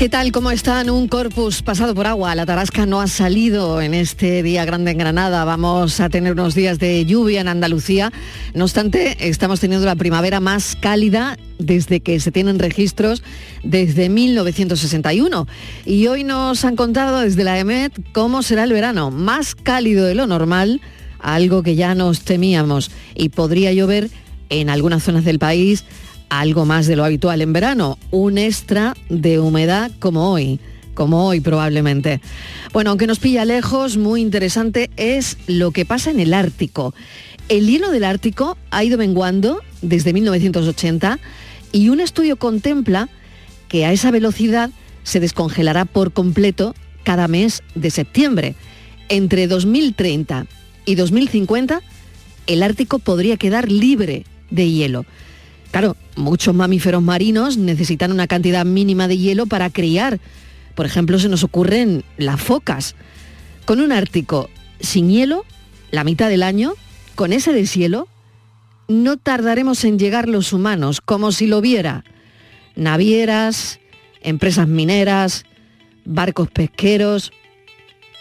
¿Qué 0.00 0.08
tal? 0.08 0.32
¿Cómo 0.32 0.50
están? 0.50 0.88
Un 0.88 1.08
corpus 1.08 1.60
pasado 1.60 1.94
por 1.94 2.06
agua. 2.06 2.34
La 2.34 2.46
tarasca 2.46 2.86
no 2.86 3.02
ha 3.02 3.06
salido 3.06 3.82
en 3.82 3.92
este 3.92 4.42
día 4.42 4.64
grande 4.64 4.92
en 4.92 4.96
Granada. 4.96 5.44
Vamos 5.44 6.00
a 6.00 6.08
tener 6.08 6.32
unos 6.32 6.54
días 6.54 6.78
de 6.78 7.04
lluvia 7.04 7.42
en 7.42 7.48
Andalucía. 7.48 8.10
No 8.54 8.64
obstante, 8.64 9.28
estamos 9.28 9.60
teniendo 9.60 9.84
la 9.84 9.96
primavera 9.96 10.40
más 10.40 10.74
cálida 10.74 11.36
desde 11.58 12.00
que 12.00 12.18
se 12.18 12.32
tienen 12.32 12.58
registros 12.58 13.22
desde 13.62 14.08
1961. 14.08 15.46
Y 15.84 16.06
hoy 16.06 16.24
nos 16.24 16.64
han 16.64 16.76
contado 16.76 17.20
desde 17.20 17.44
la 17.44 17.58
EMET 17.58 17.92
cómo 18.12 18.42
será 18.42 18.64
el 18.64 18.72
verano. 18.72 19.10
Más 19.10 19.54
cálido 19.54 20.06
de 20.06 20.14
lo 20.14 20.26
normal, 20.26 20.80
algo 21.18 21.62
que 21.62 21.74
ya 21.74 21.94
nos 21.94 22.22
temíamos. 22.22 22.90
Y 23.14 23.28
podría 23.28 23.70
llover 23.74 24.08
en 24.48 24.70
algunas 24.70 25.02
zonas 25.02 25.26
del 25.26 25.38
país 25.38 25.84
algo 26.30 26.64
más 26.64 26.86
de 26.86 26.96
lo 26.96 27.04
habitual 27.04 27.42
en 27.42 27.52
verano, 27.52 27.98
un 28.10 28.38
extra 28.38 28.94
de 29.10 29.38
humedad 29.38 29.90
como 29.98 30.32
hoy 30.32 30.58
como 30.94 31.26
hoy 31.26 31.40
probablemente. 31.40 32.20
Bueno, 32.74 32.90
aunque 32.90 33.06
nos 33.06 33.20
pilla 33.20 33.46
lejos, 33.46 33.96
muy 33.96 34.20
interesante 34.20 34.90
es 34.98 35.38
lo 35.46 35.70
que 35.70 35.86
pasa 35.86 36.10
en 36.10 36.20
el 36.20 36.34
Ártico. 36.34 36.94
El 37.48 37.66
hielo 37.68 37.90
del 37.90 38.04
Ártico 38.04 38.58
ha 38.70 38.84
ido 38.84 38.98
menguando 38.98 39.62
desde 39.80 40.12
1980 40.12 41.18
y 41.72 41.88
un 41.88 42.00
estudio 42.00 42.36
contempla 42.36 43.08
que 43.68 43.86
a 43.86 43.92
esa 43.92 44.10
velocidad 44.10 44.70
se 45.02 45.20
descongelará 45.20 45.86
por 45.86 46.12
completo 46.12 46.74
cada 47.02 47.28
mes 47.28 47.62
de 47.74 47.90
septiembre. 47.90 48.54
Entre 49.08 49.46
2030 49.46 50.46
y 50.84 50.94
2050, 50.96 51.80
el 52.46 52.62
Ártico 52.62 52.98
podría 52.98 53.36
quedar 53.36 53.70
libre 53.70 54.24
de 54.50 54.70
hielo. 54.70 55.06
Claro, 55.70 55.96
muchos 56.16 56.54
mamíferos 56.54 57.02
marinos 57.02 57.56
necesitan 57.56 58.10
una 58.10 58.26
cantidad 58.26 58.64
mínima 58.64 59.06
de 59.06 59.18
hielo 59.18 59.46
para 59.46 59.70
criar. 59.70 60.18
Por 60.74 60.86
ejemplo, 60.86 61.18
se 61.18 61.28
nos 61.28 61.44
ocurren 61.44 62.04
las 62.16 62.40
focas. 62.40 62.96
Con 63.66 63.80
un 63.80 63.92
Ártico 63.92 64.50
sin 64.80 65.10
hielo, 65.10 65.44
la 65.90 66.04
mitad 66.04 66.28
del 66.28 66.42
año, 66.42 66.74
con 67.14 67.32
ese 67.32 67.52
deshielo, 67.52 68.08
no 68.88 69.16
tardaremos 69.16 69.84
en 69.84 69.98
llegar 69.98 70.28
los 70.28 70.52
humanos, 70.52 71.00
como 71.00 71.30
si 71.30 71.46
lo 71.46 71.60
viera. 71.60 72.04
Navieras, 72.74 73.78
empresas 74.22 74.66
mineras, 74.66 75.44
barcos 76.04 76.50
pesqueros, 76.50 77.32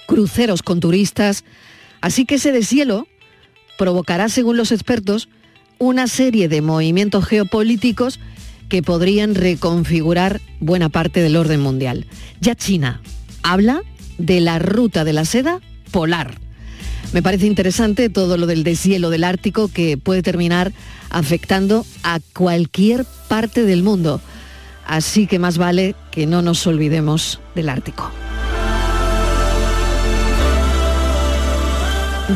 cruceros 0.08 0.62
con 0.62 0.80
turistas. 0.80 1.44
Así 2.02 2.26
que 2.26 2.36
ese 2.36 2.52
deshielo 2.52 3.08
provocará, 3.80 4.30
según 4.30 4.58
los 4.58 4.72
expertos, 4.72 5.30
una 5.80 6.08
serie 6.08 6.48
de 6.50 6.62
movimientos 6.62 7.26
geopolíticos 7.26 8.20
que 8.68 8.84
podrían 8.84 9.34
reconfigurar 9.34 10.42
buena 10.60 10.90
parte 10.90 11.22
del 11.22 11.36
orden 11.36 11.62
mundial. 11.62 12.06
Ya 12.40 12.56
China 12.56 13.02
habla 13.42 13.82
de 14.18 14.42
la 14.42 14.60
ruta 14.60 15.04
de 15.04 15.14
la 15.14 15.26
seda 15.26 15.60
polar. 15.92 16.38
Me 17.14 17.24
parece 17.24 17.48
interesante 17.48 18.10
todo 18.10 18.38
lo 18.38 18.46
del 18.46 18.64
deshielo 18.64 19.10
del 19.10 19.24
Ártico 19.24 19.70
que 19.70 19.98
puede 19.98 20.22
terminar 20.22 20.72
afectando 21.10 21.86
a 22.04 22.20
cualquier 22.34 23.06
parte 23.28 23.64
del 23.64 23.82
mundo. 23.82 24.22
Así 24.86 25.26
que 25.26 25.40
más 25.40 25.58
vale 25.58 25.96
que 26.12 26.28
no 26.28 26.42
nos 26.42 26.68
olvidemos 26.68 27.40
del 27.56 27.70
Ártico. 27.70 28.12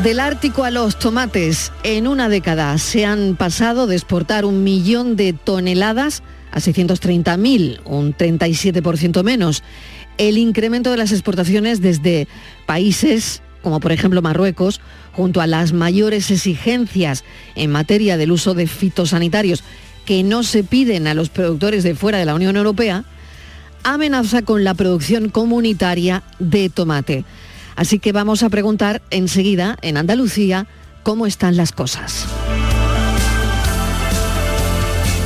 Del 0.02 0.20
Ártico 0.20 0.64
a 0.64 0.70
los 0.70 0.98
tomates, 0.98 1.72
en 1.82 2.08
una 2.08 2.28
década 2.28 2.76
se 2.78 3.06
han 3.06 3.36
pasado 3.36 3.86
de 3.86 3.94
exportar 3.94 4.44
un 4.44 4.64
millón 4.64 5.16
de 5.16 5.32
toneladas 5.32 6.22
a 6.50 6.58
630.000, 6.58 7.80
un 7.84 8.14
37% 8.14 9.22
menos. 9.22 9.62
El 10.18 10.36
incremento 10.36 10.90
de 10.90 10.96
las 10.96 11.12
exportaciones 11.12 11.80
desde 11.80 12.28
países 12.66 13.42
como 13.64 13.80
por 13.80 13.92
ejemplo 13.92 14.22
Marruecos, 14.22 14.80
junto 15.14 15.40
a 15.40 15.46
las 15.46 15.72
mayores 15.72 16.30
exigencias 16.30 17.24
en 17.56 17.72
materia 17.72 18.16
del 18.16 18.30
uso 18.30 18.52
de 18.52 18.66
fitosanitarios 18.66 19.64
que 20.04 20.22
no 20.22 20.42
se 20.42 20.62
piden 20.62 21.06
a 21.06 21.14
los 21.14 21.30
productores 21.30 21.82
de 21.82 21.94
fuera 21.94 22.18
de 22.18 22.26
la 22.26 22.34
Unión 22.34 22.56
Europea, 22.56 23.04
amenaza 23.82 24.42
con 24.42 24.64
la 24.64 24.74
producción 24.74 25.30
comunitaria 25.30 26.22
de 26.38 26.68
tomate. 26.68 27.24
Así 27.76 27.98
que 27.98 28.12
vamos 28.12 28.42
a 28.42 28.48
preguntar 28.48 29.02
enseguida 29.10 29.76
en 29.82 29.96
Andalucía 29.96 30.66
cómo 31.02 31.26
están 31.26 31.56
las 31.56 31.72
cosas. 31.72 32.26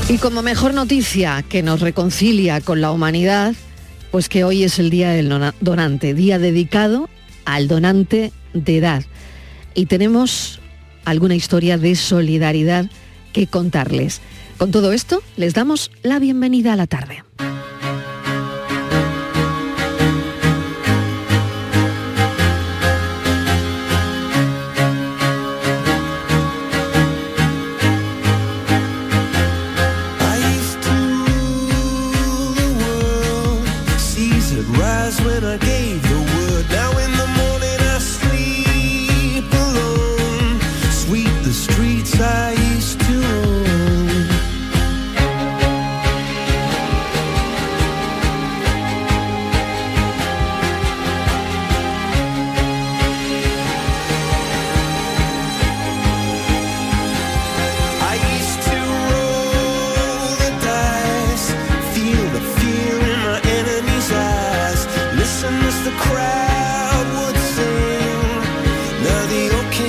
Y 0.09 0.17
como 0.17 0.41
mejor 0.41 0.73
noticia 0.73 1.45
que 1.49 1.63
nos 1.63 1.81
reconcilia 1.81 2.63
con 2.63 2.81
la 2.81 2.91
humanidad, 2.91 3.55
pues 4.11 4.31
que 4.31 4.43
hoy 4.43 4.65
es 4.65 4.79
el 4.79 4.89
Día 4.89 5.11
del 5.11 5.53
Donante, 5.61 6.15
día 6.15 6.39
dedicado 6.39 7.11
al 7.45 7.69
donante 7.69 8.33
de 8.55 8.79
edad. 8.79 9.05
Y 9.75 9.87
tenemos 9.87 10.61
alguna 11.05 11.35
historia 11.35 11.79
de 11.79 11.95
solidaridad 11.95 12.87
que 13.33 13.47
contarles. 13.47 14.21
Con 14.57 14.71
todo 14.71 14.93
esto, 14.93 15.23
les 15.37 15.55
damos 15.55 15.91
la 16.03 16.19
bienvenida 16.19 16.73
a 16.73 16.77
la 16.77 16.87
tarde. 16.87 17.23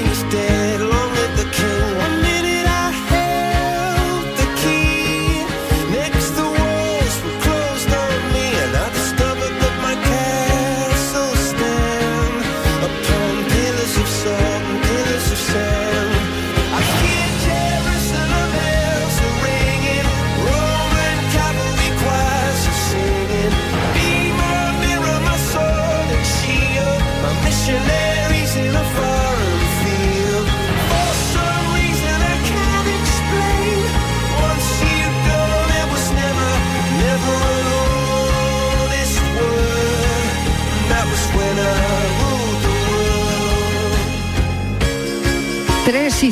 Y 0.01 0.88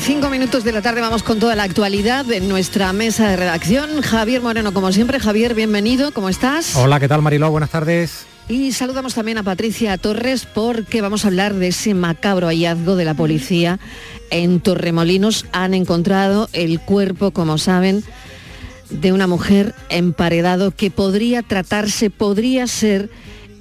cinco 0.08 0.30
minutos 0.30 0.64
de 0.64 0.72
la 0.72 0.82
tarde 0.82 1.02
vamos 1.02 1.22
con 1.22 1.38
toda 1.38 1.54
la 1.54 1.64
actualidad 1.64 2.24
de 2.24 2.40
nuestra 2.40 2.94
mesa 2.94 3.28
de 3.28 3.36
redacción. 3.36 4.02
Javier 4.02 4.42
Moreno, 4.42 4.74
como 4.74 4.94
siempre. 4.94 5.20
Javier, 5.20 5.54
bienvenido. 5.54 6.14
¿Cómo 6.14 6.30
estás? 6.30 6.78
Hola, 6.78 7.02
¿qué 7.02 7.10
tal 7.10 7.22
Mariló? 7.22 7.52
Buenas 7.52 7.72
tardes. 7.72 8.26
Y 8.48 8.72
saludamos 8.72 9.16
también 9.16 9.38
a 9.38 9.44
Patricia 9.44 9.98
Torres 9.98 10.46
porque 10.46 11.02
vamos 11.02 11.26
a 11.26 11.28
hablar 11.28 11.56
de 11.56 11.68
ese 11.68 11.94
macabro 11.94 12.48
hallazgo 12.48 12.96
de 12.96 13.04
la 13.04 13.16
policía 13.16 13.80
en 14.30 14.62
Torremolinos. 14.62 15.46
Han 15.52 15.74
encontrado 15.74 16.48
el 16.54 16.80
cuerpo, 16.80 17.32
como 17.32 17.58
saben, 17.58 18.02
de 18.90 19.12
una 19.12 19.28
mujer 19.28 19.76
emparedado 19.90 20.72
que 20.72 20.90
podría 20.90 21.44
tratarse, 21.44 22.10
podría 22.10 22.66
ser 22.68 23.10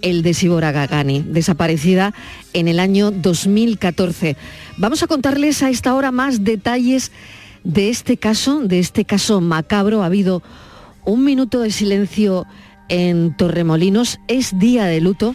el 0.07 0.23
de 0.23 0.35
Sibora 0.35 0.71
Gagani, 0.71 1.25
desaparecida 1.27 2.15
en 2.53 2.69
el 2.69 2.79
año 2.79 3.11
2014. 3.11 4.37
Vamos 4.77 5.03
a 5.03 5.09
contarles 5.09 5.65
a 5.65 5.71
esta 5.71 5.95
hora 5.95 6.13
más 6.13 6.45
detalles 6.45 7.11
de 7.65 7.89
este 7.89 8.17
caso, 8.17 8.61
de 8.61 8.79
este 8.79 9.05
caso 9.05 9.41
macabro. 9.41 10.03
Ha 10.03 10.07
habido 10.07 10.45
un 11.05 11.25
minuto 11.25 11.61
de 11.61 11.73
silencio 11.73 12.47
en 12.89 13.37
Torremolinos. 13.37 14.21
Es 14.29 14.57
día 14.61 14.85
de 14.85 15.01
luto, 15.01 15.35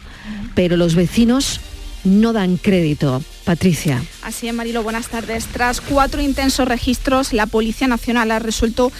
pero 0.56 0.77
los 0.77 0.95
vecinos 0.95 1.59
no 2.06 2.31
dan 2.31 2.56
crédito. 2.56 3.21
Patricia. 3.44 4.01
Así 4.21 4.47
es, 4.47 4.53
Marilo, 4.53 4.83
buenas 4.83 5.09
tardes. 5.09 5.47
Tras 5.47 5.81
cuatro 5.81 6.21
intensos 6.21 6.65
registros, 6.65 7.33
la 7.33 7.47
Policía 7.47 7.88
Nacional 7.88 8.31
ha 8.31 8.39
resuelto 8.39 8.91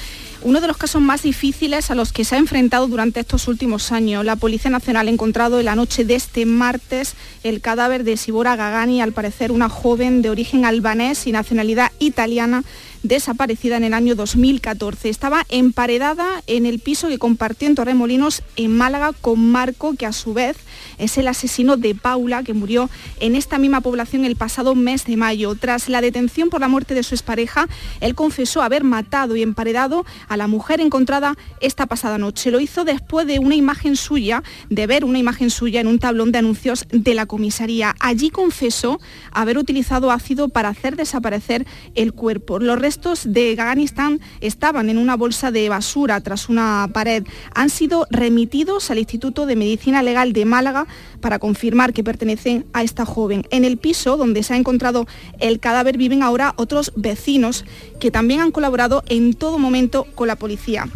uno 0.44 0.60
de 0.62 0.68
los 0.68 0.78
casos 0.78 1.02
más 1.02 1.24
difíciles 1.24 1.92
a 1.92 1.96
los 1.96 2.12
que 2.12 2.26
se 2.26 2.36
ha 2.36 2.40
enfrentado 2.40 2.88
durante 2.88 3.20
estos 3.20 3.48
últimos 3.48 3.92
años. 3.92 4.26
La 4.26 4.36
Policía 4.36 4.72
Nacional 4.72 5.08
ha 5.08 5.12
encontrado 5.12 5.60
en 5.60 5.66
la 5.66 5.76
noche 5.76 6.04
de 6.04 6.16
este 6.16 6.46
martes 6.46 7.14
el 7.44 7.62
cadáver 7.62 8.04
de 8.04 8.18
Sibora 8.18 8.56
Gagani, 8.56 9.02
al 9.02 9.14
parecer 9.14 9.52
una 9.52 9.70
joven 9.70 10.22
de 10.22 10.30
origen 10.30 10.66
albanés 10.66 11.28
y 11.28 11.32
nacionalidad 11.32 11.92
italiana 12.00 12.64
desaparecida 13.04 13.78
en 13.78 13.84
el 13.84 13.94
año 13.94 14.16
2014. 14.16 15.10
Estaba 15.10 15.46
emparedada 15.50 16.44
en 16.48 16.66
el 16.66 16.80
piso 16.80 17.08
que 17.08 17.18
compartió 17.18 17.68
en 17.68 17.76
Torremolinos, 17.76 18.44
en 18.56 18.76
Málaga, 18.76 19.14
con 19.14 19.52
Marco, 19.52 19.96
que 19.96 20.06
a 20.06 20.14
su 20.14 20.34
vez 20.34 20.58
es 20.98 21.18
el 21.18 21.28
asesino 21.28 21.78
de 21.78 21.96
Paula, 21.96 22.44
que 22.44 22.54
murió 22.54 22.90
en 23.20 23.36
esta 23.36 23.58
misma 23.58 23.82
población 23.82 24.26
el 24.26 24.36
pasado 24.36 24.76
mes 24.76 25.06
de 25.06 25.18
mayo. 25.18 25.56
Tras 25.56 25.90
la 25.90 26.02
detención 26.02 26.50
por 26.50 26.62
la 26.62 26.68
muerte 26.68 26.94
de 26.94 27.04
su 27.04 27.16
expareja, 27.16 27.68
él 28.00 28.16
confesó 28.16 28.62
haber 28.62 28.84
matado 28.84 29.36
y 29.36 29.42
emparedado 29.42 30.06
a 30.28 30.38
la 30.38 30.48
mujer 30.48 30.82
encontrada 30.82 31.38
esta 31.60 31.86
pasada 31.88 32.18
noche. 32.18 32.52
Lo 32.52 32.60
hizo 32.60 32.84
después 32.84 33.26
de 33.28 33.40
una 33.40 33.56
imagen 33.56 33.96
suya, 33.96 34.44
de 34.70 34.88
ver 34.88 35.06
una 35.06 35.20
imagen 35.20 35.50
suya 35.50 35.82
en 35.82 35.88
un 35.88 36.00
tablón 36.00 36.32
de 36.32 36.40
anuncios 36.40 36.86
de 36.90 37.14
la 37.14 37.26
comisaría. 37.26 37.96
Allí 38.00 38.30
confesó 38.30 39.00
haber 39.32 39.58
utilizado 39.58 40.12
ácido 40.12 40.50
para 40.50 40.70
hacer 40.70 40.96
desaparecer 40.96 41.66
el 41.96 42.14
cuerpo. 42.14 42.60
Los 42.60 42.80
restos 42.92 43.32
de 43.32 43.56
Gaganistán 43.56 44.20
estaban 44.42 44.90
en 44.90 44.98
una 44.98 45.16
bolsa 45.16 45.50
de 45.50 45.70
basura 45.70 46.20
tras 46.20 46.50
una 46.50 46.90
pared. 46.92 47.24
Han 47.56 47.70
sido 47.70 48.06
remitidos 48.10 48.92
al 48.92 49.00
Instituto 49.00 49.46
de 49.46 49.56
Medicina 49.56 50.04
Legal 50.04 50.34
de 50.34 50.44
Málaga 50.44 50.88
para 51.22 51.40
confirmar 51.40 51.94
que 51.94 52.04
pertenecen 52.04 52.66
a 52.74 52.84
esta 52.84 53.06
joven. 53.06 53.48
En 53.50 53.64
el 53.64 53.78
piso 53.78 54.18
donde 54.18 54.44
se 54.44 54.56
ha 54.56 54.58
encontrado 54.58 55.08
el 55.40 55.62
cadáver 55.62 55.98
viven 55.98 56.22
ahora 56.22 56.54
otros 56.58 56.92
vecinos 56.98 57.64
que 58.02 58.12
también 58.12 58.42
han 58.42 58.52
colaborado 58.52 59.04
en 59.08 59.36
todo 59.36 59.58
momento 59.58 60.06
con 60.14 60.28
la 60.28 60.36
policía. 60.36 60.90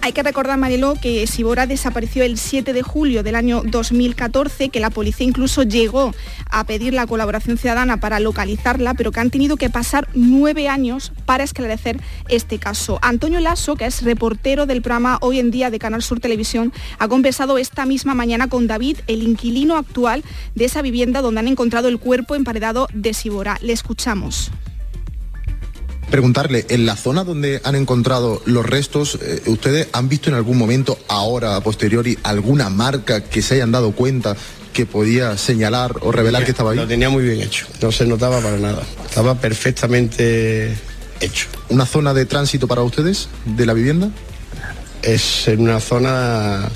Hay 0.00 0.12
que 0.12 0.22
recordar, 0.22 0.58
Mariló, 0.58 0.94
que 0.94 1.26
Sibora 1.26 1.66
desapareció 1.66 2.22
el 2.22 2.38
7 2.38 2.72
de 2.72 2.82
julio 2.82 3.22
del 3.22 3.34
año 3.34 3.62
2014, 3.64 4.68
que 4.68 4.80
la 4.80 4.90
policía 4.90 5.26
incluso 5.26 5.64
llegó 5.64 6.14
a 6.50 6.64
pedir 6.64 6.94
la 6.94 7.06
colaboración 7.06 7.58
ciudadana 7.58 7.98
para 7.98 8.20
localizarla, 8.20 8.94
pero 8.94 9.10
que 9.10 9.20
han 9.20 9.30
tenido 9.30 9.56
que 9.56 9.70
pasar 9.70 10.08
nueve 10.14 10.68
años 10.68 11.12
para 11.26 11.44
esclarecer 11.44 12.00
este 12.28 12.58
caso. 12.58 12.98
Antonio 13.02 13.40
Lasso, 13.40 13.74
que 13.74 13.86
es 13.86 14.02
reportero 14.02 14.66
del 14.66 14.82
programa 14.82 15.18
Hoy 15.20 15.40
en 15.40 15.50
Día 15.50 15.70
de 15.70 15.80
Canal 15.80 16.02
Sur 16.02 16.20
Televisión, 16.20 16.72
ha 16.98 17.08
conversado 17.08 17.58
esta 17.58 17.84
misma 17.84 18.14
mañana 18.14 18.48
con 18.48 18.66
David, 18.66 18.98
el 19.08 19.22
inquilino 19.24 19.76
actual 19.76 20.22
de 20.54 20.64
esa 20.64 20.80
vivienda 20.80 21.22
donde 21.22 21.40
han 21.40 21.48
encontrado 21.48 21.88
el 21.88 21.98
cuerpo 21.98 22.34
emparedado 22.36 22.88
de 22.94 23.14
Sibora. 23.14 23.58
Le 23.62 23.72
escuchamos 23.72 24.52
preguntarle, 26.10 26.66
en 26.68 26.86
la 26.86 26.96
zona 26.96 27.24
donde 27.24 27.60
han 27.64 27.74
encontrado 27.74 28.42
los 28.44 28.64
restos, 28.64 29.18
eh, 29.22 29.42
¿ustedes 29.46 29.88
han 29.92 30.08
visto 30.08 30.30
en 30.30 30.36
algún 30.36 30.58
momento, 30.58 30.98
ahora, 31.08 31.56
a 31.56 31.60
posteriori, 31.60 32.18
alguna 32.22 32.68
marca 32.70 33.24
que 33.24 33.42
se 33.42 33.54
hayan 33.54 33.72
dado 33.72 33.92
cuenta 33.92 34.36
que 34.72 34.86
podía 34.86 35.36
señalar 35.36 35.96
o 36.00 36.12
revelar 36.12 36.44
que 36.44 36.52
estaba 36.52 36.72
ahí? 36.72 36.76
Lo 36.76 36.86
tenía 36.86 37.10
muy 37.10 37.24
bien 37.24 37.40
hecho, 37.40 37.66
no 37.82 37.92
se 37.92 38.06
notaba 38.06 38.40
para 38.40 38.58
nada, 38.58 38.82
estaba 39.08 39.34
perfectamente 39.34 40.74
hecho. 41.20 41.48
¿Una 41.68 41.86
zona 41.86 42.14
de 42.14 42.26
tránsito 42.26 42.68
para 42.68 42.82
ustedes 42.82 43.28
de 43.44 43.66
la 43.66 43.74
vivienda? 43.74 44.10
Es 45.02 45.48
en 45.48 45.60
una 45.60 45.80
zona 45.80 46.68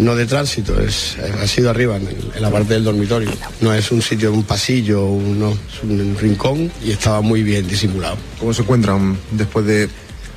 no 0.00 0.16
de 0.16 0.26
tránsito, 0.26 0.80
es, 0.80 1.16
ha 1.18 1.46
sido 1.46 1.70
arriba, 1.70 1.96
en, 1.96 2.08
la 2.40 2.50
parte 2.50 2.74
del 2.74 2.84
dormitorio. 2.84 3.30
No 3.60 3.72
es 3.74 3.92
un 3.92 4.00
sitio, 4.00 4.32
un 4.32 4.44
pasillo, 4.44 5.06
es 5.06 5.82
un 5.82 6.16
rincón 6.18 6.72
y 6.82 6.90
estaba 6.90 7.20
muy 7.20 7.42
bien 7.42 7.68
disimulado. 7.68 8.16
¿Cómo 8.38 8.54
se 8.54 8.62
encuentran 8.62 9.18
después 9.32 9.66
de 9.66 9.88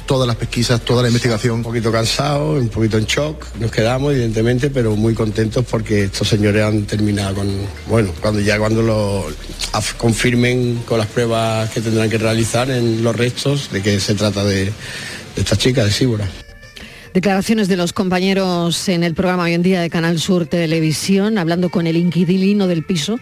todas 0.06 0.27
las 0.27 0.36
pesquisas, 0.36 0.81
toda 0.81 1.01
la 1.01 1.07
investigación? 1.07 1.56
Un 1.56 1.63
poquito 1.63 1.92
cansado, 1.92 2.54
un 2.54 2.68
poquito 2.68 2.98
en 2.98 3.06
shock, 3.06 3.45
nos 3.60 3.71
quedamos 3.71 4.12
evidentemente, 4.12 4.69
pero 4.69 4.95
muy 4.98 5.13
contentos 5.13 5.65
porque 5.69 6.06
estos 6.06 6.27
señores 6.27 6.63
han 6.63 6.83
terminado 6.83 7.36
con, 7.36 7.48
bueno, 7.88 8.12
cuando 8.21 8.42
ya 8.42 8.60
cuando 8.60 8.81
lo 8.81 9.25
confirmen 9.98 10.83
con 10.86 11.00
las 11.00 11.07
pruebas 11.07 11.69
que 11.69 11.80
tendrán 11.80 12.10
que 12.10 12.18
realizar 12.18 12.69
en 12.69 13.01
los 13.01 13.15
restos 13.15 13.71
de 13.71 13.81
que 13.81 14.00
se 14.01 14.13
trata 14.13 14.44
de, 14.44 14.65
de 14.65 14.71
esta 15.38 15.56
chica, 15.56 15.86
de 15.86 15.92
Síbora. 15.92 16.30
Declaraciones 17.13 17.68
de 17.68 17.77
los 17.77 17.94
compañeros 17.94 18.89
en 18.89 19.04
el 19.04 19.13
programa 19.13 19.44
Hoy 19.44 19.54
en 19.54 19.62
Día 19.62 19.81
de 19.81 19.92
Canal 19.92 20.18
Sur 20.18 20.48
Televisión, 20.48 21.38
hablando 21.38 21.69
con 21.69 21.86
el 21.86 21.95
inquilino 21.95 22.65
del 22.65 22.83
piso, 22.83 23.19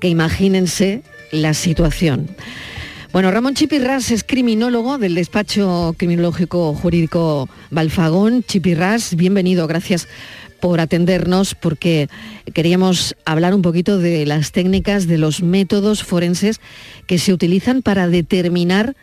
que 0.00 0.08
imagínense 0.08 1.02
la 1.30 1.54
situación. 1.54 2.28
Bueno, 3.12 3.30
Ramón 3.30 3.54
Chipirras 3.54 4.10
es 4.10 4.24
criminólogo 4.24 4.98
del 4.98 5.14
despacho 5.14 5.94
criminológico 5.96 6.74
jurídico 6.74 7.48
Balfagón. 7.70 8.42
Chipirras, 8.42 9.14
bienvenido, 9.14 9.68
gracias 9.68 10.08
por 10.58 10.80
atendernos 10.80 11.54
porque 11.54 12.08
queríamos 12.54 13.14
hablar 13.24 13.54
un 13.54 13.62
poquito 13.62 13.98
de 13.98 14.26
las 14.26 14.50
técnicas, 14.50 15.06
de 15.06 15.18
los 15.18 15.44
métodos 15.44 16.02
forenses 16.02 16.60
que 17.06 17.18
se 17.18 17.32
utilizan 17.32 17.82
para 17.82 18.08
determinar 18.08 18.96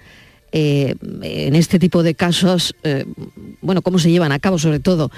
eh, 0.57 0.95
en 1.21 1.53
este 1.53 1.79
tipo 1.79 2.01
de 2.01 2.15
casos, 2.15 2.77
eh, 2.83 3.03
bueno, 3.59 3.81
cómo 3.81 3.99
se 3.99 4.09
llevan 4.09 4.31
a 4.31 4.39
cabo 4.39 4.57
sobre 4.57 4.79
todo. 4.79 5.11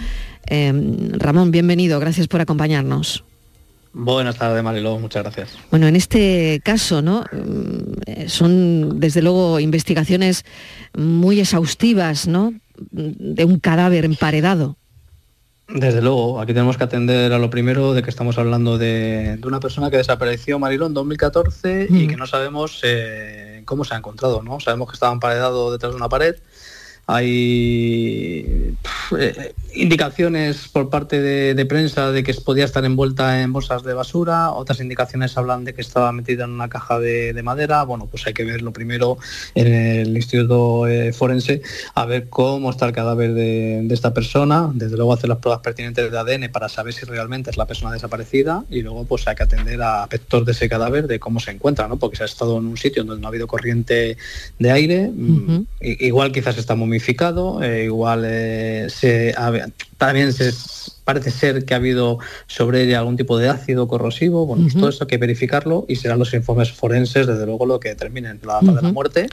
Eh, 0.47 0.73
Ramón, 1.11 1.51
bienvenido, 1.51 1.99
gracias 1.99 2.27
por 2.27 2.41
acompañarnos. 2.41 3.23
Buenas 3.93 4.39
tardes, 4.39 4.63
Mariló, 4.63 4.97
muchas 4.97 5.21
gracias. 5.21 5.55
Bueno, 5.69 5.85
en 5.85 5.95
este 5.95 6.59
caso, 6.63 7.03
¿no? 7.03 7.23
Son 8.25 8.99
desde 8.99 9.21
luego 9.21 9.59
investigaciones 9.59 10.43
muy 10.97 11.39
exhaustivas, 11.39 12.27
¿no? 12.27 12.55
De 12.89 13.45
un 13.45 13.59
cadáver 13.59 14.05
emparedado. 14.05 14.75
Desde 15.67 16.01
luego, 16.01 16.39
aquí 16.39 16.53
tenemos 16.53 16.77
que 16.77 16.85
atender 16.85 17.31
a 17.31 17.37
lo 17.37 17.51
primero 17.51 17.93
de 17.93 18.01
que 18.01 18.09
estamos 18.09 18.39
hablando 18.39 18.79
de, 18.79 19.39
una 19.45 19.59
persona 19.59 19.91
que 19.91 19.97
desapareció 19.97 20.57
Mariló 20.57 20.87
en 20.87 20.95
2014 20.95 21.87
y 21.91 22.07
que 22.07 22.15
no 22.15 22.25
sabemos 22.25 22.81
cómo 23.67 23.85
se 23.85 23.93
ha 23.93 23.97
encontrado, 23.97 24.41
¿no? 24.41 24.59
Sabemos 24.59 24.87
que 24.89 24.95
estaba 24.95 25.13
emparedado 25.13 25.71
detrás 25.71 25.91
de 25.91 25.97
una 25.97 26.09
pared. 26.09 26.35
Hay 27.09 28.75
eh, 29.17 29.53
indicaciones 29.73 30.67
por 30.67 30.89
parte 30.89 31.21
de, 31.21 31.65
prensa 31.65 32.11
de 32.11 32.21
que 32.21 32.33
podía 32.33 32.65
estar 32.65 32.83
envuelta 32.83 33.41
en 33.41 33.53
bolsas 33.53 33.83
de 33.83 33.93
basura, 33.93 34.51
otras 34.51 34.81
indicaciones 34.81 35.37
hablan 35.37 35.63
de 35.63 35.73
que 35.73 35.81
estaba 35.81 36.11
metida 36.11 36.43
en 36.43 36.51
una 36.51 36.67
caja 36.67 36.99
de, 36.99 37.41
madera. 37.43 37.83
Bueno, 37.83 38.07
pues 38.11 38.27
hay 38.27 38.33
que 38.33 38.43
verlo 38.43 38.73
primero 38.73 39.17
en 39.55 39.67
el 39.67 40.17
Instituto 40.17 40.85
eh, 40.87 41.13
Forense 41.13 41.61
a 41.95 42.05
ver 42.05 42.27
cómo 42.27 42.71
está 42.71 42.87
el 42.87 42.91
cadáver 42.91 43.33
de, 43.33 43.87
esta 43.89 44.13
persona, 44.13 44.69
desde 44.73 44.97
luego 44.97 45.13
hacer 45.13 45.29
las 45.29 45.37
pruebas 45.37 45.61
pertinentes 45.61 46.11
de 46.11 46.17
ADN 46.17 46.51
para 46.51 46.67
saber 46.67 46.93
si 46.93 47.05
realmente 47.05 47.49
es 47.49 47.57
la 47.57 47.65
persona 47.65 47.93
desaparecida. 47.93 48.65
Y 48.69 48.81
luego 48.81 49.05
pues 49.05 49.25
hay 49.27 49.35
que 49.35 49.43
atender 49.43 49.81
a 49.81 50.03
aspectos 50.03 50.45
de 50.45 50.51
ese 50.51 50.67
cadáver 50.67 51.07
de 51.07 51.19
cómo 51.19 51.39
se 51.39 51.51
encuentra, 51.51 51.87
¿no? 51.87 51.97
porque 51.97 52.17
se 52.17 52.23
ha 52.23 52.25
estado 52.25 52.57
en 52.57 52.65
un 52.65 52.77
sitio 52.77 53.05
donde 53.05 53.21
no 53.21 53.27
ha 53.27 53.29
habido 53.29 53.47
corriente 53.47 54.17
de 54.59 54.71
aire, 54.71 55.09
mm, 55.09 55.65
igual 55.79 56.33
quizás 56.33 56.57
está 56.57 56.75
eh, 57.61 57.83
igual 57.85 58.21
se 58.89 59.33
ha 59.37 59.51
también 59.97 60.31
se, 60.31 60.53
parece 61.03 61.31
ser 61.31 61.65
que 61.65 61.73
ha 61.73 61.77
habido 61.77 62.19
sobre 62.47 62.83
ella 62.83 62.99
algún 62.99 63.17
tipo 63.17 63.37
de 63.37 63.49
ácido 63.49 63.87
corrosivo. 63.87 64.45
Bueno, 64.45 64.63
pues 64.63 64.75
todo 64.75 64.89
eso 64.89 65.05
hay 65.05 65.07
que 65.07 65.17
verificarlo 65.17 65.85
y 65.87 65.95
serán 65.95 66.19
los 66.19 66.33
informes 66.33 66.71
forenses, 66.71 67.25
desde 67.25 67.45
luego, 67.45 67.65
lo 67.65 67.79
que 67.79 67.89
determinen 67.89 68.39
la 68.45 68.55
data 68.55 68.73
de 68.73 68.81
la 68.81 68.91
muerte 68.91 69.27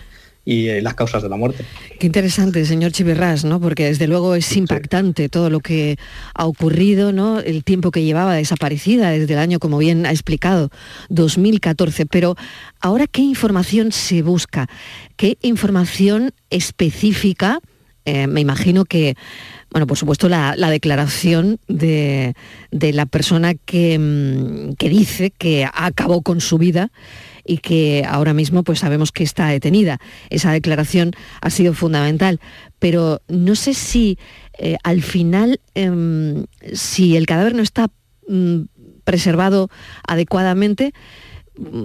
y 0.45 0.69
eh, 0.69 0.83
las 0.83 0.95
causas 0.95 1.23
de 1.23 1.29
la 1.29 1.37
muerte. 1.37 1.65
Qué 1.99 2.07
interesante, 2.07 2.65
señor 2.65 2.93
Chiverras, 2.93 3.45
¿no? 3.45 3.61
Porque 3.61 3.87
desde 3.87 4.07
luego 4.07 4.35
es 4.35 4.57
impactante 4.57 5.29
todo 5.29 5.51
lo 5.51 5.61
que 5.61 5.97
ha 6.35 6.47
ocurrido, 6.47 7.13
¿no? 7.13 7.41
El 7.41 7.65
tiempo 7.65 7.91
que 7.91 8.03
llevaba 8.03 8.35
desaparecida 8.35 9.11
desde 9.11 9.33
el 9.33 9.39
año, 9.39 9.59
como 9.59 9.79
bien 9.79 10.07
ha 10.07 10.11
explicado, 10.11 10.71
2014. 11.09 12.07
Pero 12.07 12.37
ahora, 12.81 13.07
¿qué 13.07 13.23
información 13.23 13.93
se 13.93 14.23
busca? 14.23 14.69
¿Qué 15.17 15.39
información 15.43 16.33
específica? 16.51 17.61
Eh, 18.05 18.27
me 18.27 18.43
imagino 18.43 18.85
que 18.85 19.17
bueno, 19.75 19.89
por 19.89 19.99
supuesto, 19.99 20.29
la, 20.29 20.55
declaración 20.55 21.59
de, 21.67 22.37
la 22.71 23.07
persona 23.07 23.55
que, 23.55 23.99
mm, 23.99 24.75
que, 24.75 24.89
dice 24.89 25.33
que 25.33 25.67
acabó 25.75 26.23
con 26.23 26.41
su 26.41 26.59
vida 26.59 26.93
y 27.45 27.59
que 27.59 28.05
ahora 28.09 28.35
mismo 28.35 28.63
pues 28.63 28.81
sabemos 28.81 29.13
que 29.13 29.25
está 29.25 29.49
detenida. 29.49 29.99
Esa 30.31 30.53
declaración 30.53 31.13
ha 31.41 31.51
sido 31.51 31.75
fundamental, 31.75 32.41
pero 32.79 33.23
no 33.29 33.55
sé 33.55 33.75
si 33.75 34.19
eh, 34.59 34.77
al 34.83 35.03
final, 35.03 35.61
em, 35.75 36.47
si 36.73 37.17
el 37.17 37.27
cadáver 37.27 37.55
no 37.55 37.63
está 37.63 37.89
mm, 38.29 38.63
preservado 39.05 39.69
adecuadamente, 40.07 40.93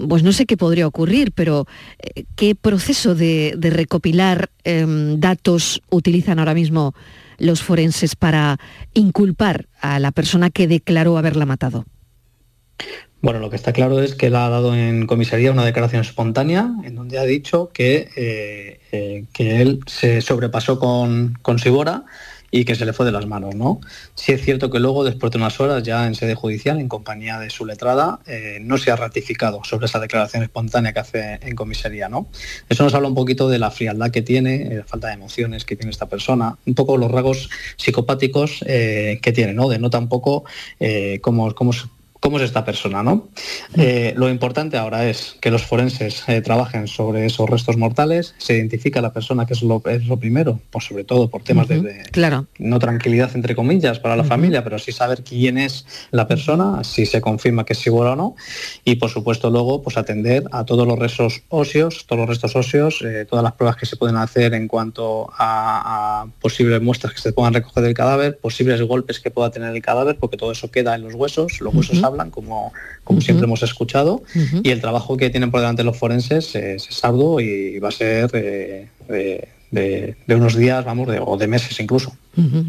pues 0.07 0.23
no 0.23 0.31
sé 0.33 0.45
qué 0.45 0.57
podría 0.57 0.87
ocurrir, 0.87 1.31
pero 1.31 1.67
eh, 1.99 2.25
¿qué 2.35 2.55
proceso 2.55 3.13
de, 3.13 3.55
recopilar 3.59 4.49
em, 4.63 5.19
datos 5.19 5.81
utilizan 5.91 6.39
ahora 6.39 6.53
mismo 6.55 6.95
los 7.37 7.61
forenses 7.61 8.15
para 8.15 8.57
inculpar 8.93 9.67
a 9.79 9.99
la 9.99 10.11
persona 10.11 10.49
que 10.49 10.67
declaró 10.67 11.17
haberla 11.17 11.45
matado? 11.45 11.85
Bueno, 13.21 13.39
lo 13.39 13.49
que 13.49 13.57
está 13.57 13.73
claro 13.73 14.01
es 14.01 14.15
que 14.15 14.27
él 14.27 14.35
ha 14.35 14.47
dado 14.47 14.73
en 14.73 15.05
comisaría 15.05 15.51
una 15.51 15.65
declaración 15.65 16.01
espontánea 16.01 16.71
en 16.85 16.95
donde 16.95 17.19
ha 17.19 17.23
dicho 17.23 17.69
que, 17.73 18.09
eh, 18.15 18.79
eh, 18.93 19.25
que 19.33 19.61
él 19.61 19.81
se 19.87 20.21
sobrepasó 20.21 20.79
con, 20.79 21.37
con 21.41 21.59
Sibora 21.59 22.05
y 22.49 22.63
que 22.63 22.75
se 22.75 22.85
le 22.85 22.93
fue 22.93 23.05
de 23.05 23.11
las 23.11 23.27
manos, 23.27 23.55
¿no? 23.55 23.81
Sí 24.15 24.31
es 24.31 24.41
cierto 24.41 24.71
que 24.71 24.79
luego, 24.79 25.03
después 25.03 25.33
de 25.33 25.37
unas 25.37 25.59
horas, 25.59 25.83
ya 25.83 26.07
en 26.07 26.15
sede 26.15 26.33
judicial, 26.33 26.79
en 26.79 26.87
compañía 26.87 27.39
de 27.39 27.49
su 27.49 27.65
letrada, 27.65 28.21
eh, 28.25 28.59
no 28.61 28.77
se 28.77 28.89
ha 28.89 28.95
ratificado 28.95 29.65
sobre 29.65 29.87
esa 29.87 29.99
declaración 29.99 30.41
espontánea 30.41 30.93
que 30.93 30.99
hace 30.99 31.39
en 31.41 31.55
comisaría, 31.55 32.07
¿no? 32.07 32.27
Eso 32.69 32.85
nos 32.85 32.93
habla 32.93 33.09
un 33.09 33.15
poquito 33.15 33.49
de 33.49 33.59
la 33.59 33.69
frialdad 33.69 34.11
que 34.11 34.21
tiene, 34.21 34.77
la 34.77 34.85
falta 34.85 35.09
de 35.09 35.15
emociones 35.15 35.65
que 35.65 35.75
tiene 35.75 35.91
esta 35.91 36.07
persona, 36.07 36.57
un 36.65 36.73
poco 36.73 36.95
los 36.95 37.11
rasgos 37.11 37.49
psicopáticos 37.75 38.63
que 38.65 39.31
tiene, 39.35 39.53
¿no? 39.53 39.67
De 39.67 39.77
no 39.77 39.89
tampoco 39.89 40.45
cómo, 41.21 41.53
cómo, 41.53 41.73
cómo 42.19 42.37
es 42.37 42.43
esta 42.43 42.65
persona, 42.65 43.03
¿no? 43.03 43.29
Eh, 43.77 44.13
lo 44.17 44.29
importante 44.29 44.77
ahora 44.77 45.07
es 45.09 45.37
que 45.41 45.51
los 45.51 45.63
forenses 45.63 46.23
eh, 46.27 46.41
trabajen 46.41 46.87
sobre 46.87 47.25
esos 47.25 47.49
restos 47.49 47.77
mortales, 47.77 48.35
se 48.37 48.55
identifica 48.55 48.99
a 48.99 49.01
la 49.01 49.13
persona 49.13 49.45
que 49.45 49.53
es 49.53 49.61
lo, 49.61 49.81
es 49.85 50.05
lo 50.07 50.17
primero, 50.17 50.59
pues 50.69 50.85
sobre 50.85 51.03
todo 51.03 51.29
por 51.29 51.43
temas 51.43 51.67
de, 51.67 52.03
claro. 52.11 52.47
no 52.57 52.79
tranquilidad 52.79 53.31
entre 53.35 53.55
comillas 53.55 53.99
para 53.99 54.15
la 54.15 54.23
familia, 54.23 54.63
pero 54.63 54.79
sí 54.79 54.91
saber 54.91 55.23
quién 55.23 55.57
es 55.57 55.85
la 56.11 56.27
persona, 56.27 56.83
si 56.83 57.05
se 57.05 57.21
confirma 57.21 57.65
que 57.65 57.73
es 57.73 57.79
seguro 57.79 58.13
o 58.13 58.15
no, 58.15 58.35
y 58.83 58.95
por 58.95 59.09
supuesto 59.09 59.49
luego 59.49 59.81
pues 59.81 59.97
atender 59.97 60.43
a 60.51 60.65
todos 60.65 60.87
los 60.87 60.99
restos 60.99 61.43
óseos, 61.49 62.05
todos 62.05 62.19
los 62.19 62.29
restos 62.29 62.55
óseos, 62.55 63.01
eh, 63.01 63.25
todas 63.29 63.43
las 63.43 63.53
pruebas 63.53 63.77
que 63.77 63.85
se 63.85 63.95
pueden 63.95 64.17
hacer 64.17 64.53
en 64.53 64.67
cuanto 64.67 65.29
a, 65.37 66.23
a, 66.23 66.27
posibles 66.41 66.81
muestras 66.81 67.13
que 67.13 67.21
se 67.21 67.33
puedan 67.33 67.53
recoger 67.53 67.83
del 67.83 67.93
cadáver, 67.93 68.37
posibles 68.37 68.81
golpes 68.81 69.19
que 69.19 69.31
pueda 69.31 69.51
tener 69.51 69.73
el 69.73 69.81
cadáver, 69.81 70.17
porque 70.19 70.37
todo 70.37 70.51
eso 70.51 70.69
queda 70.69 70.95
en 70.95 71.03
los 71.03 71.13
huesos, 71.13 71.61
los 71.61 71.73
huesos 71.73 72.03
hablan, 72.09 72.29
como, 72.29 72.73
como 73.03 73.21
siempre 73.21 73.45
hemos 73.45 73.63
escuchado, 73.63 74.21
y 74.63 74.69
el 74.69 74.81
trabajo 74.81 75.17
que 75.17 75.29
tienen 75.29 75.51
por 75.51 75.61
delante 75.61 75.83
los 75.83 75.97
forenses 75.97 76.55
es, 76.55 76.89
es 76.89 77.03
arduo 77.03 77.39
y 77.39 77.79
va 77.79 77.89
a 77.89 77.91
ser 77.91 78.29
eh, 78.33 78.87
de, 79.71 80.35
unos 80.35 80.55
días, 80.55 80.83
vamos, 80.83 81.09
o 81.25 81.37
de 81.37 81.47
meses 81.47 81.79
incluso. 81.79 82.13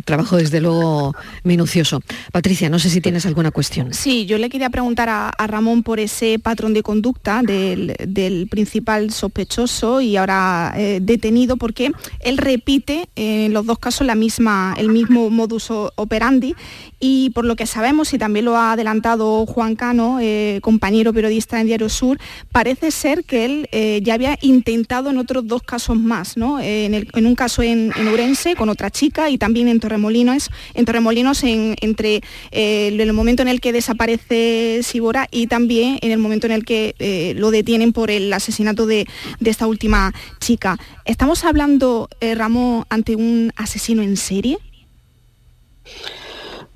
Trabajo 0.04 0.36
desde 0.36 0.60
luego 0.60 1.14
minucioso. 1.44 2.00
Patricia, 2.32 2.68
no 2.68 2.78
sé 2.78 2.90
si 2.90 3.00
tienes 3.00 3.26
alguna 3.26 3.50
cuestión. 3.50 3.92
Sí, 3.94 4.26
yo 4.26 4.38
le 4.38 4.48
quería 4.48 4.70
preguntar 4.70 5.08
a, 5.08 5.30
Ramón 5.46 5.82
por 5.82 6.00
ese 6.00 6.38
patrón 6.38 6.74
de 6.74 6.82
conducta 6.82 7.42
del, 7.42 8.48
principal 8.50 9.10
sospechoso 9.10 10.00
y 10.00 10.16
ahora 10.16 10.72
eh, 10.76 11.00
detenido, 11.02 11.56
porque 11.56 11.92
él 12.20 12.38
repite 12.38 13.08
en 13.16 13.52
los 13.52 13.66
dos 13.66 13.78
casos 13.78 14.06
la 14.06 14.14
misma, 14.14 14.74
el 14.78 14.88
mismo 14.88 15.30
modus 15.30 15.70
operandi 15.70 16.54
y 16.98 17.30
por 17.30 17.44
lo 17.44 17.56
que 17.56 17.66
sabemos, 17.66 18.12
y 18.12 18.18
también 18.18 18.44
lo 18.44 18.56
ha 18.56 18.72
adelantado 18.72 19.46
Juan 19.46 19.74
Cano, 19.74 20.18
eh, 20.20 20.60
compañero 20.62 21.12
periodista 21.12 21.60
en 21.60 21.66
Diario 21.66 21.88
Sur, 21.88 22.18
parece 22.52 22.90
ser 22.90 23.24
que 23.24 23.44
él 23.44 23.68
eh, 23.72 24.00
ya 24.02 24.14
había 24.14 24.38
intentado 24.42 25.10
en 25.10 25.18
otros 25.18 25.46
dos 25.46 25.62
casos 25.62 25.98
más, 25.98 26.36
¿no? 26.36 26.60
en, 26.60 27.26
un 27.26 27.34
caso 27.34 27.62
en, 27.62 27.92
en 27.96 28.08
Urense 28.08 28.54
con 28.54 28.68
otra 28.68 28.90
chica 28.90 29.30
y 29.30 29.38
también 29.38 29.49
en 29.56 29.80
Torremolinos, 29.80 30.50
en 30.74 30.84
Torremolinos 30.84 31.42
entre 31.42 32.22
eh, 32.50 32.88
el 32.88 33.12
momento 33.12 33.42
en 33.42 33.48
el 33.48 33.60
que 33.60 33.72
desaparece 33.72 34.80
Sibora 34.82 35.28
y 35.30 35.46
también 35.46 35.98
en 36.02 36.12
el 36.12 36.18
momento 36.18 36.46
en 36.46 36.52
el 36.52 36.64
que 36.64 36.94
eh, 36.98 37.34
lo 37.36 37.50
detienen 37.50 37.92
por 37.92 38.10
el 38.10 38.32
asesinato 38.32 38.86
de, 38.86 39.06
esta 39.44 39.66
última 39.66 40.14
chica. 40.38 40.78
¿Estamos 41.04 41.44
hablando, 41.44 42.08
eh, 42.20 42.34
Ramón, 42.34 42.84
ante 42.88 43.16
un 43.16 43.52
asesino 43.56 44.02
en 44.02 44.16
serie? 44.16 44.58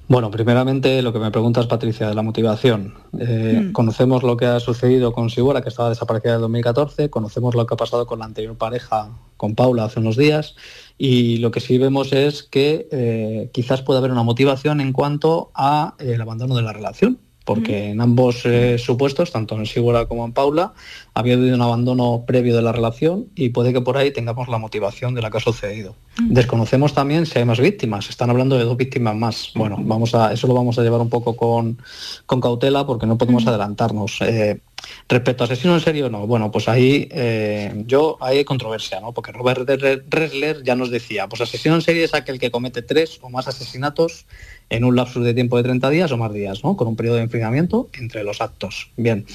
Bueno, 0.06 0.30
primeramente 0.30 1.00
lo 1.00 1.12
que 1.14 1.18
me 1.18 1.30
preguntas, 1.30 1.66
Patricia, 1.66 2.08
de 2.08 2.14
la 2.14 2.22
motivación. 2.22 2.94
Mm. 3.12 3.72
Conocemos 3.72 4.22
lo 4.22 4.36
que 4.36 4.44
ha 4.44 4.60
sucedido 4.60 5.12
con 5.12 5.30
Sibora, 5.30 5.62
que 5.62 5.70
estaba 5.70 5.88
desaparecida 5.88 6.34
en 6.34 6.42
2014, 6.42 7.08
conocemos 7.08 7.54
lo 7.54 7.66
que 7.66 7.74
ha 7.74 7.76
pasado 7.78 8.06
con 8.06 8.18
la 8.18 8.26
anterior 8.26 8.56
pareja, 8.56 9.08
con 9.38 9.54
Paula, 9.54 9.84
hace 9.84 10.00
unos 10.00 10.16
días, 10.16 10.56
y 10.98 11.38
lo 11.38 11.50
que 11.50 11.60
sí 11.60 11.78
vemos 11.78 12.12
es 12.12 12.42
que 12.42 12.86
eh, 12.92 13.50
quizás 13.52 13.80
puede 13.80 13.98
haber 13.98 14.12
una 14.12 14.22
motivación 14.22 14.80
en 14.80 14.92
cuanto 14.92 15.50
a 15.54 15.94
eh, 15.98 16.12
el 16.14 16.20
abandono 16.20 16.54
de 16.54 16.62
la 16.62 16.74
relación, 16.74 17.18
porque 17.44 17.90
en 17.90 18.00
ambos 18.00 18.42
eh, 18.44 18.78
supuestos, 18.78 19.30
tanto 19.30 19.56
en 19.56 19.66
Sigura 19.66 20.06
como 20.06 20.24
en 20.24 20.32
Paula, 20.32 20.72
había 21.12 21.34
habido 21.34 21.54
un 21.54 21.62
abandono 21.62 22.24
previo 22.26 22.56
de 22.56 22.62
la 22.62 22.72
relación 22.72 23.26
y 23.34 23.50
puede 23.50 23.72
que 23.72 23.80
por 23.80 23.96
ahí 23.96 24.10
tengamos 24.10 24.48
la 24.48 24.58
motivación 24.58 25.14
de 25.14 25.22
la 25.22 25.30
que 25.30 25.36
ha 25.36 25.40
sucedido. 25.40 25.94
Desconocemos 26.20 26.94
también 26.94 27.26
si 27.26 27.38
hay 27.38 27.44
más 27.44 27.60
víctimas, 27.60 28.08
están 28.08 28.30
hablando 28.30 28.56
de 28.56 28.64
dos 28.64 28.76
víctimas 28.76 29.14
más. 29.14 29.52
Bueno, 29.54 29.76
vamos 29.80 30.14
a, 30.14 30.32
eso 30.32 30.46
lo 30.46 30.54
vamos 30.54 30.78
a 30.78 30.82
llevar 30.82 31.00
un 31.00 31.10
poco 31.10 31.36
con, 31.36 31.78
con 32.26 32.40
cautela 32.40 32.86
porque 32.86 33.06
no 33.06 33.18
podemos 33.18 33.46
adelantarnos. 33.46 34.20
Respecto 35.08 35.44
a 35.44 35.46
asesino 35.46 35.74
en 35.74 35.80
serio, 35.80 36.10
no. 36.10 36.26
Bueno, 36.26 36.50
pues 36.50 36.68
ahí 36.68 37.08
eh, 37.10 37.84
yo 37.86 38.16
hay 38.20 38.44
controversia, 38.44 39.00
¿no? 39.00 39.12
Porque 39.12 39.32
Robert 39.32 39.68
Ressler 40.08 40.62
ya 40.62 40.74
nos 40.74 40.90
decía, 40.90 41.28
pues 41.28 41.40
asesino 41.40 41.74
en 41.74 41.82
serie 41.82 42.04
es 42.04 42.14
aquel 42.14 42.38
que 42.38 42.50
comete 42.50 42.82
tres 42.82 43.18
o 43.22 43.30
más 43.30 43.48
asesinatos 43.48 44.26
en 44.70 44.84
un 44.84 44.96
lapso 44.96 45.20
de 45.20 45.34
tiempo 45.34 45.56
de 45.56 45.62
30 45.64 45.90
días 45.90 46.12
o 46.12 46.16
más 46.16 46.32
días, 46.32 46.64
¿no? 46.64 46.76
Con 46.76 46.88
un 46.88 46.96
periodo 46.96 47.16
de 47.16 47.22
enfriamiento 47.22 47.88
entre 47.98 48.24
los 48.24 48.40
actos. 48.40 48.90
Bien, 48.96 49.26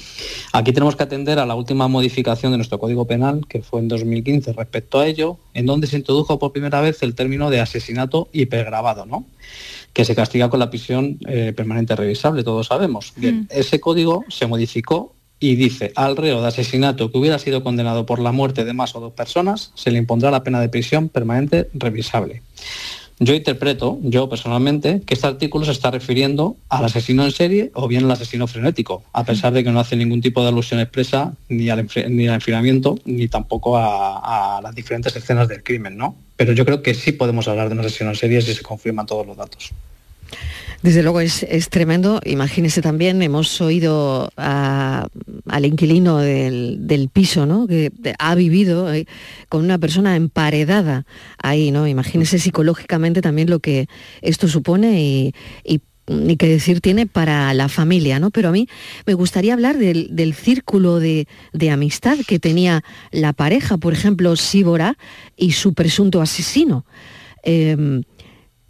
aquí 0.52 0.72
tenemos 0.72 0.96
que 0.96 1.02
atender 1.02 1.38
a 1.38 1.46
la 1.46 1.54
última 1.54 1.88
modificación 1.88 2.52
de 2.52 2.58
nuestro 2.58 2.78
Código 2.78 3.06
Penal, 3.06 3.46
que 3.48 3.62
fue 3.62 3.80
en 3.80 3.88
2015 3.88 4.52
respecto 4.52 4.98
a 4.98 5.06
ello, 5.06 5.38
en 5.54 5.66
donde 5.66 5.86
se 5.86 5.96
introdujo 5.96 6.38
por 6.38 6.52
primera 6.52 6.80
vez 6.80 7.02
el 7.02 7.14
término 7.14 7.50
de 7.50 7.60
asesinato 7.60 8.28
hipergravado, 8.32 9.06
¿no? 9.06 9.26
que 9.92 10.04
se 10.04 10.14
castiga 10.14 10.48
con 10.50 10.60
la 10.60 10.70
prisión 10.70 11.18
eh, 11.26 11.52
permanente 11.56 11.96
revisable, 11.96 12.44
todos 12.44 12.68
sabemos. 12.68 13.12
Bien, 13.16 13.40
mm. 13.40 13.46
ese 13.50 13.80
código 13.80 14.24
se 14.28 14.46
modificó 14.46 15.14
y 15.40 15.56
dice 15.56 15.92
al 15.96 16.16
reo 16.16 16.42
de 16.42 16.48
asesinato 16.48 17.10
que 17.10 17.18
hubiera 17.18 17.38
sido 17.38 17.64
condenado 17.64 18.04
por 18.06 18.20
la 18.20 18.30
muerte 18.30 18.64
de 18.64 18.74
más 18.74 18.94
o 18.94 19.00
dos 19.00 19.14
personas, 19.14 19.72
se 19.74 19.90
le 19.90 19.98
impondrá 19.98 20.30
la 20.30 20.44
pena 20.44 20.60
de 20.60 20.68
prisión 20.68 21.08
permanente 21.08 21.70
revisable. 21.72 22.42
Yo 23.22 23.34
interpreto, 23.34 23.98
yo 24.02 24.30
personalmente, 24.30 25.02
que 25.04 25.12
este 25.12 25.26
artículo 25.26 25.66
se 25.66 25.72
está 25.72 25.90
refiriendo 25.90 26.56
al 26.70 26.86
asesino 26.86 27.22
en 27.22 27.32
serie 27.32 27.70
o 27.74 27.86
bien 27.86 28.04
al 28.04 28.12
asesino 28.12 28.46
frenético, 28.46 29.04
a 29.12 29.24
pesar 29.24 29.52
de 29.52 29.62
que 29.62 29.70
no 29.70 29.78
hace 29.78 29.94
ningún 29.94 30.22
tipo 30.22 30.40
de 30.40 30.48
alusión 30.48 30.80
expresa 30.80 31.34
ni 31.50 31.68
al, 31.68 31.80
enfriamiento 31.80 32.98
ni 33.04 33.28
tampoco 33.28 33.76
a, 33.76 34.56
a, 34.56 34.62
las 34.62 34.74
diferentes 34.74 35.14
escenas 35.14 35.48
del 35.48 35.62
crimen, 35.62 35.98
¿no? 35.98 36.16
Pero 36.36 36.54
yo 36.54 36.64
creo 36.64 36.82
que 36.82 36.94
sí 36.94 37.12
podemos 37.12 37.46
hablar 37.46 37.68
de 37.68 37.74
un 37.74 37.80
asesino 37.80 38.08
en 38.08 38.16
serie 38.16 38.40
si 38.40 38.54
se 38.54 38.62
confirman 38.62 39.04
todos 39.04 39.26
los 39.26 39.36
datos. 39.36 39.70
Desde 40.82 41.02
luego 41.02 41.20
es, 41.20 41.68
tremendo. 41.68 42.20
Imagínese 42.24 42.80
también, 42.80 43.20
hemos 43.20 43.60
oído 43.60 44.30
al 44.36 45.64
inquilino 45.64 46.18
del, 46.18 47.10
piso, 47.12 47.44
¿no? 47.44 47.66
Que 47.66 47.92
ha 48.18 48.34
vivido 48.34 48.92
eh, 48.92 49.06
con 49.50 49.62
una 49.62 49.76
persona 49.78 50.16
emparedada 50.16 51.04
ahí, 51.42 51.70
¿no? 51.70 51.86
Imagínese 51.86 52.38
psicológicamente 52.38 53.20
también 53.20 53.50
lo 53.50 53.60
que 53.60 53.88
esto 54.22 54.48
supone 54.48 55.02
y, 55.02 55.80
ni 56.06 56.36
qué 56.36 56.48
decir 56.48 56.80
tiene 56.80 57.06
para 57.06 57.52
la 57.52 57.68
familia, 57.68 58.18
¿no? 58.18 58.30
Pero 58.30 58.48
a 58.48 58.52
mí 58.52 58.66
me 59.06 59.14
gustaría 59.14 59.52
hablar 59.52 59.76
del, 59.76 60.34
círculo 60.34 60.98
de, 60.98 61.26
amistad 61.70 62.18
que 62.26 62.38
tenía 62.38 62.82
la 63.12 63.34
pareja, 63.34 63.76
por 63.76 63.92
ejemplo, 63.92 64.34
Síbora 64.34 64.96
y 65.36 65.52
su 65.52 65.74
presunto 65.74 66.22
asesino. 66.22 66.86
Em, 67.42 68.02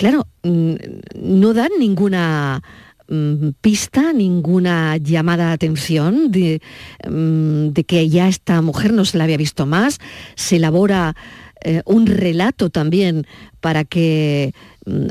claro, 0.01 0.27
mm, 0.43 0.77
no 1.21 1.53
dan 1.53 1.69
ninguna 1.79 2.63
mm, 3.07 3.51
pista, 3.61 4.15
ninguna 4.15 4.97
llamada 4.97 5.49
de 5.49 5.53
atención 5.53 6.31
mm, 6.31 7.69
de, 7.75 7.85
que 7.85 8.09
ya 8.09 8.27
esta 8.27 8.63
mujer 8.63 8.95
no 8.95 9.05
se 9.05 9.19
la 9.19 9.25
había 9.25 9.37
visto 9.37 9.67
más. 9.67 9.99
Se 10.37 10.57
elabora 10.57 11.15
eh, 11.63 11.83
un 11.85 12.07
relato 12.07 12.71
también 12.71 13.27
para 13.61 13.85
que 13.85 14.55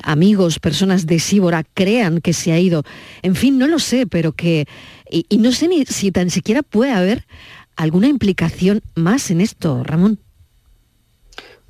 amigos, 0.02 0.58
personas 0.58 1.06
de 1.06 1.20
Síbora 1.20 1.64
crean 1.76 2.20
que 2.20 2.34
se 2.34 2.52
ha 2.52 2.60
ido. 2.60 2.82
En 3.22 3.36
fin, 3.36 3.60
no 3.60 3.68
lo 3.68 3.78
sé, 3.78 4.08
pero 4.08 4.32
que... 4.32 4.66
Y, 5.12 5.28
y 5.30 5.38
no 5.38 5.52
sé 5.52 5.68
ni 5.68 5.86
si 5.86 6.12
tan 6.12 6.32
siquiera 6.32 6.64
puede 6.64 6.94
haber 6.94 7.28
alguna 7.76 8.08
implicación 8.08 8.82
más 8.96 9.30
en 9.30 9.40
esto, 9.40 9.84
Ramón. 9.84 10.20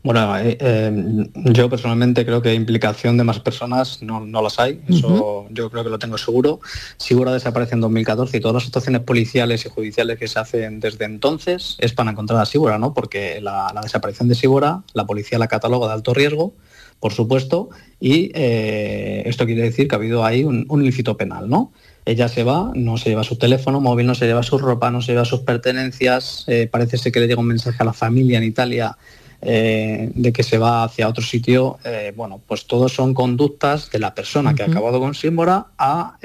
Bueno, 0.02 0.38
eh, 0.38 0.58
eh, 0.62 1.28
yo 1.52 1.70
personalmente 1.70 2.26
creo 2.26 2.42
que 2.42 2.54
implicación 2.54 3.18
de 3.18 3.26
más 3.26 3.40
personas 3.40 4.02
no, 4.02 4.42
las 4.42 4.58
hay, 4.58 4.82
eso 4.88 5.46
yo 5.50 5.70
creo 5.70 5.84
que 5.84 5.90
lo 5.90 6.00
tengo 6.00 6.18
seguro. 6.18 6.62
Sigura 6.96 7.34
desaparece 7.34 7.76
en 7.76 7.82
2014 7.82 8.38
y 8.38 8.40
todas 8.40 8.56
las 8.56 8.66
actuaciones 8.66 9.02
policiales 9.02 9.66
y 9.66 9.70
judiciales 9.70 10.18
que 10.18 10.30
se 10.30 10.40
hacen 10.40 10.80
desde 10.80 11.04
entonces 11.04 11.76
es 11.80 11.92
para 11.92 12.12
encontrar 12.12 12.40
a 12.40 12.46
Sigura, 12.46 12.78
¿no? 12.78 12.94
Porque 12.94 13.42
la, 13.42 13.74
desaparición 13.84 14.30
de 14.30 14.36
Sigura, 14.36 14.84
la 14.94 15.06
policía 15.06 15.38
la 15.38 15.48
cataloga 15.48 15.88
de 15.88 15.94
alto 15.94 16.14
riesgo, 16.14 16.54
por 17.02 17.12
supuesto, 17.12 17.70
y 18.00 18.32
eh, 18.36 19.24
esto 19.26 19.46
quiere 19.46 19.64
decir 19.64 19.90
que 19.90 19.96
ha 19.96 19.98
habido 19.98 20.24
ahí 20.24 20.46
un, 20.46 20.66
un 20.70 20.82
ilícito 20.82 21.18
penal, 21.18 21.50
¿no? 21.50 21.74
ella 22.10 22.28
se 22.28 22.44
va, 22.44 22.72
no 22.74 22.98
se 22.98 23.10
lleva 23.10 23.24
su 23.24 23.38
teléfono 23.38 23.82
móvil, 23.82 24.08
no 24.08 24.16
se 24.16 24.26
lleva 24.26 24.42
su 24.42 24.58
ropa, 24.58 24.90
no 24.90 25.02
se 25.02 25.12
lleva 25.12 25.26
sus 25.26 25.42
pertenencias, 25.42 26.44
eh, 26.48 26.68
parece 26.72 26.98
ser 26.98 27.12
que 27.12 27.20
le 27.20 27.28
llega 27.28 27.40
un 27.40 27.48
mensaje 27.48 27.78
a 27.80 27.86
la 27.86 27.94
familia 27.94 28.40
en 28.40 28.46
Italia 28.46 28.98
eh, 29.42 30.12
de 30.14 30.34
que 30.34 30.44
se 30.44 30.58
va 30.58 30.84
hacia 30.84 31.08
otro 31.08 31.24
sitio, 31.24 31.80
eh, 31.84 32.14
bueno, 32.16 32.42
pues 32.46 32.66
todos 32.66 32.94
son 32.94 33.14
conductas 33.14 33.90
de 33.92 34.00
la 34.00 34.14
persona 34.14 34.54
que 34.54 34.64
ha 34.64 34.68
acabado 34.68 35.00
con 35.00 35.14
Símbora 35.14 35.68
a 35.78 36.18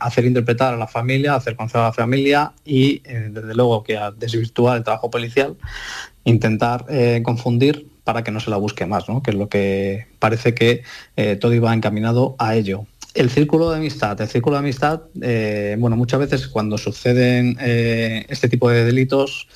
hacer 0.00 0.24
interpretar 0.24 0.74
a 0.74 0.76
la 0.76 0.86
familia, 0.86 1.32
a 1.32 1.36
hacer 1.36 1.56
conocer 1.56 1.80
a 1.80 1.84
la 1.84 1.92
familia 1.92 2.52
y 2.64 3.00
desde 3.00 3.54
luego 3.54 3.82
que 3.82 3.96
a 3.96 4.10
desvirtuar 4.10 4.78
el 4.78 4.84
trabajo 4.84 5.10
policial, 5.10 5.56
intentar 6.24 6.86
confundir 7.22 7.88
para 8.04 8.22
que 8.22 8.30
no 8.30 8.40
se 8.40 8.50
la 8.50 8.56
busque 8.56 8.86
más, 8.86 9.08
¿no? 9.08 9.22
que 9.22 9.30
es 9.30 9.36
lo 9.36 9.48
que 9.48 10.06
parece 10.18 10.54
que 10.54 10.82
todo 11.40 11.52
iba 11.54 11.72
encaminado 11.74 12.36
a 12.38 12.54
ello. 12.54 12.86
El 13.14 13.28
círculo 13.28 13.70
de 13.70 13.76
amistad. 13.76 14.18
El 14.20 14.28
círculo 14.28 14.56
de 14.56 14.60
amistad, 14.60 15.02
eh, 15.20 15.76
bueno, 15.78 15.96
muchas 15.96 16.20
veces 16.20 16.48
cuando 16.48 16.78
suceden 16.78 17.58
eh, 17.60 18.24
este 18.28 18.48
tipo 18.48 18.70
de 18.70 18.84
delitos, 18.84 19.48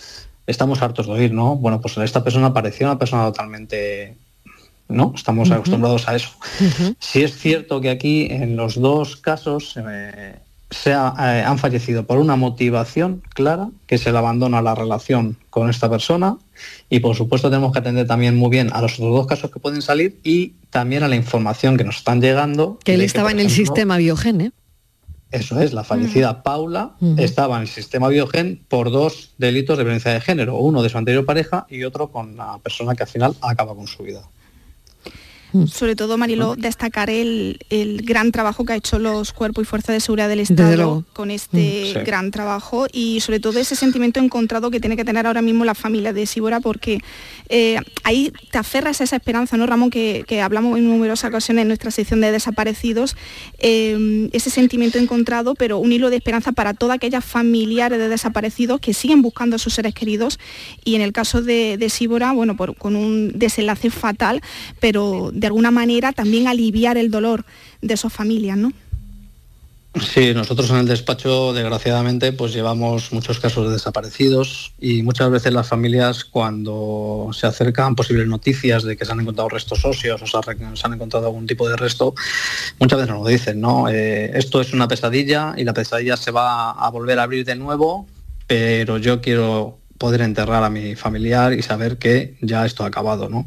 estamos 0.47 0.83
hartos 0.83 1.07
de 1.07 1.13
oír, 1.13 1.33
¿no? 1.33 1.57
Bueno, 1.57 1.81
pues 1.81 1.97
esta 1.99 2.23
persona 2.23 2.53
parecía 2.53 2.87
una 2.87 2.99
persona 2.99 3.25
totalmente 3.27 4.17
¿no? 4.89 5.13
Estamos 5.15 5.51
acostumbrados 5.51 6.09
a 6.09 6.17
eso. 6.17 6.31
Si 6.99 7.23
es 7.23 7.37
cierto 7.37 7.81
que 7.81 7.91
aquí 7.91 8.29
en 8.31 8.57
los 8.57 8.81
dos 8.81 9.17
casos 9.17 9.77
eh, 9.77 10.37
se 10.71 10.93
han 10.93 11.59
fallecido 11.59 12.07
por 12.07 12.19
una 12.19 12.37
motivación 12.37 13.23
clara, 13.35 13.69
que 13.87 13.97
es 13.97 14.07
el 14.07 14.17
abandono 14.17 14.57
a 14.59 14.63
la 14.63 14.75
relación 14.75 15.37
con 15.51 15.71
esta 15.71 15.91
persona, 15.91 16.37
y 16.89 17.01
por 17.01 17.17
supuesto 17.17 17.51
tenemos 17.51 17.73
que 17.73 17.81
atender 17.81 18.07
también 18.07 18.37
muy 18.37 18.51
bien 18.51 18.71
a 18.73 18.81
los 18.81 18.95
otros 18.95 19.15
dos 19.15 19.27
casos 19.27 19.51
que 19.51 19.61
pueden 19.61 19.83
salir 19.83 20.19
y 20.23 20.55
también 20.71 21.03
a 21.03 21.09
la 21.09 21.17
información 21.17 21.77
que 21.77 21.85
nos 21.85 21.97
están 21.97 22.21
llegando. 22.21 22.79
Que 22.85 22.95
él 22.95 23.01
estaba 23.01 23.31
en 23.31 23.41
el 23.41 23.51
sistema 23.51 23.97
Biogen, 23.97 24.41
¿eh? 24.41 24.53
Eso 25.31 25.61
es, 25.61 25.73
la 25.73 25.83
fallecida 25.83 26.43
Paula 26.43 26.97
estaba 27.17 27.57
en 27.57 27.63
el 27.63 27.69
sistema 27.69 28.09
Biogen 28.09 28.65
por 28.69 28.91
dos 28.93 29.35
delitos 29.39 29.77
de 29.77 29.85
violencia 29.85 30.13
de 30.13 30.21
género, 30.21 30.57
uno 30.57 30.83
de 30.83 30.89
su 30.89 30.99
anterior 30.99 31.25
pareja 31.25 31.67
y 31.69 31.83
otro 31.83 32.13
con 32.13 32.37
la 32.37 32.59
persona 32.59 32.95
que 32.95 33.03
al 33.03 33.09
final 33.09 33.35
acaba 33.41 33.75
con 33.75 33.89
su 33.89 34.05
vida. 34.05 34.23
Mm. 35.53 35.67
Sobre 35.67 35.97
todo, 35.97 36.19
Mariló, 36.19 36.57
destacar 36.57 37.11
el, 37.11 37.59
gran 38.05 38.33
trabajo 38.33 38.65
que 38.65 38.73
ha 38.73 38.77
hecho 38.77 38.99
los 38.99 39.33
cuerpos 39.33 39.63
y 39.63 39.67
fuerzas 39.67 39.95
de 39.95 40.01
seguridad 40.01 40.29
del 40.29 40.41
Estado 40.41 41.05
con 41.13 41.31
este 41.31 41.95
mm. 41.95 42.05
gran 42.05 42.31
trabajo 42.31 42.87
y 42.93 43.21
sobre 43.21 43.41
todo 43.41 43.59
ese 43.59 43.77
sentimiento 43.77 44.21
encontrado 44.21 44.71
que 44.71 44.81
tiene 44.81 44.97
que 44.97 45.05
tener 45.05 45.27
ahora 45.27 45.43
mismo 45.43 45.65
la 45.65 45.75
familia 45.75 46.13
de 46.13 46.27
Sibora 46.27 46.61
porque 46.61 47.01
eh, 47.49 47.79
ahí 48.05 48.33
te 48.51 48.59
aferras 48.59 49.01
a 49.01 49.05
esa 49.05 49.17
esperanza, 49.17 49.57
¿no, 49.57 49.67
Ramón? 49.67 49.91
Que, 49.91 50.25
hablamos 50.43 50.79
en 50.79 50.87
numerosas 50.87 51.31
ocasiones 51.31 51.63
en 51.63 51.69
nuestra 51.69 51.91
sección 51.91 52.21
de 52.21 52.31
desaparecidos, 52.31 53.17
eh, 53.59 54.29
ese 54.33 54.51
sentimiento 54.51 54.99
encontrado, 54.99 55.55
pero 55.55 55.79
un 55.79 55.93
hilo 55.93 56.11
de 56.11 56.17
esperanza 56.17 56.53
para 56.53 56.75
todas 56.75 56.97
aquellas 56.97 57.25
familiares 57.25 57.99
de 57.99 58.09
desaparecidos 58.09 58.81
que 58.81 58.93
siguen 58.93 59.23
buscando 59.23 59.57
a 59.57 59.59
sus 59.59 59.75
seres 59.75 59.95
queridos 59.95 60.39
y 60.85 60.95
en 60.95 61.01
el 61.01 61.13
caso 61.13 61.43
de, 61.43 61.77
de 61.79 61.89
Síbora, 61.89 62.33
bueno, 62.33 62.57
por, 62.57 62.77
con 62.77 62.97
un 62.97 63.33
desenlace 63.39 63.91
fatal, 63.91 64.43
pero 64.81 65.31
de 65.37 65.47
alguna 65.47 65.71
manera 65.71 66.13
también 66.13 66.49
aliviar 66.49 66.97
el 66.97 67.11
dolor 67.11 67.45
de 67.83 67.95
esas 67.95 68.13
familias, 68.13 68.57
¿no? 68.57 68.73
Sí, 70.01 70.35
nosotros 70.35 70.69
en 70.71 70.77
el 70.77 70.87
despacho, 70.87 71.55
desgraciadamente, 71.55 72.33
pues 72.33 72.53
llevamos 72.53 73.13
muchos 73.13 73.41
casos 73.41 73.67
de 73.67 73.73
desaparecidos 73.75 74.73
y 74.79 75.03
muchas 75.03 75.31
veces 75.31 75.55
las 75.55 75.69
familias 75.69 76.25
cuando 76.25 77.31
se 77.33 77.47
acercan 77.47 77.95
posibles 77.97 78.27
noticias 78.27 78.83
de 78.83 78.97
que 78.97 79.07
se 79.07 79.13
han 79.13 79.21
encontrado 79.21 79.49
restos 79.49 79.85
óseos 79.87 80.21
o 80.21 80.27
se, 80.27 80.37
han 80.85 80.93
encontrado 80.93 81.27
algún 81.27 81.47
tipo 81.47 81.67
de 81.67 81.77
resto, 81.77 82.15
muchas 82.79 82.99
veces 82.99 83.15
nos 83.15 83.25
lo 83.25 83.29
dicen, 83.29 83.61
¿no? 83.61 83.89
Eh, 83.89 84.33
esto 84.35 84.61
es 84.61 84.75
una 84.75 84.87
pesadilla 84.87 85.55
y 85.57 85.65
la 85.65 85.73
pesadilla 85.73 86.19
se 86.19 86.31
va 86.31 86.73
a 86.73 86.91
volver 86.91 87.19
a 87.19 87.23
abrir 87.23 87.47
de 87.47 87.57
nuevo, 87.57 88.07
pero 88.47 88.99
yo 88.99 89.23
quiero 89.23 89.79
poder 89.97 90.21
enterrar 90.21 90.63
a 90.63 90.69
mi 90.69 90.95
familiar 90.95 91.55
y 91.55 91.63
saber 91.63 91.97
que 91.97 92.37
ya 92.43 92.67
esto 92.67 92.85
ha 92.85 92.89
acabado, 92.89 93.31
¿no? 93.31 93.47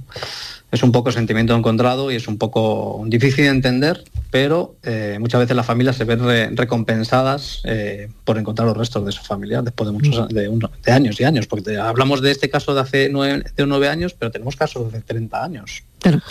Es 0.71 0.83
un 0.83 0.91
poco 0.91 1.11
sentimiento 1.11 1.55
encontrado 1.55 2.11
y 2.11 2.15
es 2.15 2.27
un 2.27 2.37
poco 2.37 3.03
difícil 3.07 3.45
de 3.45 3.49
entender, 3.49 4.03
pero 4.29 4.75
eh, 4.83 5.17
muchas 5.19 5.41
veces 5.41 5.55
las 5.55 5.65
familias 5.65 5.95
se 5.95 6.03
ven 6.03 6.55
recompensadas 6.55 7.61
eh, 7.65 8.09
por 8.23 8.37
encontrar 8.37 8.67
los 8.67 8.77
restos 8.77 9.05
de 9.05 9.11
su 9.11 9.23
familia 9.23 9.61
después 9.61 9.87
de 9.87 9.93
muchos 9.93 10.29
de, 10.29 10.91
años 10.91 11.19
y 11.19 11.23
años, 11.23 11.47
porque 11.47 11.77
hablamos 11.77 12.21
de 12.21 12.31
este 12.31 12.49
caso 12.49 12.73
de 12.75 12.81
hace 12.81 13.09
nueve, 13.09 13.43
de 13.55 13.65
nueve 13.65 13.87
años, 13.87 14.13
pero 14.13 14.31
tenemos 14.31 14.55
casos 14.55 14.91
de 14.91 15.01
30 15.01 15.43
años. 15.43 15.83
Claro. 15.99 16.21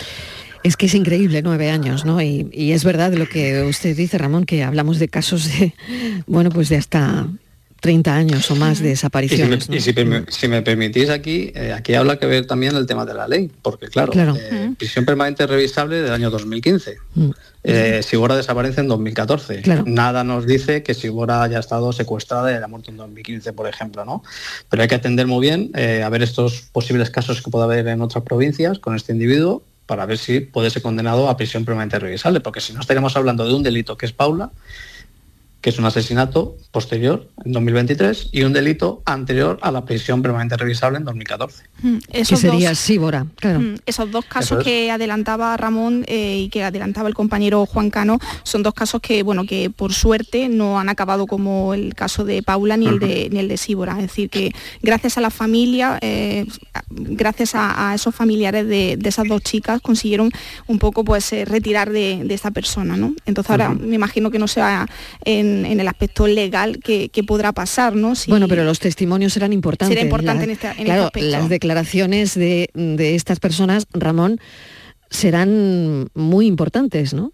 Es 0.63 0.75
que 0.75 0.87
es 0.87 0.93
increíble, 0.93 1.41
nueve 1.41 1.69
años, 1.69 2.03
¿no? 2.03 2.21
Y, 2.21 2.49
y, 2.51 2.73
es 2.73 2.83
verdad 2.83 3.13
lo 3.13 3.27
que 3.29 3.63
usted 3.63 3.95
dice, 3.95 4.17
Ramón, 4.17 4.45
que 4.45 4.63
hablamos 4.63 4.99
de 4.99 5.07
casos 5.07 5.47
de, 5.47 5.73
bueno, 6.27 6.49
pues 6.49 6.67
de 6.67 6.75
hasta 6.75 7.27
30 7.79 8.15
años 8.15 8.51
o 8.51 8.55
más 8.55 8.79
de 8.79 8.89
desapariciones. 8.89 9.69
Y, 9.69 9.79
si, 9.79 10.47
me, 10.47 10.61
permitís 10.61 11.09
aquí, 11.09 11.51
eh, 11.55 11.73
aquí 11.73 11.93
habla 11.93 12.17
que 12.17 12.25
ver 12.25 12.45
también 12.45 12.75
el 12.75 12.85
tema 12.85 13.05
de 13.05 13.13
la 13.13 13.27
ley, 13.27 13.49
porque 13.61 13.87
claro, 13.87 14.11
eh, 14.15 14.73
prisión 14.77 15.05
permanente 15.05 15.47
revisable 15.47 16.01
del 16.01 16.11
año 16.11 16.29
2015. 16.29 16.97
Mm. 17.15 17.29
Eh, 17.63 18.01
Sibora 18.03 18.35
desaparece 18.35 18.81
en 18.81 18.87
2014. 18.87 19.63
Nada 19.85 20.23
nos 20.23 20.45
dice 20.45 20.83
que 20.83 20.93
Sibora 20.93 21.43
haya 21.43 21.59
estado 21.59 21.91
secuestrada 21.91 22.51
y 22.51 22.55
haya 22.55 22.67
muerto 22.67 22.91
en 22.91 22.97
2015, 22.97 23.53
por 23.53 23.67
ejemplo, 23.67 24.05
¿no? 24.05 24.23
Pero 24.69 24.81
hay 24.83 24.87
que 24.87 24.95
atender 24.95 25.27
muy 25.27 25.41
bien 25.41 25.71
a 25.75 26.09
ver 26.09 26.23
estos 26.23 26.61
posibles 26.71 27.09
casos 27.09 27.41
que 27.41 27.51
pueda 27.51 27.65
haber 27.65 27.87
en 27.87 28.01
otras 28.01 28.23
provincias 28.23 28.79
con 28.79 28.95
este 28.95 29.11
individuo 29.11 29.63
para 29.85 30.05
ver 30.05 30.19
si 30.19 30.39
puede 30.39 30.69
ser 30.69 30.83
condenado 30.83 31.27
a 31.29 31.35
prisión 31.35 31.65
permanente 31.65 31.97
revisable, 31.97 32.41
porque 32.41 32.61
si 32.61 32.73
no 32.73 32.79
estaríamos 32.79 33.15
hablando 33.15 33.47
de 33.47 33.55
un 33.55 33.63
delito 33.63 33.97
que 33.97 34.05
es 34.05 34.13
Paula 34.13 34.51
que 35.61 35.69
es 35.71 35.77
un 35.77 35.85
asesinato 35.85 36.55
posterior 36.71 37.27
en 37.43 37.51
2023 37.51 38.29
y 38.31 38.43
un 38.43 38.53
delito 38.53 39.01
anterior 39.05 39.59
a 39.61 39.71
la 39.71 39.83
prisión 39.83 40.21
permanente 40.21 40.55
revisable 40.55 40.97
en 40.97 41.03
2014. 41.03 41.63
Mm, 41.81 41.97
que 42.09 42.25
sería 42.25 42.75
Síbora, 42.75 43.25
claro. 43.35 43.59
Mm, 43.59 43.75
esos 43.85 44.09
dos 44.09 44.23
casos 44.25 44.63
que 44.63 44.89
adelantaba 44.89 45.57
Ramón 45.57 46.05
eh, 46.07 46.43
y 46.45 46.49
que 46.49 46.63
adelantaba 46.63 47.09
el 47.09 47.15
compañero 47.15 47.65
Juan 47.65 47.89
Cano 47.89 48.19
son 48.43 48.63
dos 48.63 48.73
casos 48.73 49.01
que, 49.01 49.21
bueno, 49.23 49.45
que 49.45 49.69
por 49.69 49.93
suerte 49.93 50.47
no 50.47 50.79
han 50.79 50.87
acabado 50.87 51.27
como 51.27 51.73
el 51.73 51.93
caso 51.93 52.23
de 52.23 52.41
Paula 52.41 52.77
ni 52.77 52.87
el 52.87 52.99
de, 52.99 53.29
ni 53.29 53.39
el 53.39 53.49
de 53.49 53.57
Síbora. 53.57 53.93
Es 53.93 54.03
decir, 54.03 54.29
que 54.29 54.53
gracias 54.81 55.17
a 55.17 55.21
la 55.21 55.29
familia, 55.29 55.99
eh, 56.01 56.45
gracias 56.89 57.51
a, 57.53 57.93
esos 57.93 58.15
familiares 58.15 58.67
de, 58.67 58.97
esas 59.03 59.27
dos 59.27 59.41
chicas 59.41 59.81
consiguieron 59.81 60.31
un 60.67 60.79
poco 60.79 61.03
pues 61.03 61.33
eh, 61.33 61.43
retirar 61.43 61.89
de, 61.91 62.25
esta 62.29 62.51
persona. 62.51 62.95
¿no? 62.95 63.13
Entonces 63.25 63.49
ahora 63.51 63.69
me 63.69 63.95
imagino 63.95 64.31
que 64.31 64.39
no 64.39 64.47
sea 64.47 64.85
en 65.25 65.48
en, 65.65 65.79
el 65.79 65.87
aspecto 65.87 66.27
legal 66.27 66.79
que, 66.79 67.09
podrá 67.27 67.51
pasar, 67.51 67.95
¿no? 67.95 68.13
bueno, 68.27 68.47
pero 68.47 68.63
los 68.63 68.79
testimonios 68.79 69.33
serán 69.33 69.53
importantes. 69.53 69.95
Será 69.95 70.05
importante 70.05 70.45
en, 70.45 70.51
este, 70.51 70.69
este 70.69 70.91
aspecto. 70.91 71.29
Las 71.29 71.49
declaraciones 71.49 72.35
de, 72.35 72.69
de 72.73 73.15
estas 73.15 73.39
personas, 73.39 73.85
Ramón, 73.93 74.39
serán 75.09 76.09
muy 76.13 76.45
importantes, 76.45 77.13
¿no? 77.13 77.33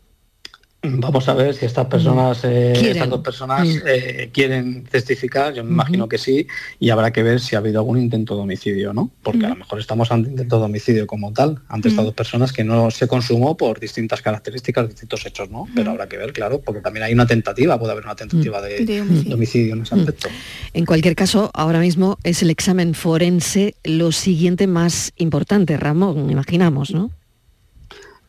Vamos 0.97 1.27
a 1.29 1.33
ver 1.33 1.53
si 1.53 1.65
estas 1.65 1.87
personas, 1.87 2.43
eh, 2.43 2.73
estas 2.91 3.09
dos 3.09 3.21
personas 3.21 3.67
mm. 3.67 3.79
eh, 3.85 4.29
quieren 4.31 4.83
testificar, 4.83 5.53
yo 5.53 5.63
me 5.63 5.71
imagino 5.71 6.07
que 6.07 6.17
sí, 6.17 6.47
y 6.79 6.89
habrá 6.89 7.11
que 7.11 7.23
ver 7.23 7.39
si 7.39 7.55
ha 7.55 7.59
habido 7.59 7.79
algún 7.79 7.99
intento 7.99 8.35
de 8.35 8.41
homicidio, 8.41 8.93
¿no? 8.93 9.11
Porque 9.23 9.45
a 9.45 9.49
lo 9.49 9.55
mejor 9.55 9.79
estamos 9.79 10.11
ante 10.11 10.29
intento 10.29 10.59
de 10.59 10.65
homicidio 10.65 11.07
como 11.07 11.33
tal, 11.33 11.59
ante 11.67 11.89
estas 11.89 12.05
dos 12.05 12.13
personas 12.13 12.53
que 12.53 12.63
no 12.63 12.91
se 12.91 13.07
consumó 13.07 13.57
por 13.57 13.79
distintas 13.79 14.21
características, 14.21 14.87
distintos 14.89 15.25
hechos, 15.25 15.49
¿no? 15.49 15.67
Pero 15.75 15.91
habrá 15.91 16.07
que 16.07 16.17
ver, 16.17 16.33
claro, 16.33 16.61
porque 16.61 16.81
también 16.81 17.03
hay 17.03 17.13
una 17.13 17.25
tentativa, 17.25 17.79
puede 17.79 17.91
haber 17.91 18.05
una 18.05 18.15
tentativa 18.15 18.61
de, 18.61 19.01
homicidio. 19.33 19.75
en 19.75 19.81
ese 19.81 19.95
aspecto. 19.95 20.29
En 20.73 20.85
cualquier 20.85 21.15
caso, 21.15 21.51
ahora 21.53 21.79
mismo 21.79 22.17
es 22.23 22.41
el 22.41 22.49
examen 22.49 22.93
forense 22.93 23.75
lo 23.83 24.11
siguiente 24.11 24.67
más 24.67 25.13
importante, 25.17 25.77
Ramón, 25.77 26.29
imaginamos, 26.29 26.91
¿no? 26.91 27.11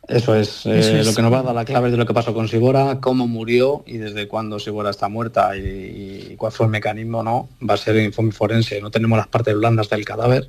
Eso 0.08 0.36
es, 0.36 0.64
eh, 0.66 1.02
lo 1.04 1.14
que 1.14 1.22
nos 1.22 1.32
va 1.32 1.40
a 1.40 1.42
dar 1.42 1.54
la 1.54 1.64
clave 1.64 1.90
de 1.90 1.96
lo 1.96 2.06
que 2.06 2.14
pasó 2.14 2.32
con 2.32 2.46
Sibora, 2.46 3.00
cómo 3.00 3.26
murió 3.26 3.82
y 3.86 3.96
desde 3.96 4.28
cuándo 4.28 4.60
Sibora 4.60 4.90
está 4.90 5.08
muerta 5.08 5.56
y, 5.56 6.36
cuál 6.36 6.52
fue 6.52 6.66
el 6.66 6.72
mecanismo, 6.72 7.24
¿no? 7.24 7.48
Va 7.68 7.74
a 7.74 7.76
ser 7.76 7.96
informe 7.96 8.30
forense. 8.30 8.80
No 8.80 8.92
tenemos 8.92 9.18
las 9.18 9.26
partes 9.26 9.56
blandas 9.56 9.90
del 9.90 10.04
cadáver, 10.04 10.48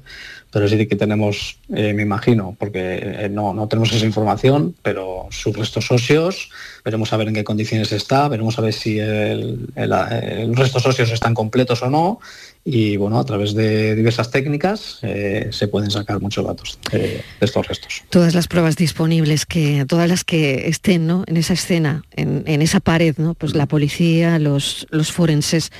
pero 0.51 0.67
sí 0.67 0.85
que 0.85 0.95
tenemos, 0.95 1.57
eh, 1.73 1.93
me 1.93 2.03
imagino, 2.03 2.55
porque 2.59 2.99
eh, 3.01 3.29
no, 3.29 3.53
no 3.55 3.67
tenemos 3.67 3.91
esa 3.91 4.05
información, 4.05 4.75
pero 4.83 5.27
sus 5.31 5.57
restos 5.57 5.89
óseos, 5.89 6.51
veremos 6.85 7.11
a 7.11 7.17
ver 7.17 7.29
en 7.29 7.33
qué 7.33 7.43
condiciones 7.43 7.91
está, 7.91 8.27
veremos 8.27 8.59
a 8.59 8.61
ver 8.61 8.73
si 8.73 8.99
el, 8.99 9.69
el, 9.75 10.55
restos 10.55 10.85
óseos 10.85 11.11
están 11.11 11.33
completos 11.33 11.81
o 11.81 11.89
no 11.89 12.19
y 12.69 12.97
bueno, 12.97 13.17
a 13.17 13.23
través 13.23 13.53
de 13.53 13.95
diversas 13.95 14.29
técnicas 14.29 14.99
eh, 15.01 15.47
se 15.51 15.69
pueden 15.69 15.89
sacar 15.89 16.19
muchos 16.19 16.45
datos 16.45 16.77
de, 16.91 17.23
estos 17.39 17.65
restos. 17.65 18.03
Todas 18.09 18.35
las 18.35 18.49
pruebas 18.49 18.75
disponibles, 18.75 19.45
que 19.45 19.85
todas 19.87 20.09
las 20.09 20.25
que 20.25 20.67
estén 20.67 21.07
¿no? 21.07 21.23
en 21.27 21.37
esa 21.37 21.53
escena, 21.53 22.03
en, 22.17 22.61
esa 22.61 22.81
pared, 22.81 23.15
¿no? 23.17 23.35
pues 23.35 23.55
la 23.55 23.67
policía, 23.67 24.37
los, 24.37 24.85
los 24.89 25.13
forenses 25.13 25.71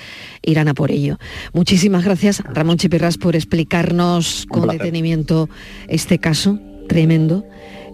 irán 0.42 0.70
a 0.70 0.74
por 0.74 0.92
ello. 0.92 1.18
Muchísimas 1.52 2.06
gracias, 2.06 2.42
Ramón 2.46 2.78
Chipirras, 2.78 3.18
por 3.18 3.36
explicarnos 3.36 4.46
con 4.48 4.70
detenimiento 4.70 5.50
este 5.90 6.20
caso 6.20 6.58
tremendo 6.88 7.44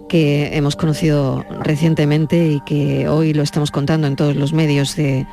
que 0.08 0.56
hemos 0.56 0.76
conocido 0.76 1.44
recientemente 1.60 2.48
y 2.48 2.60
que 2.60 3.08
hoy 3.08 3.32
lo 3.32 3.42
estamos 3.42 3.70
contando 3.70 4.06
en 4.06 4.16
todos 4.16 4.36
los 4.36 4.52
medios 4.52 4.96
de, 4.96 5.26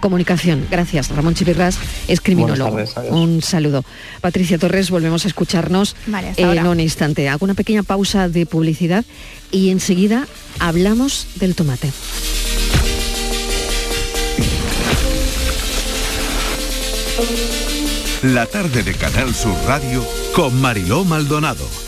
comunicación. 0.00 0.66
Gracias, 0.70 1.08
Ramón 1.10 1.34
Chipirras 1.34 1.78
es 2.06 2.20
criminólogo. 2.20 2.78
un 3.10 3.42
saludo. 3.42 3.84
Patricia 4.20 4.58
Torres, 4.58 4.90
volvemos 4.90 5.24
a 5.24 5.28
escucharnos 5.28 5.96
en 6.36 6.66
un 6.66 6.80
instante. 6.80 7.28
Hago 7.28 7.44
una 7.44 7.54
pequeña 7.54 7.82
pausa 7.82 8.28
de 8.28 8.46
publicidad 8.46 9.04
y 9.50 9.70
enseguida 9.70 10.26
hablamos 10.60 11.26
del 11.36 11.54
tomate. 11.54 11.90
La 18.22 18.46
tarde 18.46 18.82
de 18.82 18.94
Canal 18.94 19.34
Sur 19.34 19.54
Radio 19.66 20.04
con 20.34 20.60
Mariló 20.60 21.04
Maldonado 21.04 21.87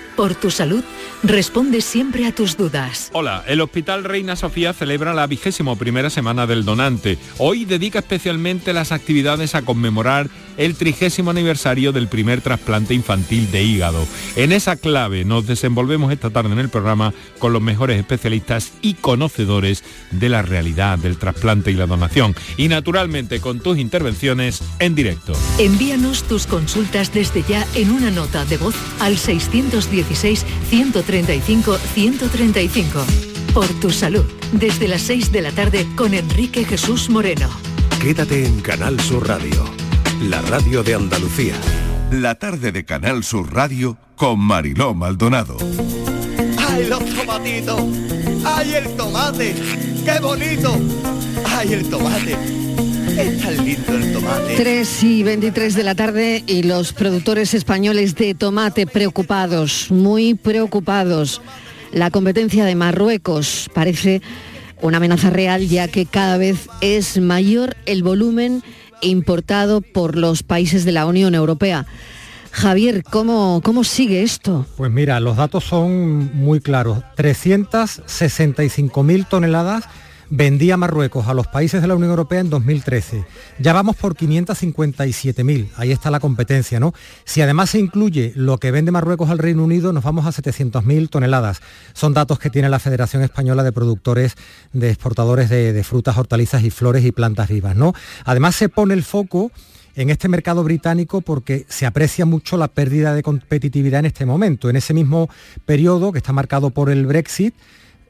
por 0.21 0.35
tu 0.35 0.51
salud, 0.51 0.83
responde 1.23 1.81
siempre 1.81 2.27
a 2.27 2.31
tus 2.31 2.55
dudas. 2.55 3.09
Hola, 3.11 3.43
el 3.47 3.59
Hospital 3.59 4.03
Reina 4.03 4.35
Sofía 4.35 4.71
celebra 4.71 5.15
la 5.15 5.25
vigésimo 5.25 5.77
primera 5.77 6.11
semana 6.11 6.45
del 6.45 6.63
donante. 6.63 7.17
Hoy 7.39 7.65
dedica 7.65 7.97
especialmente 7.97 8.71
las 8.71 8.91
actividades 8.91 9.55
a 9.55 9.63
conmemorar 9.63 10.29
el 10.61 10.75
trigésimo 10.75 11.31
aniversario 11.31 11.91
del 11.91 12.07
primer 12.07 12.41
trasplante 12.41 12.93
infantil 12.93 13.49
de 13.51 13.63
hígado. 13.63 14.05
En 14.35 14.51
esa 14.51 14.75
clave 14.75 15.25
nos 15.25 15.47
desenvolvemos 15.47 16.11
esta 16.11 16.29
tarde 16.29 16.53
en 16.53 16.59
el 16.59 16.69
programa 16.69 17.15
con 17.39 17.51
los 17.51 17.63
mejores 17.63 17.99
especialistas 17.99 18.71
y 18.81 18.93
conocedores 18.93 19.83
de 20.11 20.29
la 20.29 20.43
realidad 20.43 20.99
del 20.99 21.17
trasplante 21.17 21.71
y 21.71 21.73
la 21.73 21.87
donación. 21.87 22.35
Y 22.57 22.67
naturalmente 22.67 23.39
con 23.39 23.59
tus 23.59 23.79
intervenciones 23.79 24.61
en 24.77 24.93
directo. 24.93 25.33
Envíanos 25.57 26.23
tus 26.23 26.45
consultas 26.45 27.11
desde 27.11 27.41
ya 27.41 27.65
en 27.73 27.89
una 27.89 28.11
nota 28.11 28.45
de 28.45 28.57
voz 28.57 28.75
al 28.99 29.17
616 29.17 30.45
135 30.69 31.77
135. 31.77 33.05
Por 33.55 33.67
tu 33.79 33.89
salud, 33.89 34.25
desde 34.53 34.87
las 34.87 35.01
6 35.01 35.31
de 35.31 35.41
la 35.41 35.51
tarde 35.51 35.87
con 35.95 36.13
Enrique 36.13 36.63
Jesús 36.65 37.09
Moreno. 37.09 37.49
Quédate 37.99 38.45
en 38.45 38.61
Canal 38.61 38.99
Sur 38.99 39.27
Radio 39.27 39.80
la 40.21 40.41
radio 40.41 40.83
de 40.83 40.93
Andalucía. 40.93 41.55
La 42.11 42.35
tarde 42.35 42.71
de 42.71 42.85
Canal 42.85 43.23
Sur 43.23 43.53
Radio 43.53 43.97
con 44.15 44.39
Mariló 44.39 44.93
Maldonado. 44.93 45.57
¡Ay, 46.57 46.85
los 46.87 47.03
tomatitos! 47.05 47.81
¡Ay, 48.45 48.73
el 48.75 48.95
tomate! 48.95 49.55
¡Qué 50.05 50.19
bonito! 50.21 50.79
¡Ay, 51.45 51.73
el 51.73 51.89
tomate! 51.89 52.37
Es 53.17 53.41
tan 53.41 53.65
lindo 53.65 53.93
el 53.95 54.13
tomate. 54.13 54.55
3 54.57 55.03
y 55.03 55.23
23 55.23 55.73
de 55.73 55.83
la 55.83 55.95
tarde 55.95 56.43
y 56.45 56.63
los 56.63 56.93
productores 56.93 57.53
españoles 57.53 58.15
de 58.15 58.35
tomate 58.35 58.85
preocupados, 58.85 59.89
muy 59.89 60.35
preocupados. 60.35 61.41
La 61.91 62.11
competencia 62.11 62.65
de 62.65 62.75
Marruecos 62.75 63.69
parece 63.73 64.21
una 64.81 64.97
amenaza 64.97 65.29
real 65.29 65.67
ya 65.67 65.87
que 65.87 66.05
cada 66.05 66.37
vez 66.37 66.69
es 66.81 67.19
mayor 67.19 67.75
el 67.85 68.03
volumen 68.03 68.63
importado 69.01 69.81
por 69.81 70.17
los 70.17 70.43
países 70.43 70.85
de 70.85 70.91
la 70.91 71.05
Unión 71.05 71.35
Europea. 71.35 71.85
Javier, 72.51 73.03
¿cómo, 73.03 73.61
¿cómo 73.63 73.83
sigue 73.83 74.23
esto? 74.23 74.65
Pues 74.77 74.91
mira, 74.91 75.19
los 75.19 75.37
datos 75.37 75.63
son 75.63 76.35
muy 76.35 76.59
claros. 76.59 76.99
365.000 77.17 79.27
toneladas 79.27 79.85
vendía 80.31 80.77
Marruecos 80.77 81.27
a 81.27 81.33
los 81.33 81.45
países 81.47 81.81
de 81.81 81.87
la 81.87 81.95
Unión 81.95 82.09
Europea 82.09 82.39
en 82.39 82.49
2013. 82.49 83.25
Ya 83.59 83.73
vamos 83.73 83.97
por 83.97 84.15
557.000, 84.15 85.67
ahí 85.75 85.91
está 85.91 86.09
la 86.09 86.19
competencia, 86.19 86.79
¿no? 86.79 86.93
Si 87.25 87.41
además 87.41 87.69
se 87.69 87.79
incluye 87.79 88.31
lo 88.35 88.57
que 88.57 88.71
vende 88.71 88.91
Marruecos 88.91 89.29
al 89.29 89.37
Reino 89.37 89.63
Unido, 89.63 89.93
nos 89.93 90.03
vamos 90.03 90.25
a 90.25 90.29
700.000 90.31 91.09
toneladas. 91.09 91.61
Son 91.93 92.13
datos 92.13 92.39
que 92.39 92.49
tiene 92.49 92.69
la 92.69 92.79
Federación 92.79 93.21
Española 93.21 93.63
de 93.63 93.73
Productores 93.73 94.35
de 94.71 94.89
Exportadores 94.89 95.49
de, 95.49 95.83
Frutas, 95.83 96.17
Hortalizas 96.17 96.63
y 96.63 96.71
Flores 96.71 97.03
y 97.03 97.11
Plantas 97.11 97.49
Vivas, 97.49 97.75
¿no? 97.75 97.93
Además 98.23 98.55
se 98.55 98.69
pone 98.69 98.93
el 98.93 99.03
foco 99.03 99.51
en 99.95 100.09
este 100.09 100.29
mercado 100.29 100.63
británico 100.63 101.19
porque 101.19 101.65
se 101.67 101.85
aprecia 101.85 102.25
mucho 102.25 102.55
la 102.55 102.69
pérdida 102.69 103.13
de 103.13 103.23
competitividad 103.23 103.99
en 103.99 104.05
este 104.05 104.25
momento. 104.25 104.69
En 104.69 104.77
ese 104.77 104.93
mismo 104.93 105.29
periodo 105.65 106.13
que 106.13 106.19
está 106.19 106.31
marcado 106.31 106.69
por 106.69 106.89
el 106.89 107.05
Brexit, 107.05 107.53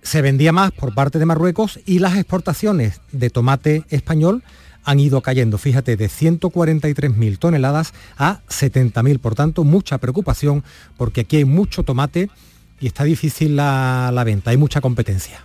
se 0.02 0.22
vendía 0.22 0.52
más 0.52 0.72
por 0.72 0.94
parte 0.94 1.20
de 1.20 1.26
Marruecos 1.26 1.80
y 1.86 2.00
las 2.00 2.16
exportaciones 2.18 3.02
de 3.12 3.30
tomate 3.30 3.86
español 3.90 4.44
han 4.84 5.00
ido 5.00 5.22
cayendo, 5.22 5.58
fíjate, 5.58 5.96
de 5.96 6.08
143.000 6.08 7.38
toneladas 7.38 7.94
a 8.18 8.42
70.000. 8.48 9.20
Por 9.20 9.36
tanto, 9.36 9.64
mucha 9.64 10.00
preocupación 10.00 10.64
porque 10.98 11.22
aquí 11.22 11.38
hay 11.38 11.46
mucho 11.46 11.84
tomate 11.84 12.30
y 12.80 12.88
está 12.88 13.04
difícil 13.04 13.56
la, 13.56 14.12
la 14.12 14.24
venta, 14.24 14.52
hay 14.52 14.58
mucha 14.58 14.82
competencia. 14.82 15.44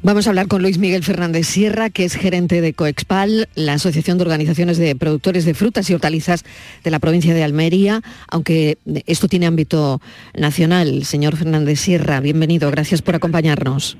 Vamos 0.00 0.26
a 0.26 0.30
hablar 0.30 0.46
con 0.46 0.62
Luis 0.62 0.78
Miguel 0.78 1.02
Fernández 1.02 1.48
Sierra, 1.48 1.90
que 1.90 2.04
es 2.04 2.14
gerente 2.14 2.60
de 2.60 2.72
Coexpal, 2.72 3.48
la 3.56 3.72
Asociación 3.72 4.16
de 4.16 4.22
Organizaciones 4.22 4.78
de 4.78 4.94
Productores 4.94 5.44
de 5.44 5.54
Frutas 5.54 5.90
y 5.90 5.94
Hortalizas 5.94 6.44
de 6.84 6.90
la 6.92 7.00
provincia 7.00 7.34
de 7.34 7.42
Almería, 7.42 8.02
aunque 8.28 8.78
esto 9.06 9.26
tiene 9.26 9.46
ámbito 9.46 10.00
nacional. 10.34 11.04
Señor 11.04 11.36
Fernández 11.36 11.80
Sierra, 11.80 12.20
bienvenido, 12.20 12.70
gracias 12.70 13.02
por 13.02 13.16
acompañarnos. 13.16 13.96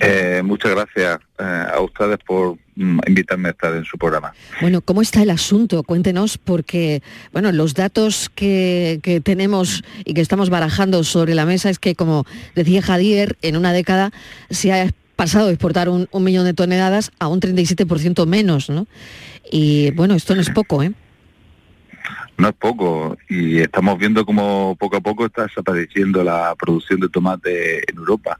Eh, 0.00 0.42
muchas 0.44 0.72
gracias 0.72 1.20
eh, 1.38 1.66
a 1.74 1.80
ustedes 1.80 2.18
por 2.26 2.56
mm, 2.76 3.00
invitarme 3.06 3.48
a 3.48 3.50
estar 3.52 3.74
en 3.74 3.84
su 3.84 3.96
programa. 3.98 4.32
Bueno, 4.60 4.80
¿cómo 4.80 5.02
está 5.02 5.22
el 5.22 5.30
asunto? 5.30 5.82
Cuéntenos, 5.82 6.38
porque 6.38 7.02
bueno, 7.32 7.52
los 7.52 7.74
datos 7.74 8.30
que, 8.34 9.00
tenemos 9.24 9.82
y 10.04 10.14
que 10.14 10.20
estamos 10.20 10.50
barajando 10.50 11.02
sobre 11.04 11.34
la 11.34 11.46
mesa 11.46 11.70
es 11.70 11.78
que, 11.78 11.94
como 11.94 12.24
decía 12.54 12.82
Javier, 12.82 13.36
en 13.42 13.56
una 13.56 13.72
década 13.72 14.10
se 14.50 14.72
ha 14.72 14.90
pasado 15.16 15.46
de 15.46 15.54
exportar 15.54 15.88
un, 15.88 16.08
un 16.10 16.24
millón 16.24 16.44
de 16.44 16.54
toneladas 16.54 17.10
a 17.18 17.28
un 17.28 17.40
37% 17.40 18.26
menos, 18.26 18.68
¿no? 18.68 18.86
Y 19.50 19.90
bueno, 19.92 20.14
esto 20.14 20.34
no 20.34 20.42
es 20.42 20.50
poco, 20.50 20.82
¿eh? 20.82 20.92
No 22.36 22.48
es 22.48 22.54
poco, 22.54 23.16
y 23.30 23.60
estamos 23.60 23.96
viendo 23.98 24.26
como 24.26 24.76
poco 24.78 24.98
a 24.98 25.00
poco 25.00 25.24
está 25.24 25.44
desapareciendo 25.44 26.22
la 26.22 26.54
producción 26.54 27.00
de 27.00 27.08
tomate 27.08 27.90
en 27.90 27.96
Europa 27.96 28.38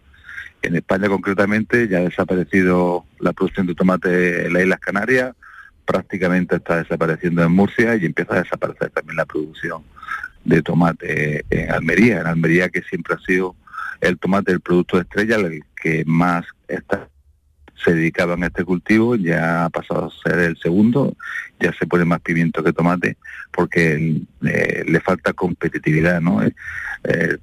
en 0.67 0.77
España 0.77 1.09
concretamente 1.09 1.89
ya 1.89 1.99
ha 1.99 2.03
desaparecido 2.03 3.05
la 3.21 3.33
producción 3.33 3.67
de 3.67 3.75
tomate 3.75 4.47
en 4.47 4.53
las 4.53 4.63
Islas 4.63 4.81
Canarias, 4.81 5.35
prácticamente 5.85 6.57
está 6.57 6.79
desapareciendo 6.83 7.43
en 7.43 7.53
Murcia 7.53 7.97
y 7.97 8.05
empieza 8.05 8.35
a 8.35 8.43
desaparecer 8.43 8.91
también 8.91 9.17
la 9.17 9.25
producción 9.25 9.83
de 10.45 10.63
tomate 10.63 11.45
en 11.51 11.71
Almería. 11.71 12.21
En 12.21 12.27
Almería 12.27 12.69
que 12.69 12.83
siempre 12.83 13.15
ha 13.15 13.19
sido 13.21 13.55
el 14.01 14.19
tomate 14.19 14.53
el 14.53 14.61
producto 14.61 15.01
estrella, 15.01 15.37
el 15.37 15.63
que 15.81 16.05
más 16.07 16.45
está, 16.69 17.09
se 17.85 17.95
dedicaba 17.95 18.35
en 18.35 18.45
este 18.45 18.65
cultivo, 18.65 19.17
ya 19.17 19.65
ha 19.65 19.71
pasado 19.71 20.07
a 20.07 20.29
ser 20.29 20.41
el 20.41 20.57
segundo, 20.59 21.17
ya 21.61 21.73
se 21.73 21.87
pone 21.87 22.05
más 22.05 22.21
pimiento 22.21 22.63
que 22.63 22.73
tomate, 22.73 23.17
porque 23.53 24.23
eh, 24.45 24.85
le 24.87 25.01
falta 25.01 25.33
competitividad, 25.33 26.21
¿no? 26.21 26.43
Eh, 26.43 26.55
eh, 27.05 27.39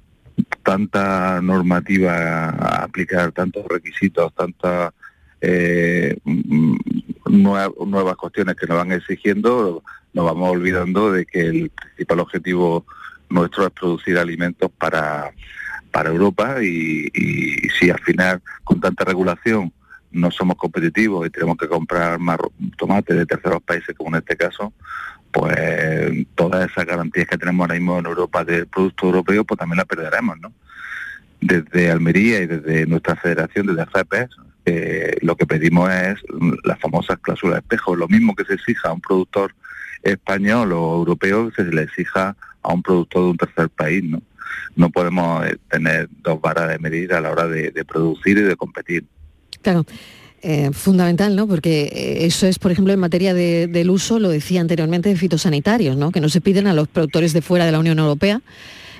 tanta 0.62 1.40
normativa 1.40 2.48
a 2.48 2.84
aplicar, 2.84 3.32
tantos 3.32 3.64
requisitos, 3.68 4.34
tantas 4.34 4.92
eh, 5.40 6.16
mm, 6.24 6.76
nuevas 7.26 8.16
cuestiones 8.16 8.56
que 8.56 8.66
nos 8.66 8.78
van 8.78 8.92
exigiendo, 8.92 9.82
nos 10.12 10.24
vamos 10.24 10.50
olvidando 10.50 11.12
de 11.12 11.26
que 11.26 11.40
el 11.40 11.70
principal 11.70 12.20
objetivo 12.20 12.86
nuestro 13.28 13.66
es 13.66 13.72
producir 13.72 14.18
alimentos 14.18 14.70
para 14.78 15.32
para 15.90 16.10
Europa 16.10 16.56
y, 16.60 17.08
y 17.14 17.68
si 17.78 17.88
al 17.88 18.00
final 18.00 18.42
con 18.64 18.80
tanta 18.80 19.04
regulación 19.04 19.72
no 20.10 20.30
somos 20.30 20.56
competitivos 20.56 21.26
y 21.26 21.30
tenemos 21.30 21.56
que 21.56 21.68
comprar 21.68 22.18
más 22.18 22.38
tomate 22.76 23.14
de 23.14 23.26
terceros 23.26 23.62
países, 23.62 23.94
como 23.96 24.10
en 24.10 24.22
este 24.22 24.36
caso, 24.36 24.72
pues 25.34 26.26
todas 26.36 26.70
esas 26.70 26.86
garantías 26.86 27.26
que 27.26 27.36
tenemos 27.36 27.64
ahora 27.64 27.74
mismo 27.74 27.98
en 27.98 28.06
Europa 28.06 28.44
del 28.44 28.68
producto 28.68 29.06
europeo, 29.06 29.44
pues 29.44 29.58
también 29.58 29.78
las 29.78 29.86
perderemos, 29.86 30.38
¿no? 30.38 30.52
Desde 31.40 31.90
Almería 31.90 32.40
y 32.42 32.46
desde 32.46 32.86
nuestra 32.86 33.16
federación, 33.16 33.66
desde 33.66 33.84
FEPES, 33.84 34.28
eh, 34.64 35.16
lo 35.22 35.34
que 35.34 35.44
pedimos 35.44 35.90
es 35.90 36.20
las 36.62 36.78
famosas 36.78 37.18
cláusulas 37.18 37.56
de 37.56 37.60
espejo, 37.62 37.96
lo 37.96 38.06
mismo 38.06 38.36
que 38.36 38.44
se 38.44 38.54
exija 38.54 38.90
a 38.90 38.92
un 38.92 39.00
productor 39.00 39.56
español 40.04 40.72
o 40.72 40.98
europeo, 40.98 41.50
se 41.50 41.64
le 41.64 41.82
exija 41.82 42.36
a 42.62 42.72
un 42.72 42.84
productor 42.84 43.24
de 43.24 43.30
un 43.30 43.36
tercer 43.36 43.68
país, 43.70 44.04
¿no? 44.04 44.22
No 44.76 44.90
podemos 44.90 45.44
eh, 45.46 45.58
tener 45.68 46.08
dos 46.22 46.40
varas 46.40 46.68
de 46.68 46.78
medir 46.78 47.12
a 47.12 47.20
la 47.20 47.32
hora 47.32 47.48
de 47.48 47.84
producir 47.84 48.38
y 48.38 48.42
de 48.42 48.54
competir. 48.54 49.04
Claro. 49.62 49.84
Eh, 50.46 50.72
fundamental, 50.74 51.34
¿no? 51.34 51.48
Porque 51.48 51.84
eh, 51.84 52.26
eso 52.26 52.46
es, 52.46 52.58
por 52.58 52.70
ejemplo, 52.70 52.92
en 52.92 53.00
materia 53.00 53.32
del 53.32 53.88
uso, 53.88 54.18
lo 54.18 54.28
decía 54.28 54.60
anteriormente, 54.60 55.08
de 55.08 55.16
fitosanitarios, 55.16 55.96
¿no? 55.96 56.12
Que 56.12 56.20
no 56.20 56.28
se 56.28 56.42
piden 56.42 56.66
a 56.66 56.74
los 56.74 56.86
productores 56.86 57.32
de 57.32 57.40
fuera 57.40 57.64
de 57.64 57.72
la 57.72 57.78
Unión 57.78 57.98
Europea, 57.98 58.42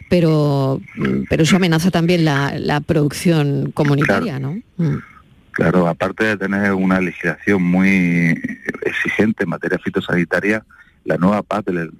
pero, 0.09 0.81
mm, 0.97 1.25
pero 1.29 1.43
eso 1.43 1.57
amenaza 1.57 1.91
también 1.91 2.25
la, 2.25 2.81
producción 2.87 3.73
comunitaria, 3.73 4.39
¿no? 4.39 4.59
Mm. 4.79 4.97
Claro, 5.51 5.87
aparte 5.87 6.25
de 6.25 6.39
tener 6.39 6.73
una 6.73 6.99
legislación 6.99 7.63
muy 7.63 8.41
exigente 8.81 9.45
en 9.45 9.51
materia 9.51 9.79
fitosanitaria, 9.79 10.65
la 11.05 11.19
nueva 11.19 11.43
paz 11.43 11.63
del, 11.67 11.91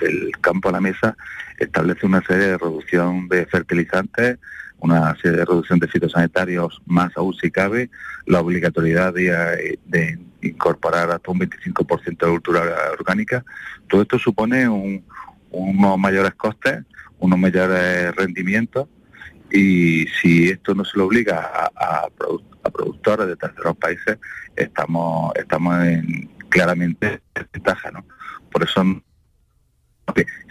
del 0.00 0.32
campo 0.40 0.70
a 0.70 0.72
la 0.72 0.80
mesa 0.80 1.16
establece 1.60 2.06
una 2.06 2.24
serie 2.24 2.48
de 2.48 2.58
reducción 2.58 3.28
de 3.28 3.46
fertilizantes 3.46 4.38
una 4.80 5.14
serie 5.16 5.38
de 5.38 5.44
reducción 5.44 5.78
de 5.78 5.88
fitosanitarios, 5.88 6.80
más 6.86 7.16
aún 7.16 7.34
si 7.34 7.50
cabe, 7.50 7.90
la 8.26 8.40
obligatoriedad 8.40 9.12
de, 9.12 9.78
de 9.86 10.18
incorporar 10.42 11.10
hasta 11.10 11.30
un 11.30 11.40
25% 11.40 12.04
de 12.04 12.26
agricultura 12.26 12.62
orgánica. 12.92 13.44
Todo 13.88 14.02
esto 14.02 14.18
supone 14.18 14.68
unos 15.50 15.98
mayores 15.98 16.34
costes, 16.34 16.84
unos 17.18 17.38
mayores 17.38 18.14
rendimientos 18.14 18.88
y 19.50 20.06
si 20.20 20.50
esto 20.50 20.74
no 20.74 20.84
se 20.84 20.98
lo 20.98 21.06
obliga 21.06 21.50
a, 21.74 22.04
a, 22.04 22.08
productores 22.70 23.26
de 23.26 23.36
terceros 23.36 23.76
países, 23.78 24.18
estamos, 24.54 25.32
estamos 25.36 25.82
en, 25.84 26.28
claramente 26.50 27.22
en 27.34 27.48
ventaja. 27.50 27.90
¿no? 27.90 28.04
Por 28.52 28.62
eso, 28.62 28.84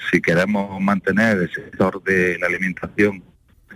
si 0.10 0.20
queremos 0.20 0.82
mantener 0.82 1.38
el 1.38 1.52
sector 1.52 2.02
de 2.04 2.40
la 2.40 2.48
alimentación 2.48 3.24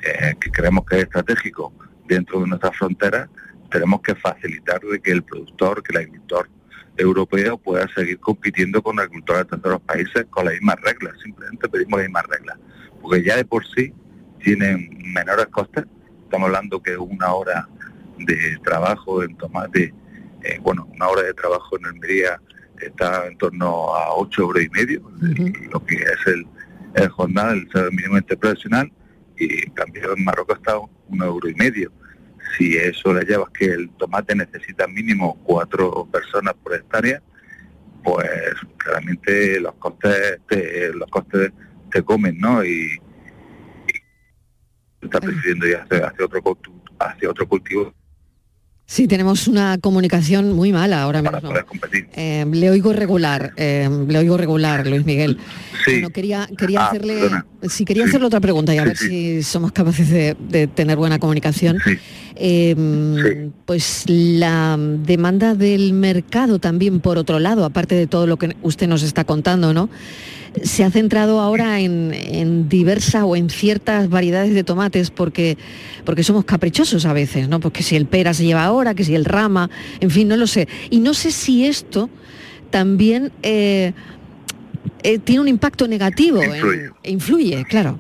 eh, 0.04 0.36
que 0.40 0.52
creemos 0.52 0.86
que 0.86 0.98
es 0.98 1.04
estratégico 1.04 1.74
dentro 2.08 2.42
de 2.42 2.48
nuestras 2.48 2.76
fronteras, 2.78 3.30
tenemos 3.70 4.02
que 4.02 4.16
facilitar 4.16 4.82
de 4.82 5.00
que 5.00 5.12
el 5.12 5.24
productor, 5.24 5.82
que 5.82 5.94
el 5.94 6.00
agricultor 6.00 6.50
europeo 6.98 7.58
pueda 7.58 7.88
seguir 7.96 8.20
compitiendo 8.20 8.82
con 8.82 9.00
agricultores 9.00 9.44
de 9.44 9.50
terceros 9.50 9.82
países 9.82 10.26
con 10.30 10.46
las 10.46 10.54
mismas 10.56 10.76
reglas, 10.82 11.16
simplemente 11.24 11.70
pedimos 11.70 12.00
las 12.00 12.08
mismas 12.08 12.26
reglas, 12.28 12.58
porque 13.02 13.24
ya 13.24 13.38
de 13.38 13.46
por 13.46 13.66
sí 13.66 13.94
tienen 14.40 14.90
menores 15.14 15.48
costes, 15.48 15.86
estamos 16.24 16.48
hablando 16.48 16.82
que 16.82 16.98
una 16.98 17.34
hora 17.34 17.68
de 18.18 18.58
trabajo 18.64 19.24
en 19.24 19.36
tomate, 19.38 19.94
eh, 20.44 20.60
bueno, 20.62 20.88
una 20.94 21.08
hora 21.08 21.24
de 21.24 21.34
trabajo 21.34 21.78
en 21.78 21.86
Almería 21.86 22.42
está 22.82 23.28
en 23.28 23.38
torno 23.38 23.96
a 23.96 24.14
8 24.16 24.42
euros 24.42 24.64
y 24.64 24.70
medio, 24.70 25.02
lo 25.72 25.86
que 25.86 25.96
es 25.96 26.28
el, 26.28 26.46
el 26.96 27.10
jornal, 27.10 27.58
el 27.58 27.72
salario 27.72 27.92
mínimo 27.92 28.18
interprofesional, 28.18 28.92
y 29.42 29.64
en 29.66 29.74
cambio 29.74 30.16
en 30.16 30.24
Marruecos 30.24 30.58
está 30.58 30.78
un 30.78 31.22
euro 31.22 31.50
y 31.50 31.56
medio. 31.56 31.92
Si 32.58 32.76
eso 32.78 33.14
le 33.14 33.26
llevas 33.26 33.50
que 33.52 33.66
el 33.66 33.90
tomate 33.92 34.36
necesita 34.36 34.88
mínimo 34.88 35.40
cuatro 35.44 36.08
personas 36.12 36.54
por 36.56 36.76
hectárea, 36.76 37.22
pues 38.04 38.30
claramente 38.78 39.60
los 39.60 39.74
costes 39.76 40.40
te, 40.48 40.94
los 40.94 41.10
costes 41.10 41.52
te 41.92 42.04
comen, 42.04 42.38
¿no? 42.40 42.64
Y, 42.64 43.00
está 45.02 45.20
prefiriendo 45.20 45.66
ir 45.66 45.78
hacia, 45.78 46.14
otro 46.24 46.58
hacia 47.00 47.30
otro 47.30 47.48
cultivo 47.48 47.94
Sí, 48.92 49.08
tenemos 49.08 49.48
una 49.48 49.78
comunicación 49.78 50.52
muy 50.52 50.74
mala 50.74 51.04
ahora 51.04 51.22
mismo. 51.22 51.54
Eh, 52.12 52.46
le 52.52 52.70
oigo 52.70 52.92
regular, 52.92 53.54
eh, 53.56 53.90
le 54.06 54.20
oigo 54.20 54.36
regular, 54.36 54.86
Luis 54.86 55.06
Miguel. 55.06 55.38
Sí. 55.86 56.04
quería, 56.14 56.50
quería 56.58 56.82
ah, 56.82 56.88
hacerle, 56.90 57.22
si 57.70 57.86
quería 57.86 58.04
hacerle 58.04 58.28
otra 58.28 58.42
pregunta 58.42 58.76
y 58.76 58.80
a 58.80 58.84
ver 58.84 58.98
si 58.98 59.44
somos 59.44 59.72
capaces 59.72 60.10
de, 60.10 60.68
tener 60.76 60.98
buena 60.98 61.20
comunicación. 61.20 61.78
Em, 62.36 63.52
pues 63.66 64.04
la 64.08 64.78
demanda 64.78 65.54
del 65.56 65.94
mercado 65.94 66.60
también, 66.60 67.00
por 67.00 67.18
otro 67.18 67.40
lado, 67.40 67.66
aparte 67.66 67.96
de 67.96 68.08
todo 68.08 68.28
lo 68.28 68.38
que 68.38 68.56
usted 68.62 68.88
nos 68.88 69.04
está 69.04 69.24
contando, 69.24 69.74
¿no? 69.74 69.90
se 70.64 70.84
ha 70.84 70.92
centrado 70.92 71.40
ahora 71.40 71.80
en, 71.80 72.68
diversas 72.68 73.24
o 73.26 73.36
en 73.36 73.50
ciertas 73.50 74.10
variedades 74.10 74.54
de 74.54 74.64
tomates 74.64 75.10
porque, 75.10 75.58
porque 76.04 76.24
somos 76.24 76.46
caprichosos 76.46 77.06
a 77.06 77.14
veces, 77.14 77.48
¿no? 77.48 77.60
Porque 77.60 77.84
si 77.84 77.96
el 77.96 78.06
pera 78.06 78.34
se 78.34 78.46
lleva 78.46 78.66
ahora, 78.66 78.94
que 78.94 79.04
si 79.04 79.16
el 79.16 79.26
rama, 79.26 79.70
en 80.00 80.12
fin, 80.12 80.28
no 80.28 80.36
lo 80.36 80.48
sé. 80.48 80.68
Y 80.90 81.00
no 81.00 81.14
sé 81.14 81.32
si 81.32 81.66
esto 81.66 82.10
también 82.70 83.32
eh, 83.44 83.94
eh, 85.04 85.20
tiene 85.20 85.42
un 85.42 85.48
impacto 85.48 85.88
negativo, 85.88 86.44
influye. 86.44 86.90
influye, 87.04 87.66
claro. 87.66 88.00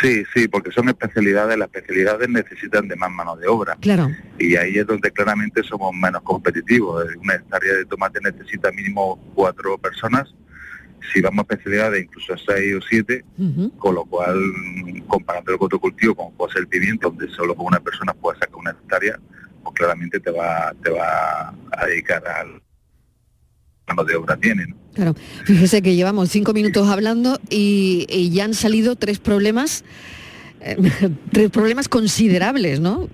Sí, 0.00 0.24
sí, 0.34 0.48
porque 0.48 0.70
son 0.70 0.88
especialidades, 0.88 1.58
las 1.58 1.68
especialidades 1.68 2.28
necesitan 2.28 2.88
de 2.88 2.96
más 2.96 3.10
mano 3.10 3.36
de 3.36 3.46
obra. 3.46 3.76
Claro. 3.80 4.10
Y 4.38 4.56
ahí 4.56 4.78
es 4.78 4.86
donde 4.86 5.10
claramente 5.10 5.62
somos 5.62 5.94
menos 5.94 6.22
competitivos. 6.22 7.06
Una 7.22 7.34
hectárea 7.34 7.74
de 7.74 7.84
tomate 7.84 8.20
necesita 8.20 8.70
mínimo 8.72 9.18
cuatro 9.34 9.78
personas 9.78 10.34
si 11.12 11.20
vamos 11.20 11.40
a 11.48 11.54
especialidades 11.54 12.04
incluso 12.04 12.34
a 12.34 12.38
6 12.38 12.76
o 12.76 12.80
7, 12.80 13.24
con 13.78 13.94
lo 13.94 14.04
cual, 14.04 14.38
comparando 15.06 15.56
con 15.58 15.66
otro 15.66 15.78
cultivo, 15.78 16.14
como 16.14 16.32
puede 16.32 16.52
ser 16.52 16.62
el 16.62 16.68
pimiento, 16.68 17.10
donde 17.10 17.28
solo 17.28 17.54
con 17.54 17.66
una 17.66 17.80
persona 17.80 18.12
puede 18.12 18.38
sacar 18.38 18.56
una 18.56 18.70
hectárea, 18.72 19.18
pues 19.62 19.74
claramente 19.74 20.20
te 20.20 20.30
va, 20.30 20.74
te 20.82 20.90
va 20.90 21.54
a 21.72 21.86
dedicar 21.86 22.26
al 22.26 22.60
mano 23.88 24.04
de 24.04 24.16
obra 24.16 24.36
tiene. 24.36 24.74
Claro, 24.94 25.14
fíjese 25.44 25.82
que 25.82 25.94
llevamos 25.94 26.30
cinco 26.30 26.52
minutos 26.52 26.88
hablando 26.88 27.40
y, 27.50 28.30
ya 28.32 28.44
han 28.44 28.54
salido 28.54 28.96
tres 28.96 29.18
problemas 29.18 29.84
eh, 30.60 30.76
tres 31.32 31.50
problemas 31.50 31.88
considerables, 31.88 32.80
¿no? 32.80 33.08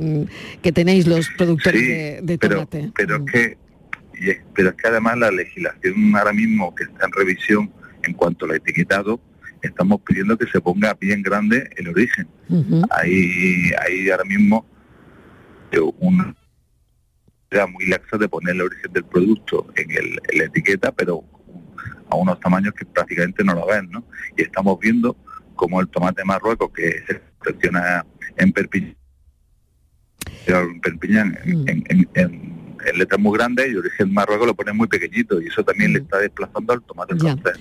Que 0.62 0.72
tenéis 0.72 1.06
los 1.06 1.28
productores 1.36 2.24
de, 2.24 2.38
tomate. 2.38 2.92
Pero, 2.94 3.16
es 3.16 3.32
que, 3.32 3.58
pero 4.54 4.70
es 4.70 4.74
que 4.76 4.88
además 4.88 5.18
la 5.18 5.30
legislación 5.30 6.16
ahora 6.16 6.32
mismo 6.32 6.74
que 6.74 6.84
está 6.84 7.06
en 7.06 7.12
revisión 7.12 7.72
en 8.04 8.14
cuanto 8.14 8.46
al 8.46 8.52
etiquetado, 8.52 9.20
estamos 9.60 10.00
pidiendo 10.06 10.36
que 10.36 10.46
se 10.46 10.60
ponga 10.60 10.94
bien 10.94 11.22
grande 11.22 11.68
el 11.76 11.88
origen. 11.88 12.26
Hay, 12.90 13.70
hay 13.80 14.10
ahora 14.10 14.24
mismo 14.24 14.66
una 16.00 16.24
idea 16.24 16.41
muy 17.66 17.86
laxa 17.86 18.18
de 18.18 18.28
poner 18.28 18.54
el 18.54 18.62
origen 18.62 18.92
del 18.92 19.04
producto 19.04 19.66
en, 19.76 19.90
el, 19.90 20.20
la 20.38 20.44
etiqueta, 20.44 20.92
pero 20.92 21.24
a 22.10 22.16
unos 22.16 22.38
tamaños 22.40 22.74
que 22.74 22.84
prácticamente 22.84 23.44
no 23.44 23.54
lo 23.54 23.66
ven, 23.66 23.90
¿no? 23.90 24.04
Y 24.36 24.42
estamos 24.42 24.78
viendo 24.80 25.16
como 25.54 25.80
el 25.80 25.88
tomate 25.88 26.24
marruecos 26.24 26.70
que 26.72 27.02
se 27.06 27.22
selecciona 27.42 28.04
en 28.36 28.52
Perpiñán, 28.52 28.96
en, 30.46 30.80
Perpiñán, 30.80 31.38
en, 31.44 32.08
en 32.14 32.62
en 32.86 32.98
letras 32.98 33.20
muy 33.20 33.36
grandes 33.36 33.70
y 33.70 33.76
origen 33.76 34.12
marruecos 34.12 34.46
lo 34.46 34.54
pone 34.54 34.72
muy 34.72 34.88
pequeñito 34.88 35.40
y 35.40 35.46
eso 35.46 35.62
también 35.62 35.92
le 35.92 36.00
está 36.00 36.18
desplazando 36.18 36.72
al 36.72 36.82
tomate 36.82 37.16
francés. 37.16 37.58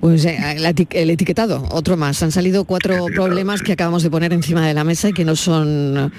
Pues 0.00 0.24
eh, 0.24 0.36
el 0.90 1.10
etiquetado, 1.10 1.64
otro 1.70 1.96
más. 1.96 2.20
Han 2.24 2.32
salido 2.32 2.64
cuatro 2.64 3.06
problemas 3.14 3.62
que 3.62 3.72
acabamos 3.72 4.02
de 4.02 4.10
poner 4.10 4.32
encima 4.32 4.66
de 4.66 4.74
la 4.74 4.82
mesa 4.82 5.10
y 5.10 5.12
que 5.12 5.24
no 5.24 5.36
son 5.36 6.12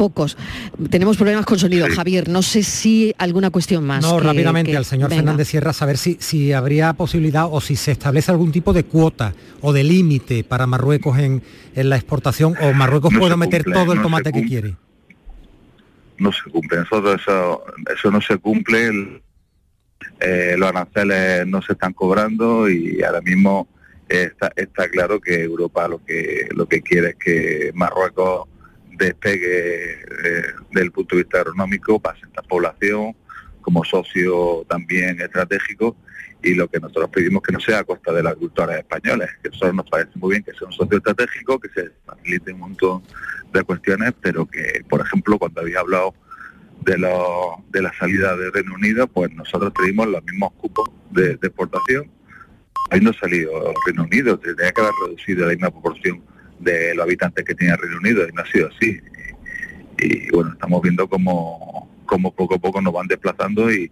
pocos. 0.00 0.38
Tenemos 0.88 1.18
problemas 1.18 1.44
con 1.44 1.58
sonido, 1.58 1.86
Javier. 1.94 2.30
No 2.30 2.40
sé 2.40 2.62
si 2.62 3.14
alguna 3.18 3.50
cuestión 3.50 3.84
más. 3.84 4.02
No, 4.02 4.18
rápidamente 4.18 4.74
al 4.74 4.86
señor 4.86 5.10
Fernández 5.10 5.48
Sierra 5.48 5.74
saber 5.74 5.98
si, 5.98 6.16
si 6.20 6.54
habría 6.54 6.94
posibilidad 6.94 7.44
o 7.50 7.60
si 7.60 7.76
se 7.76 7.92
establece 7.92 8.30
algún 8.30 8.50
tipo 8.50 8.72
de 8.72 8.84
cuota 8.84 9.34
o 9.60 9.74
de 9.74 9.84
límite 9.84 10.42
para 10.42 10.66
Marruecos 10.66 11.18
en, 11.18 11.42
la 11.74 11.96
exportación 11.96 12.54
o 12.62 12.72
Marruecos 12.72 13.12
puede 13.12 13.36
meter 13.36 13.62
todo 13.62 13.92
el 13.92 14.00
tomate 14.00 14.32
que 14.32 14.42
quiere. 14.46 14.74
No 16.16 16.32
se 16.32 16.48
cumple. 16.50 16.78
Nosotros 16.78 17.20
eso, 17.20 17.62
eso 17.94 18.10
no 18.10 18.22
se 18.22 18.38
cumple. 18.38 19.20
Eh, 20.18 20.54
los 20.56 20.70
aranceles 20.70 21.46
no 21.46 21.60
se 21.60 21.74
están 21.74 21.92
cobrando 21.92 22.70
y 22.70 23.02
ahora 23.02 23.20
mismo 23.20 23.68
está, 24.08 24.50
está 24.56 24.88
claro 24.88 25.20
que 25.20 25.42
Europa 25.42 25.88
lo 25.88 26.02
que 26.02 26.48
lo 26.52 26.64
que 26.66 26.80
quiere 26.80 27.10
es 27.10 27.16
que 27.16 27.70
Marruecos 27.74 28.49
despegue 29.06 29.92
eh, 29.92 30.42
desde 30.70 30.84
el 30.84 30.92
punto 30.92 31.16
de 31.16 31.22
vista 31.22 31.38
agronómico, 31.38 32.00
pase 32.00 32.20
esta 32.26 32.42
población, 32.42 33.16
como 33.60 33.84
socio 33.84 34.64
también 34.68 35.20
estratégico 35.20 35.96
y 36.42 36.54
lo 36.54 36.68
que 36.68 36.80
nosotros 36.80 37.10
pedimos 37.10 37.42
que 37.42 37.52
no 37.52 37.60
sea 37.60 37.80
a 37.80 37.84
costa 37.84 38.12
de 38.12 38.22
las 38.22 38.32
agricultores 38.32 38.78
españoles, 38.78 39.28
que 39.42 39.50
nosotros 39.50 39.74
nos 39.74 39.90
parece 39.90 40.12
muy 40.14 40.30
bien 40.30 40.42
que 40.42 40.52
sea 40.52 40.66
un 40.66 40.72
socio 40.72 40.96
estratégico, 40.96 41.58
que 41.58 41.68
se 41.68 41.90
facilite 42.06 42.52
un 42.52 42.60
montón 42.60 43.02
de 43.52 43.62
cuestiones, 43.62 44.14
pero 44.20 44.46
que, 44.46 44.84
por 44.88 45.00
ejemplo, 45.00 45.38
cuando 45.38 45.60
había 45.60 45.80
hablado 45.80 46.14
de, 46.82 46.96
lo, 46.96 47.62
de 47.68 47.82
la 47.82 47.92
salida 47.92 48.36
de 48.36 48.50
Reino 48.50 48.74
Unido, 48.74 49.06
pues 49.06 49.30
nosotros 49.32 49.72
pedimos 49.78 50.06
los 50.06 50.24
mismos 50.24 50.52
cupos 50.54 50.90
de, 51.10 51.32
exportación. 51.32 52.10
Ahí 52.90 53.00
no 53.00 53.10
ha 53.10 53.14
salido 53.14 53.52
Reino 53.86 54.04
Unido, 54.04 54.38
tendría 54.38 54.72
que 54.72 54.80
haber 54.80 54.92
reducido 55.06 55.46
la 55.46 55.52
misma 55.52 55.70
proporción 55.70 56.22
de 56.60 56.94
los 56.94 57.04
habitantes 57.04 57.44
que 57.44 57.54
tenía 57.54 57.76
Reino 57.76 57.98
Unido 57.98 58.28
y 58.28 58.32
no 58.32 58.42
ha 58.42 58.46
sido 58.46 58.68
así. 58.68 59.00
Y, 59.98 60.30
bueno, 60.30 60.52
estamos 60.52 60.80
viendo 60.82 61.08
cómo, 61.08 61.90
cómo 62.06 62.34
poco 62.34 62.54
a 62.54 62.58
poco 62.58 62.80
nos 62.80 62.92
van 62.92 63.06
desplazando 63.06 63.70
y, 63.72 63.90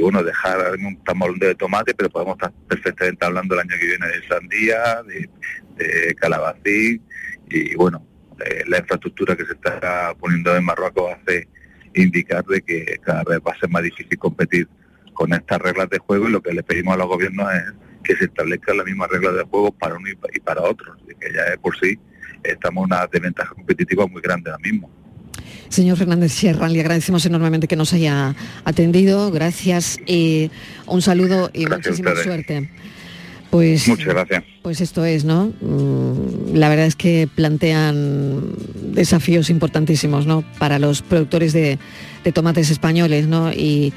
bueno, 0.00 0.22
dejar, 0.22 0.76
estamos 0.76 1.26
hablando 1.26 1.46
de 1.46 1.54
tomate, 1.56 1.94
pero 1.94 2.10
podemos 2.10 2.34
estar 2.34 2.52
perfectamente 2.68 3.24
hablando 3.26 3.54
el 3.54 3.60
año 3.60 3.74
que 3.80 3.86
viene 3.86 4.06
de 4.06 4.28
sandía, 4.28 5.02
de, 5.02 5.28
de 5.76 6.14
calabacín 6.14 7.02
y 7.50 7.74
bueno, 7.74 8.06
la 8.66 8.78
infraestructura 8.78 9.36
que 9.36 9.44
se 9.44 9.52
está 9.52 10.14
poniendo 10.20 10.56
en 10.56 10.64
Marruecos 10.64 11.12
hace 11.20 11.48
indicar 11.94 12.44
de 12.44 12.62
que 12.62 12.98
cada 13.02 13.24
vez 13.24 13.40
va 13.46 13.52
a 13.52 13.58
ser 13.58 13.68
más 13.70 13.82
difícil 13.82 14.18
competir 14.18 14.68
con 15.14 15.32
estas 15.32 15.58
reglas 15.58 15.90
de 15.90 15.98
juego 15.98 16.28
y 16.28 16.32
lo 16.32 16.42
que 16.42 16.52
le 16.52 16.62
pedimos 16.62 16.94
a 16.94 16.98
los 16.98 17.08
gobiernos 17.08 17.52
es 17.52 17.64
que 18.02 18.16
se 18.16 18.24
establezcan 18.24 18.76
las 18.78 18.86
mismas 18.86 19.10
reglas 19.10 19.34
de 19.34 19.42
juego 19.42 19.72
para 19.72 19.96
uno 19.96 20.08
y 20.08 20.40
para 20.40 20.62
otros, 20.62 20.96
que 21.20 21.32
ya 21.32 21.42
es 21.52 21.58
por 21.58 21.78
sí 21.78 21.98
estamos 22.42 22.84
en 22.84 22.92
una 22.92 23.06
desventaja 23.06 23.54
competitiva 23.54 24.06
muy 24.06 24.22
grande 24.22 24.50
ahora 24.50 24.62
mismo. 24.62 24.90
Señor 25.68 25.98
Fernández 25.98 26.32
Sierra, 26.32 26.68
le 26.68 26.80
agradecemos 26.80 27.24
enormemente 27.26 27.68
que 27.68 27.76
nos 27.76 27.92
haya 27.92 28.34
atendido. 28.64 29.30
Gracias 29.30 29.98
y 30.06 30.50
un 30.86 31.02
saludo 31.02 31.50
y 31.52 31.66
muchísima 31.66 32.14
suerte. 32.16 32.70
Pues, 33.50 33.88
Muchas 33.88 34.06
gracias. 34.06 34.44
Pues 34.62 34.80
esto 34.82 35.04
es, 35.06 35.24
¿no? 35.24 35.52
Mm, 35.60 36.54
la 36.54 36.68
verdad 36.68 36.86
es 36.86 36.96
que 36.96 37.28
plantean 37.34 38.52
desafíos 38.92 39.48
importantísimos, 39.48 40.26
¿no? 40.26 40.44
Para 40.58 40.78
los 40.78 41.00
productores 41.00 41.52
de, 41.54 41.78
tomates 42.34 42.70
españoles, 42.70 43.26
¿no? 43.26 43.50
Y, 43.52 43.94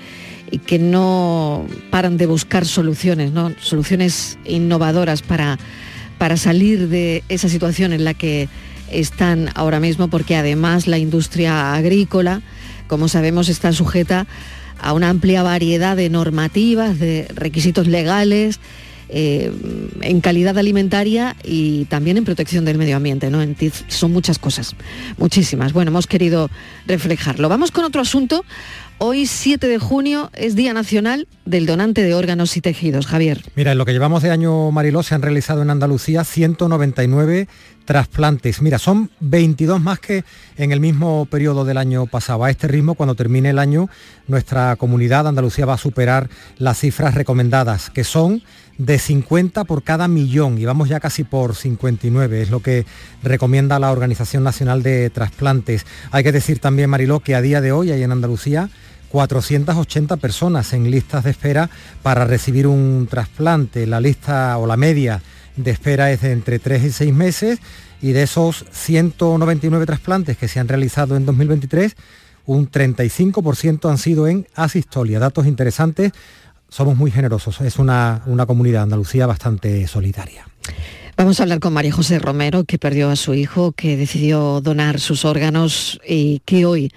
que 0.60 0.80
no 0.80 1.66
paran 1.90 2.18
de 2.18 2.26
buscar 2.26 2.66
soluciones, 2.66 3.32
¿no? 3.32 3.54
Soluciones 3.60 4.38
innovadoras 4.46 5.22
para, 5.22 5.58
para 6.18 6.38
salir 6.38 6.90
de 6.90 7.24
esa 7.30 7.50
situación 7.50 7.94
en 7.94 8.04
la 8.04 8.14
que 8.14 8.50
están 8.92 9.50
ahora 9.56 9.80
mismo, 9.80 10.10
porque 10.10 10.36
además 10.36 10.88
la 10.88 10.98
industria 10.98 11.74
agrícola, 11.74 12.42
como 12.88 13.08
sabemos, 13.08 13.50
está 13.50 13.72
sujeta 13.72 14.28
a 14.80 14.94
una 14.94 15.10
amplia 15.10 15.44
variedad 15.44 15.96
de 15.96 16.10
normativas, 16.10 17.00
de 17.00 17.28
requisitos 17.34 17.88
legales, 17.88 18.60
eh, 19.14 19.52
en 20.00 20.22
calidad 20.22 20.58
alimentaria 20.58 21.36
y 21.44 21.84
también 21.86 22.16
en 22.16 22.24
protección 22.24 22.64
del 22.64 22.78
medio 22.78 22.96
ambiente. 22.96 23.30
¿no? 23.30 23.40
son 23.90 24.14
muchas 24.14 24.40
cosas, 24.40 24.74
muchísimas. 25.18 25.74
Bueno, 25.74 25.92
hemos 25.92 26.08
querido 26.08 26.50
reflejarlo. 26.88 27.50
Vamos 27.50 27.72
con 27.72 27.84
otro 27.84 28.02
asunto. 28.02 28.46
Hoy, 29.04 29.26
7 29.26 29.68
de 29.68 29.80
junio, 29.80 30.30
es 30.36 30.56
Día 30.56 30.74
Nacional 30.74 31.28
del 31.44 31.66
Donante 31.66 32.04
de 32.04 32.14
Órganos 32.14 32.56
y 32.56 32.62
Tejidos. 32.62 33.08
Javier. 33.08 33.42
Mira, 33.56 33.72
en 33.72 33.80
lo 33.80 33.86
que 33.86 33.94
llevamos 33.94 34.22
de 34.22 34.30
año, 34.30 34.70
Mariló, 34.70 35.02
se 35.02 35.16
han 35.16 35.24
realizado 35.24 35.64
en 35.64 35.72
Andalucía 35.72 36.24
199 36.24 37.48
trasplantes. 37.86 38.62
Mira, 38.62 38.78
son 38.78 39.10
22 39.20 39.82
más 39.82 40.00
que 40.00 40.24
en 40.56 40.72
el 40.72 40.80
mismo 40.80 41.26
periodo 41.26 41.66
del 41.66 41.78
año 41.78 42.06
pasado. 42.06 42.44
A 42.44 42.52
este 42.52 42.68
ritmo, 42.68 42.94
cuando 42.94 43.16
termine 43.16 43.50
el 43.50 43.58
año, 43.58 43.90
nuestra 44.28 44.76
comunidad 44.76 45.28
Andalucía 45.28 45.66
va 45.66 45.74
a 45.74 45.80
superar 45.80 46.30
las 46.60 46.78
cifras 46.78 47.16
recomendadas, 47.16 47.90
que 47.90 48.04
son 48.04 48.44
de 48.78 49.00
50 49.00 49.64
por 49.64 49.82
cada 49.82 50.08
millón 50.08 50.60
y 50.60 50.66
vamos 50.66 50.90
ya 50.90 51.00
casi 51.00 51.24
por 51.24 51.56
59, 51.56 52.42
es 52.42 52.52
lo 52.52 52.62
que 52.62 52.86
recomienda 53.24 53.80
la 53.80 53.92
Organización 53.92 54.44
Nacional 54.44 54.84
de 54.84 55.10
Trasplantes. 55.10 55.88
Hay 56.12 56.24
que 56.24 56.32
decir 56.32 56.60
también, 56.60 56.90
Mariló, 56.90 57.20
que 57.20 57.34
a 57.34 57.42
día 57.42 57.62
de 57.62 57.72
hoy 57.72 57.92
hay 57.92 58.04
en 58.04 58.12
Andalucía 58.12 58.70
480 59.12 60.18
personas 60.18 60.72
en 60.74 60.90
listas 60.90 61.24
de 61.24 61.32
espera 61.32 61.70
para 62.02 62.26
recibir 62.26 62.68
un 62.68 63.08
trasplante. 63.10 63.86
La 63.86 64.00
lista 64.00 64.58
o 64.58 64.66
la 64.66 64.78
media 64.78 65.22
de 65.58 65.72
espera 65.72 66.12
es 66.12 66.22
de 66.22 66.32
entre 66.32 66.60
3 66.60 66.84
y 66.86 66.92
6 66.92 67.14
meses 67.14 67.60
y 68.02 68.14
de 68.14 68.24
esos 68.24 68.66
199 68.72 69.86
trasplantes 69.86 70.38
que 70.38 70.48
se 70.48 70.60
han 70.60 70.68
realizado 70.68 71.16
en 71.16 71.26
2023, 71.26 71.96
un 72.46 72.72
35% 72.72 73.90
han 73.90 73.98
sido 73.98 74.28
en 74.28 74.48
asistolia. 74.56 75.20
Datos 75.20 75.46
interesantes 75.46 76.14
somos 76.70 76.96
muy 76.96 77.12
generosos. 77.12 77.62
Es 77.62 77.78
una, 77.78 78.24
una 78.26 78.46
comunidad 78.46 78.84
Andalucía 78.84 79.28
bastante 79.28 79.88
solidaria. 79.88 80.48
Vamos 81.18 81.40
a 81.40 81.44
hablar 81.44 81.60
con 81.60 81.74
María 81.74 81.92
José 81.92 82.18
Romero, 82.18 82.64
que 82.64 82.80
perdió 82.80 83.10
a 83.10 83.16
su 83.16 83.34
hijo, 83.34 83.74
que 83.74 83.98
decidió 83.98 84.62
donar 84.62 85.00
sus 85.00 85.26
órganos 85.26 86.00
y 86.08 86.40
que 86.46 86.66
hoy 86.66 86.92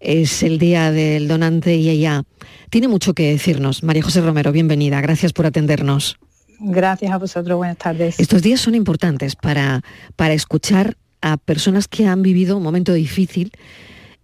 es 0.00 0.42
el 0.42 0.58
día 0.58 0.90
del 0.92 1.28
donante 1.28 1.76
y 1.76 1.88
ella 1.88 2.24
tiene 2.70 2.88
mucho 2.88 3.14
que 3.14 3.30
decirnos. 3.30 3.82
María 3.82 4.02
José 4.02 4.20
Romero, 4.20 4.52
bienvenida. 4.52 5.00
Gracias 5.00 5.32
por 5.32 5.46
atendernos. 5.46 6.18
Gracias 6.58 7.12
a 7.12 7.18
vosotros. 7.18 7.56
Buenas 7.56 7.76
tardes. 7.76 8.18
Estos 8.18 8.42
días 8.42 8.60
son 8.60 8.74
importantes 8.74 9.36
para, 9.36 9.82
para 10.16 10.34
escuchar 10.34 10.96
a 11.20 11.36
personas 11.36 11.88
que 11.88 12.06
han 12.06 12.22
vivido 12.22 12.56
un 12.56 12.62
momento 12.62 12.92
difícil 12.92 13.52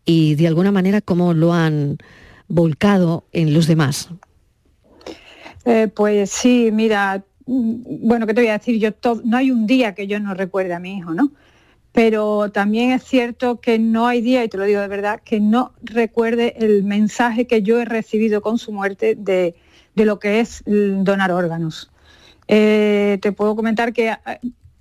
y 0.04 0.34
de 0.34 0.46
alguna 0.46 0.72
manera 0.72 1.00
cómo 1.00 1.34
lo 1.34 1.52
han 1.52 1.98
volcado 2.48 3.24
en 3.32 3.54
los 3.54 3.66
demás. 3.66 4.08
Eh, 5.64 5.88
pues 5.94 6.30
sí, 6.30 6.70
mira, 6.72 7.24
mm, 7.46 8.06
bueno, 8.06 8.26
¿qué 8.26 8.34
te 8.34 8.40
voy 8.40 8.48
a 8.48 8.58
decir? 8.58 8.78
Yo 8.78 8.90
no 9.24 9.36
hay 9.36 9.50
un 9.50 9.66
día 9.66 9.94
que 9.94 10.06
yo 10.06 10.18
no 10.20 10.34
recuerde 10.34 10.74
a 10.74 10.80
mi 10.80 10.96
hijo, 10.98 11.14
¿no? 11.14 11.32
Pero 11.92 12.50
también 12.50 12.90
es 12.90 13.04
cierto 13.04 13.60
que 13.60 13.78
no 13.78 14.06
hay 14.06 14.22
día, 14.22 14.42
y 14.42 14.48
te 14.48 14.56
lo 14.56 14.64
digo 14.64 14.80
de 14.80 14.88
verdad, 14.88 15.20
que 15.22 15.40
no 15.40 15.72
recuerde 15.82 16.54
el 16.58 16.84
mensaje 16.84 17.46
que 17.46 17.62
yo 17.62 17.80
he 17.80 17.84
recibido 17.84 18.40
con 18.40 18.58
su 18.58 18.72
muerte 18.72 19.14
de, 19.16 19.54
lo 19.94 20.18
que 20.18 20.40
es 20.40 20.62
donar 20.66 21.32
órganos. 21.32 21.90
Eh, 22.48 23.18
te 23.20 23.32
puedo 23.32 23.54
comentar 23.54 23.92
que 23.92 24.14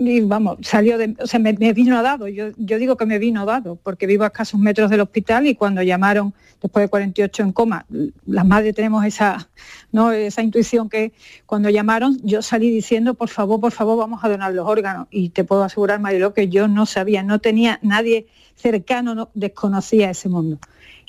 y 0.08 0.22
vamos, 0.22 0.58
salió 0.62 0.98
de, 0.98 1.16
o 1.20 1.28
sea, 1.28 1.40
me, 1.40 1.54
vino 1.54 2.02
dado, 2.02 2.28
yo, 2.28 2.52
yo, 2.58 2.78
digo 2.78 2.98
que 2.98 3.06
me 3.06 3.20
vino 3.20 3.46
dado, 3.46 3.76
porque 3.76 4.08
vivo 4.08 4.24
a 4.24 4.28
escasos 4.28 4.60
metros 4.60 4.90
del 4.90 5.02
hospital 5.02 5.48
y 5.48 5.56
cuando 5.56 5.82
llamaron 5.84 6.34
después 6.62 6.84
de 6.84 6.90
48 6.90 7.44
en 7.44 7.52
coma, 7.52 7.86
las 8.26 8.46
madres 8.46 8.76
tenemos 8.76 9.06
esa, 9.06 9.50
¿no? 9.92 10.12
esa 10.12 10.42
intuición 10.44 10.90
que 10.90 11.14
cuando 11.46 11.70
llamaron 11.70 12.18
yo 12.24 12.42
salí 12.42 12.70
diciendo, 12.70 13.14
por 13.14 13.30
favor, 13.30 13.60
por 13.60 13.72
favor, 13.72 13.98
vamos 13.98 14.24
a 14.24 14.30
donar 14.30 14.54
los 14.54 14.68
órganos. 14.68 15.08
Y 15.12 15.30
te 15.30 15.44
puedo 15.44 15.64
asegurar, 15.64 16.00
Marilo, 16.00 16.34
que 16.34 16.50
yo 16.50 16.68
no 16.68 16.86
sabía, 16.86 17.24
no 17.24 17.40
tenía 17.40 17.80
nadie 17.82 18.28
cercano, 18.56 19.16
no, 19.16 19.30
desconocía 19.34 20.12
ese 20.12 20.30
mundo. 20.30 20.60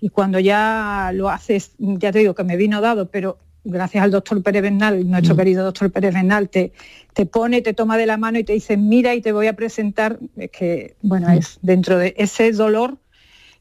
Y 0.00 0.09
cuando 0.09 0.40
ya 0.40 1.12
lo 1.14 1.28
haces, 1.28 1.72
ya 1.78 2.11
te 2.12 2.20
digo 2.20 2.35
que 2.35 2.44
me 2.44 2.57
vino 2.57 2.81
dado, 2.81 3.09
pero 3.11 3.38
gracias 3.64 4.03
al 4.03 4.11
doctor 4.11 4.42
Pérez 4.42 4.62
Bernal, 4.62 5.09
nuestro 5.09 5.35
mm. 5.35 5.38
querido 5.38 5.64
doctor 5.64 5.90
Pérez 5.90 6.14
Bernal, 6.14 6.48
te, 6.48 6.72
te 7.12 7.27
pone, 7.27 7.62
te 7.62 7.75
toma 7.75 7.96
de 7.96 8.07
la 8.07 8.16
mano 8.16 8.38
y 8.38 8.44
te 8.44 8.53
dice, 8.53 8.77
mira 8.77 9.14
y 9.14 9.20
te 9.20 9.33
voy 9.33 9.46
a 9.46 9.55
presentar, 9.55 10.18
es 10.37 10.51
que, 10.51 10.96
bueno, 11.03 11.29
mm. 11.29 11.33
es 11.33 11.59
dentro 11.62 11.98
de 11.98 12.14
ese 12.16 12.53
dolor 12.53 12.98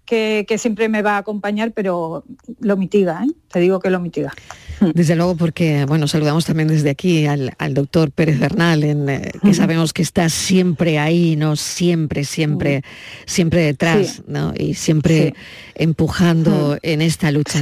que, 0.05 0.45
siempre 0.57 0.89
me 0.89 1.01
va 1.01 1.15
a 1.15 1.17
acompañar, 1.19 1.71
pero 1.71 2.25
lo 2.59 2.77
mitiga, 2.77 3.23
¿eh? 3.23 3.31
te 3.49 3.59
digo 3.59 3.79
que 3.79 3.89
lo 3.89 3.99
mitiga. 3.99 4.33
Desde 4.95 5.15
luego, 5.15 5.35
porque 5.35 5.85
bueno, 5.85 6.07
saludamos 6.07 6.45
también 6.45 6.67
desde 6.67 6.89
aquí 6.89 7.25
al, 7.25 7.53
doctor 7.73 8.11
Pérez 8.11 8.39
Bernal, 8.39 8.83
en, 8.83 9.09
eh, 9.09 9.31
que 9.43 9.53
sabemos 9.53 9.93
que 9.93 10.01
está 10.01 10.27
siempre 10.29 10.97
ahí, 10.97 11.35
¿no? 11.35 11.55
Siempre, 11.55 12.23
siempre, 12.23 12.83
siempre 13.25 13.61
detrás, 13.61 14.23
¿no? 14.27 14.53
Y 14.57 14.73
siempre 14.73 15.35
empujando 15.75 16.77
en 16.81 17.01
esta 17.01 17.31
lucha. 17.31 17.59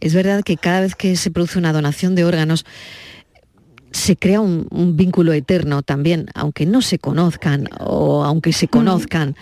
Es 0.00 0.14
verdad 0.14 0.42
que 0.44 0.56
cada 0.56 0.82
vez 0.82 0.94
que 0.94 1.16
se 1.16 1.30
produce 1.30 1.58
una 1.58 1.72
donación 1.72 2.14
de 2.14 2.24
órganos, 2.24 2.64
se 3.92 4.16
crea 4.16 4.40
un, 4.40 4.96
vínculo 4.96 5.32
eterno 5.32 5.82
también, 5.82 6.26
aunque 6.34 6.66
no 6.66 6.82
se 6.82 6.98
conozcan 6.98 7.68
o 7.80 8.22
aunque 8.24 8.52
se 8.52 8.68
conozcan 8.68 9.34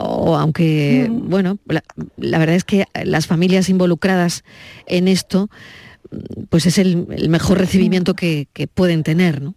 o 0.00 0.36
aunque, 0.36 1.08
bueno, 1.10 1.58
la, 2.16 2.38
verdad 2.38 2.56
es 2.56 2.64
que 2.64 2.86
las 3.04 3.26
familias 3.26 3.68
involucradas 3.68 4.44
en 4.86 5.08
esto, 5.08 5.48
pues 6.48 6.66
es 6.66 6.78
el, 6.78 7.06
mejor 7.28 7.58
recibimiento 7.58 8.14
que, 8.14 8.48
pueden 8.74 9.02
tener, 9.02 9.42
¿no? 9.42 9.54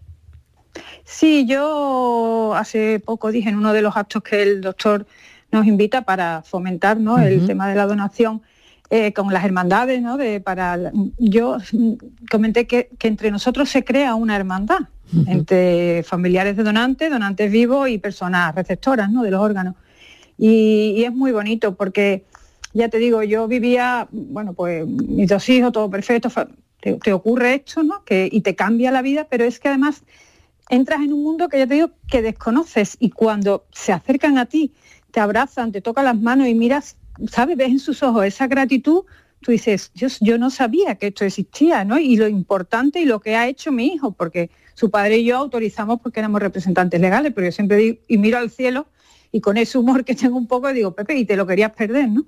Sí, 1.04 1.46
yo 1.48 2.54
hace 2.56 3.00
poco 3.00 3.32
dije 3.32 3.50
en 3.50 3.58
uno 3.58 3.74
de 3.74 3.82
los 3.82 3.98
actos 3.98 4.22
que 4.22 4.44
el 4.44 4.62
doctor 4.62 5.08
nos 5.52 5.66
invita 5.66 6.04
para 6.04 6.44
fomentar 6.44 7.00
¿no? 7.00 7.18
el 7.18 7.48
tema 7.48 7.68
de 7.68 7.76
la 7.76 7.88
donación, 7.88 8.44
eh, 8.92 9.14
con 9.14 9.32
las 9.32 9.46
hermandades, 9.46 10.02
¿no? 10.02 10.18
De, 10.18 10.40
para, 10.40 10.92
yo 11.20 11.58
comenté 12.32 12.66
que, 12.66 12.90
entre 13.02 13.30
nosotros 13.30 13.70
se 13.70 13.84
crea 13.84 14.16
una 14.16 14.36
hermandad 14.36 14.80
entre 15.28 16.02
familiares 16.02 16.58
de 16.58 16.64
donantes, 16.64 17.12
donantes 17.12 17.52
vivos 17.52 17.88
y 17.88 18.00
personas 18.00 18.54
receptoras 18.56 19.12
¿no? 19.12 19.22
de 19.22 19.30
los 19.30 19.42
órganos. 19.42 19.76
Y, 20.40 21.04
es 21.04 21.14
muy 21.14 21.32
bonito 21.32 21.76
porque 21.76 22.26
ya 22.74 22.90
te 22.90 22.98
digo, 22.98 23.24
yo 23.24 23.48
vivía, 23.48 24.08
bueno, 24.12 24.54
pues 24.54 24.86
mis 24.86 25.28
dos 25.28 25.48
hijos, 25.50 25.72
todo 25.72 25.90
perfecto, 25.90 26.30
te, 26.80 27.14
ocurre 27.14 27.56
esto, 27.56 27.84
¿no? 27.84 28.04
Que, 28.04 28.30
y 28.32 28.42
te 28.42 28.56
cambia 28.56 28.92
la 28.92 29.02
vida, 29.02 29.28
pero 29.30 29.44
es 29.44 29.60
que 29.60 29.70
además 29.70 30.04
entras 30.70 31.02
en 31.02 31.14
un 31.14 31.24
mundo 31.24 31.50
que 31.50 31.58
ya 31.58 31.68
te 31.68 31.74
digo 31.76 31.92
que 32.08 32.22
desconoces 32.22 32.96
y 33.00 33.10
cuando 33.10 33.66
se 33.72 33.92
acercan 33.92 34.38
a 34.38 34.46
ti, 34.46 34.74
te 35.12 35.20
abrazan, 35.20 35.72
te 35.72 35.82
tocan 35.82 36.06
las 36.06 36.18
manos 36.18 36.48
y 36.48 36.56
miras, 36.56 36.96
¿sabes? 37.32 37.58
Ves 37.58 37.70
en 37.70 37.80
sus 37.80 38.04
ojos 38.04 38.26
esa 38.26 38.48
gratitud, 38.48 39.04
tú 39.42 39.52
dices, 39.52 39.92
yo, 39.96 40.08
yo 40.22 40.38
no 40.38 40.50
sabía 40.50 40.96
que 40.96 41.08
esto 41.08 41.26
existía, 41.26 41.84
¿no? 41.86 41.98
Y 41.98 42.18
lo 42.18 42.28
importante 42.28 43.02
y 43.02 43.06
lo 43.06 43.20
que 43.20 43.36
ha 43.36 43.48
hecho 43.48 43.72
mi 43.72 43.88
hijo, 43.88 44.12
porque 44.12 44.52
su 44.76 44.92
padre 44.92 45.18
y 45.18 45.26
yo 45.26 45.38
autorizamos 45.38 46.00
porque 46.02 46.20
éramos 46.20 46.42
representantes 46.42 47.02
legales, 47.02 47.34
pero 47.34 47.48
yo 47.48 47.52
siempre 47.52 47.78
digo, 47.78 47.98
y 48.08 48.18
miro 48.18 48.38
al 48.38 48.52
cielo 48.52 48.88
y 49.32 49.42
con 49.42 49.58
ese 49.58 49.78
humor 49.78 50.04
que 50.04 50.16
tengo 50.16 50.38
un 50.38 50.48
poco 50.48 50.74
digo, 50.74 50.94
Pepe, 50.94 51.16
y 51.16 51.26
te 51.26 51.36
lo 51.36 51.46
querías 51.46 51.72
perder, 51.72 52.10
¿no? 52.10 52.26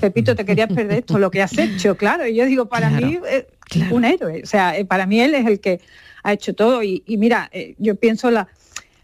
Pepito, 0.00 0.36
te 0.36 0.44
querías 0.44 0.72
perder 0.72 0.98
esto, 0.98 1.18
lo 1.18 1.30
que 1.30 1.42
has 1.42 1.56
hecho, 1.58 1.96
claro. 1.96 2.26
Y 2.26 2.36
yo 2.36 2.46
digo, 2.46 2.66
para 2.66 2.90
mí, 2.90 3.18
eh, 3.28 3.46
un 3.90 4.04
héroe. 4.04 4.42
O 4.42 4.46
sea, 4.46 4.78
eh, 4.78 4.84
para 4.84 5.06
mí 5.06 5.20
él 5.20 5.34
es 5.34 5.46
el 5.46 5.60
que 5.60 5.80
ha 6.22 6.32
hecho 6.32 6.54
todo. 6.54 6.82
Y, 6.82 7.02
mira, 7.08 7.48
eh, 7.52 7.74
yo 7.78 7.96
pienso 7.96 8.30
la, 8.30 8.46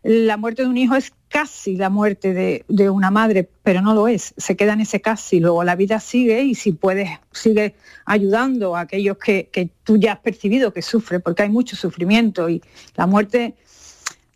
la 0.04 0.36
muerte 0.36 0.62
de 0.62 0.68
un 0.68 0.76
hijo 0.76 0.94
es 0.94 1.12
casi 1.28 1.76
la 1.76 1.88
muerte 1.88 2.32
de, 2.68 2.90
una 2.90 3.10
madre, 3.10 3.48
pero 3.64 3.80
no 3.80 3.94
lo 3.94 4.06
es. 4.06 4.34
Se 4.36 4.54
queda 4.54 4.74
en 4.74 4.80
ese 4.82 5.00
casi. 5.00 5.40
Luego 5.40 5.64
la 5.64 5.74
vida 5.74 5.98
sigue 5.98 6.42
y 6.42 6.54
si 6.54 6.72
puedes, 6.72 7.10
sigue 7.32 7.74
ayudando 8.04 8.76
a 8.76 8.80
aquellos 8.80 9.16
que, 9.16 9.48
que 9.50 9.70
tú 9.82 9.96
ya 9.96 10.12
has 10.12 10.18
percibido 10.20 10.72
que 10.72 10.82
sufren, 10.82 11.20
porque 11.22 11.42
hay 11.42 11.48
mucho 11.48 11.74
sufrimiento 11.74 12.48
y 12.48 12.62
la 12.96 13.06
muerte 13.06 13.56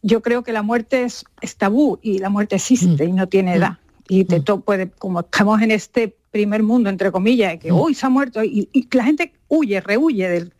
yo 0.07 0.23
creo 0.23 0.45
que 0.45 0.53
la 0.53 0.63
muerte 0.63 1.03
es, 1.03 1.25
tabú 1.59 1.99
y 2.01 2.21
la 2.21 2.31
muerte 2.31 2.57
existe 2.57 3.05
mm. 3.05 3.09
y 3.09 3.13
no 3.13 3.27
tiene 3.27 3.57
edad. 3.57 3.79
Y 4.09 4.25
te 4.25 4.39
mm. 4.39 4.61
puede, 4.63 4.89
como 4.89 5.21
estamos 5.21 5.61
en 5.63 5.73
este 5.73 6.17
primer 6.31 6.63
mundo, 6.63 6.89
entre 6.89 7.11
comillas, 7.11 7.59
que 7.59 7.73
hoy 7.73 7.93
mm. 7.93 7.95
se 7.97 8.07
ha 8.07 8.09
muerto, 8.09 8.45
y, 8.45 8.69
la 8.93 9.05
gente 9.05 9.33
huye, 9.49 9.81
rehuye 9.81 10.51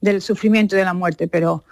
del, 0.00 0.22
sufrimiento 0.22 0.74
y 0.74 0.78
de 0.78 0.84
la 0.86 0.94
muerte, 0.94 1.28
pero 1.28 1.64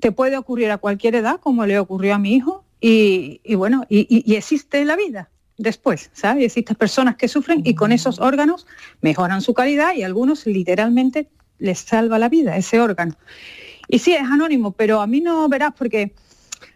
te 0.00 0.10
puede 0.10 0.36
ocurrir 0.36 0.72
a 0.72 0.78
cualquier 0.78 1.14
edad, 1.14 1.38
como 1.38 1.64
le 1.64 1.78
ocurrió 1.78 2.16
a 2.16 2.18
mi 2.18 2.34
hijo, 2.34 2.64
y, 2.80 3.40
bueno, 3.54 3.84
y, 3.88 4.34
existe 4.34 4.84
la 4.84 4.96
vida 4.96 5.28
después, 5.58 6.10
¿sabes? 6.12 6.44
Existen 6.44 6.74
personas 6.74 7.16
que 7.16 7.28
sufren 7.28 7.62
y 7.64 7.74
con 7.74 7.92
esos 7.92 8.18
órganos 8.18 8.66
mejoran 9.00 9.42
su 9.42 9.54
calidad 9.54 9.94
y 9.94 10.02
algunos 10.02 10.46
literalmente 10.46 11.28
les 11.58 11.80
salva 11.80 12.18
la 12.18 12.30
vida 12.30 12.56
ese 12.56 12.80
órgano. 12.80 13.14
Y 13.86 13.98
sí, 13.98 14.12
es 14.14 14.22
anónimo, 14.22 14.72
pero 14.72 15.02
a 15.02 15.06
mí 15.06 15.20
no 15.20 15.46
verás 15.48 15.74
porque 15.76 16.14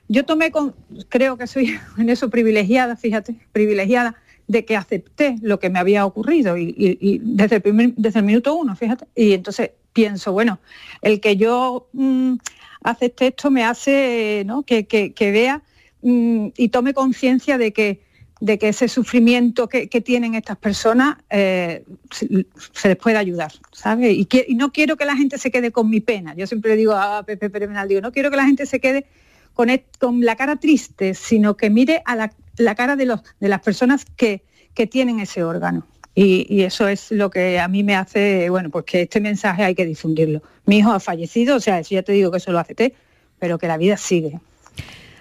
yo 0.08 0.24
tomé 0.24 0.50
con, 0.50 0.74
creo 1.08 1.36
que 1.36 1.46
soy 1.46 1.78
en 1.98 2.08
eso 2.08 2.30
privilegiada, 2.30 2.96
fíjate, 2.96 3.34
privilegiada, 3.52 4.16
de 4.46 4.64
que 4.64 4.76
acepté 4.76 5.36
lo 5.40 5.58
que 5.58 5.70
me 5.70 5.78
había 5.78 6.04
ocurrido 6.04 6.58
y, 6.58 7.20
desde, 7.22 7.56
el 7.56 7.94
desde 7.96 8.18
el 8.18 8.24
minuto 8.26 8.54
uno, 8.54 8.76
fíjate. 8.76 9.06
Y 9.14 9.32
entonces 9.32 9.70
pienso, 9.92 10.32
bueno, 10.32 10.58
el 11.00 11.20
que 11.20 11.36
yo 11.36 11.88
mm, 11.92 12.34
acepte 12.82 13.28
esto 13.28 13.50
me 13.50 13.64
hace 13.64 14.42
¿no? 14.44 14.62
que, 14.62 15.16
vea 15.18 15.62
mm, 16.02 16.48
y 16.56 16.68
tome 16.68 16.92
conciencia 16.92 17.56
de 17.56 17.72
que, 17.72 18.02
de 18.40 18.58
que 18.58 18.68
ese 18.68 18.88
sufrimiento 18.88 19.68
que, 19.68 19.86
tienen 19.86 20.34
estas 20.34 20.58
personas 20.58 21.16
eh, 21.30 21.82
se, 22.10 22.88
les 22.88 22.96
puede 22.98 23.16
ayudar, 23.16 23.52
¿sabes? 23.72 24.14
Y, 24.14 24.54
no 24.56 24.72
quiero 24.72 24.96
que 24.96 25.06
la 25.06 25.16
gente 25.16 25.38
se 25.38 25.50
quede 25.50 25.72
con 25.72 25.88
mi 25.88 26.00
pena. 26.00 26.34
Yo 26.34 26.46
siempre 26.46 26.76
digo 26.76 26.92
a 26.92 27.22
Pepe 27.22 27.48
Pérez 27.48 27.70
digo, 27.88 28.02
no 28.02 28.12
quiero 28.12 28.30
que 28.30 28.36
la 28.36 28.44
gente 28.44 28.66
se 28.66 28.80
quede 28.80 29.06
con, 29.54 30.20
la 30.20 30.36
cara 30.36 30.56
triste, 30.56 31.14
sino 31.14 31.56
que 31.56 31.70
mire 31.70 32.02
a 32.04 32.16
la, 32.16 32.74
cara 32.74 32.96
de, 32.96 33.06
los, 33.06 33.20
de 33.40 33.48
las 33.48 33.60
personas 33.60 34.04
que, 34.04 34.42
tienen 34.90 35.20
ese 35.20 35.44
órgano. 35.44 35.86
Y, 36.14 36.62
eso 36.62 36.88
es 36.88 37.10
lo 37.10 37.30
que 37.30 37.58
a 37.60 37.68
mí 37.68 37.82
me 37.82 37.96
hace, 37.96 38.50
bueno, 38.50 38.70
pues 38.70 38.84
que 38.84 39.02
este 39.02 39.20
mensaje 39.20 39.64
hay 39.64 39.74
que 39.74 39.86
difundirlo. 39.86 40.42
Mi 40.66 40.78
hijo 40.78 40.92
ha 40.92 41.00
fallecido, 41.00 41.56
o 41.56 41.60
sea, 41.60 41.78
eso 41.78 41.94
ya 41.94 42.02
te 42.02 42.12
digo 42.12 42.30
que 42.30 42.38
eso 42.38 42.52
lo 42.52 42.58
acepté, 42.58 42.94
pero 43.38 43.58
que 43.58 43.68
la 43.68 43.76
vida 43.76 43.96
sigue. 43.96 44.40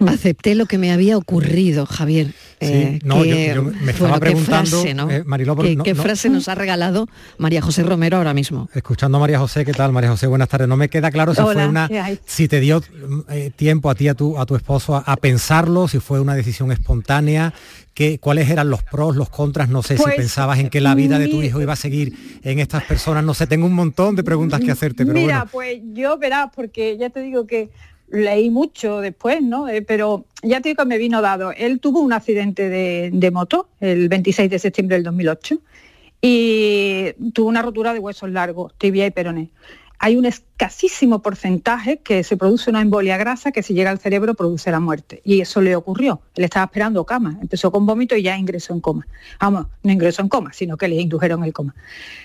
Acepté 0.06 0.54
lo 0.54 0.66
que 0.66 0.78
me 0.78 0.92
había 0.92 1.16
ocurrido, 1.16 1.86
Javier. 1.86 2.32
Eh, 2.60 2.98
no, 3.04 3.24
yo, 3.24 3.62
me 3.62 3.92
estaba 3.92 4.18
preguntando, 4.18 4.82
qué 4.82 4.94
frase, 4.94 5.16
eh, 5.16 5.24
Mariló, 5.24 5.56
¿Qué, 5.56 5.94
frase 5.94 6.30
nos 6.30 6.48
ha 6.48 6.54
regalado 6.54 7.08
María 7.36 7.60
José 7.60 7.82
Romero 7.82 8.16
ahora 8.16 8.32
mismo? 8.32 8.68
Escuchando 8.72 9.18
a 9.18 9.20
María 9.20 9.38
José, 9.38 9.64
¿qué 9.64 9.72
tal? 9.72 9.92
María 9.92 10.10
José, 10.10 10.26
buenas 10.26 10.48
tardes. 10.48 10.68
No 10.68 10.76
me 10.76 10.88
queda 10.88 11.10
claro 11.10 11.34
si 11.34 11.42
fue 11.42 11.66
una, 11.66 11.88
si 12.24 12.48
te 12.48 12.60
dio 12.60 12.82
eh, 13.28 13.50
tiempo 13.54 13.90
a 13.90 13.94
ti, 13.94 14.08
a 14.08 14.14
tu, 14.14 14.38
a 14.38 14.46
tu 14.46 14.56
esposo, 14.56 14.96
a, 14.96 15.16
pensarlo, 15.16 15.88
si 15.88 15.98
fue 15.98 16.20
una 16.20 16.34
decisión 16.34 16.72
espontánea, 16.72 17.52
que, 17.92 18.18
cuáles 18.18 18.50
eran 18.50 18.70
los 18.70 18.82
pros, 18.82 19.16
los 19.16 19.30
contras, 19.30 19.68
no 19.68 19.82
sé 19.82 19.96
si 19.96 20.02
pues, 20.02 20.16
pensabas 20.16 20.58
en 20.58 20.68
que 20.68 20.80
la 20.80 20.94
vida 20.94 21.18
de 21.18 21.28
tu 21.28 21.42
hijo 21.42 21.60
iba 21.60 21.74
a 21.74 21.76
seguir 21.76 22.40
en 22.42 22.58
estas 22.58 22.84
personas, 22.84 23.24
no 23.24 23.34
sé, 23.34 23.46
tengo 23.46 23.66
un 23.66 23.74
montón 23.74 24.16
de 24.16 24.24
preguntas 24.24 24.60
que 24.60 24.70
hacerte, 24.70 25.06
pero 25.06 25.18
Mira, 25.18 25.46
pues 25.50 25.80
yo 25.92 26.18
verás, 26.18 26.50
porque 26.54 26.96
ya 26.98 27.10
te 27.10 27.20
digo 27.20 27.46
que 27.46 27.70
leí 28.14 28.50
mucho 28.50 29.00
después, 29.00 29.42
¿no? 29.42 29.68
Eh, 29.68 29.82
pero 29.82 30.24
ya 30.42 30.60
te 30.60 30.70
digo 30.70 30.84
que 30.84 30.88
me 30.88 30.98
vino 30.98 31.20
dado. 31.20 31.52
Él 31.52 31.80
tuvo 31.80 32.00
un 32.00 32.12
accidente 32.12 32.68
de, 32.68 33.30
moto 33.30 33.68
el 33.80 34.08
26 34.08 34.50
de 34.50 34.58
septiembre 34.58 34.96
del 34.96 35.04
2008 35.04 35.58
y 36.22 37.12
tuvo 37.32 37.48
una 37.48 37.62
rotura 37.62 37.92
de 37.92 37.98
huesos 37.98 38.30
largos, 38.30 38.72
tibia 38.78 39.06
y 39.06 39.10
peroné. 39.10 39.50
Hay 39.98 40.16
un 40.16 40.26
escasísimo 40.26 41.22
porcentaje 41.22 41.98
que 41.98 42.24
se 42.24 42.36
produce 42.36 42.68
una 42.68 42.82
embolia 42.82 43.16
grasa 43.16 43.52
que 43.52 43.62
si 43.62 43.74
llega 43.74 43.90
al 43.90 43.98
cerebro 43.98 44.34
produce 44.34 44.70
la 44.70 44.80
muerte. 44.80 45.22
Y 45.24 45.40
eso 45.40 45.62
le 45.62 45.74
ocurrió. 45.76 46.20
Él 46.34 46.44
estaba 46.44 46.66
esperando 46.66 47.04
cama. 47.04 47.38
Empezó 47.40 47.70
con 47.70 47.86
vómito 47.86 48.14
y 48.14 48.22
ya 48.22 48.36
ingresó 48.36 48.74
en 48.74 48.80
coma. 48.80 49.06
Vamos, 49.40 49.66
no 49.82 49.92
ingresó 49.92 50.20
en 50.22 50.28
coma, 50.28 50.52
sino 50.52 50.76
que 50.76 50.88
le 50.88 50.96
indujeron 50.96 51.42
el 51.44 51.52
coma. 51.52 51.74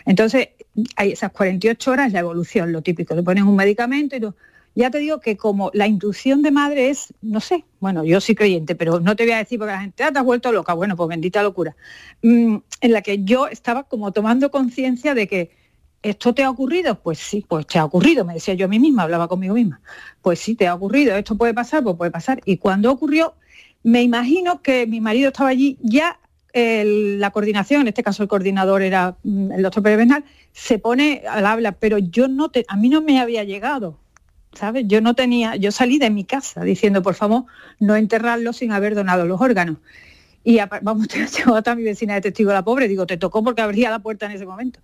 Entonces, 0.05 0.49
hay 0.95 1.11
esas 1.11 1.31
48 1.31 1.91
horas 1.91 2.11
la 2.11 2.19
evolución, 2.19 2.71
lo 2.71 2.81
típico. 2.81 3.15
Le 3.15 3.23
ponen 3.23 3.45
un 3.45 3.55
medicamento 3.55 4.15
y 4.15 4.19
todo 4.19 4.35
ya 4.79 4.89
te 4.89 4.99
digo 4.99 5.19
que 5.19 5.35
como 5.35 5.71
la 5.73 5.87
intuición 5.87 6.41
de 6.41 6.51
madre 6.51 6.89
es, 6.89 7.13
no 7.21 7.41
sé, 7.41 7.65
bueno, 7.81 8.05
yo 8.05 8.21
soy 8.21 8.33
creyente, 8.33 8.75
pero 8.75 9.01
no 9.01 9.13
te 9.17 9.23
voy 9.23 9.33
a 9.33 9.37
decir 9.39 9.59
porque 9.59 9.73
la 9.73 9.81
gente, 9.81 10.03
ah, 10.03 10.11
te 10.13 10.19
has 10.19 10.23
vuelto 10.23 10.53
loca, 10.53 10.73
bueno, 10.73 10.95
pues 10.95 11.09
bendita 11.09 11.43
locura, 11.43 11.75
mm, 12.23 12.55
en 12.79 12.91
la 12.93 13.01
que 13.01 13.25
yo 13.25 13.47
estaba 13.47 13.83
como 13.83 14.13
tomando 14.13 14.49
conciencia 14.51 15.13
de 15.13 15.27
que 15.27 15.51
¿esto 16.01 16.33
te 16.33 16.43
ha 16.43 16.49
ocurrido? 16.49 16.95
Pues 17.01 17.19
sí, 17.19 17.45
pues 17.45 17.67
te 17.67 17.77
ha 17.77 17.83
ocurrido, 17.83 18.23
me 18.23 18.35
decía 18.35 18.53
yo 18.53 18.67
a 18.67 18.69
mí 18.69 18.79
misma, 18.79 19.03
hablaba 19.03 19.27
conmigo 19.27 19.53
misma. 19.53 19.81
Pues 20.21 20.39
sí, 20.39 20.55
te 20.55 20.65
ha 20.65 20.75
ocurrido, 20.75 21.13
esto 21.17 21.35
puede 21.35 21.53
pasar, 21.53 21.83
pues 21.83 21.97
puede 21.97 22.11
pasar. 22.11 22.39
Y 22.45 22.55
cuando 22.55 22.89
ocurrió, 22.89 23.33
me 23.83 24.01
imagino 24.01 24.61
que 24.61 24.87
mi 24.87 25.01
marido 25.01 25.27
estaba 25.27 25.49
allí, 25.49 25.77
ya 25.81 26.19
la 26.53 27.31
coordinación, 27.31 27.81
en 27.81 27.89
este 27.89 28.03
caso 28.03 28.23
el 28.23 28.29
coordinador 28.29 28.81
era 28.81 29.17
mm, 29.23 29.51
el 29.51 29.61
doctor 29.61 29.83
Pérez 29.83 29.97
Bernal, 29.97 30.23
se 30.53 30.79
pone 30.79 31.23
al 31.29 31.45
habla, 31.45 31.73
pero 31.73 31.97
yo 31.97 32.29
no 32.29 32.49
te, 32.49 32.65
a 32.69 32.77
mí 32.77 32.87
no 32.87 33.01
me 33.01 33.19
había 33.19 33.43
llegado 33.43 33.97
¿sabes? 34.53 34.85
Yo 34.87 35.01
no 35.01 35.13
tenía, 35.15 35.55
yo 35.55 35.71
salí 35.71 35.99
de 35.99 36.09
mi 36.09 36.23
casa 36.23 36.63
diciendo, 36.63 37.01
por 37.01 37.15
favor, 37.15 37.45
no 37.79 37.95
enterrarlo 37.95 38.53
sin 38.53 38.71
haber 38.71 38.95
donado 38.95 39.25
los 39.25 39.39
órganos. 39.41 39.77
Y 40.43 40.59
vamos, 40.81 41.07
llegó 41.37 41.59
a 41.63 41.75
mi 41.75 41.83
vecina 41.83 42.15
de 42.15 42.21
testigo 42.21 42.51
la 42.51 42.63
pobre, 42.63 42.87
digo, 42.87 43.05
te 43.05 43.17
tocó 43.17 43.43
porque 43.43 43.61
abría 43.61 43.89
la 43.89 43.99
puerta 43.99 44.25
en 44.25 44.33
ese 44.33 44.45
momento. 44.45 44.79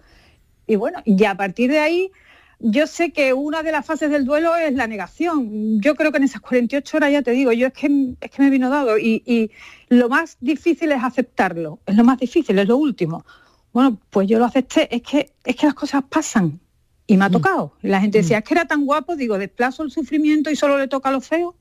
Y 0.67 0.75
bueno, 0.75 1.01
y 1.05 1.23
a 1.25 1.35
partir 1.35 1.71
de 1.71 1.79
ahí, 1.79 2.11
yo 2.59 2.87
sé 2.87 3.11
que 3.11 3.33
una 3.33 3.63
de 3.63 3.71
las 3.71 3.85
fases 3.85 4.09
del 4.09 4.25
duelo 4.25 4.55
es 4.55 4.73
la 4.73 4.87
negación. 4.87 5.81
Yo 5.81 5.95
creo 5.95 6.11
que 6.11 6.17
en 6.17 6.23
esas 6.23 6.41
48 6.41 6.97
horas, 6.97 7.11
ya 7.11 7.21
te 7.21 7.31
digo, 7.31 7.51
yo 7.51 7.67
es 7.67 7.73
que, 7.73 8.15
es 8.19 8.31
que 8.31 8.41
me 8.41 8.49
vino 8.49 8.69
dado. 8.69 8.97
Y, 8.97 9.21
y 9.25 9.51
lo 9.89 10.09
más 10.09 10.37
difícil 10.39 10.91
es 10.91 11.03
aceptarlo, 11.03 11.79
es 11.85 11.95
lo 11.95 12.03
más 12.03 12.17
difícil, 12.17 12.57
es 12.59 12.67
lo 12.67 12.77
último. 12.77 13.25
Bueno, 13.73 13.99
pues 14.09 14.27
yo 14.27 14.39
lo 14.39 14.45
acepté, 14.45 14.93
es 14.95 15.01
que, 15.01 15.33
es 15.43 15.55
que 15.55 15.65
las 15.65 15.75
cosas 15.75 16.03
pasan, 16.09 16.61
y 17.07 17.17
me 17.17 17.25
ha 17.25 17.29
mm. 17.29 17.33
tocado. 17.33 17.73
la 17.81 18.01
gente 18.01 18.19
decía, 18.19 18.37
mm. 18.37 18.39
es 18.39 18.43
que 18.45 18.53
era 18.53 18.65
tan 18.65 18.85
guapo, 18.85 19.15
digo, 19.15 19.37
desplazo 19.37 19.83
el 19.83 19.91
sufrimiento 19.91 20.49
y 20.49 20.55
solo 20.55 20.77
le 20.77 20.87
toca 20.87 21.09
a 21.09 21.11
los 21.11 21.27
feos. 21.27 21.55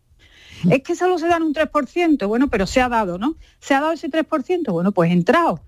Mm. 0.64 0.72
Es 0.72 0.82
que 0.82 0.94
solo 0.94 1.18
se 1.18 1.28
dan 1.28 1.42
un 1.42 1.54
3%, 1.54 2.26
bueno, 2.26 2.48
pero 2.48 2.66
se 2.66 2.80
ha 2.80 2.88
dado, 2.88 3.18
¿no? 3.18 3.36
Se 3.60 3.74
ha 3.74 3.80
dado 3.80 3.92
ese 3.92 4.10
3%, 4.10 4.72
bueno, 4.72 4.92
pues 4.92 5.10
entrado. 5.10 5.60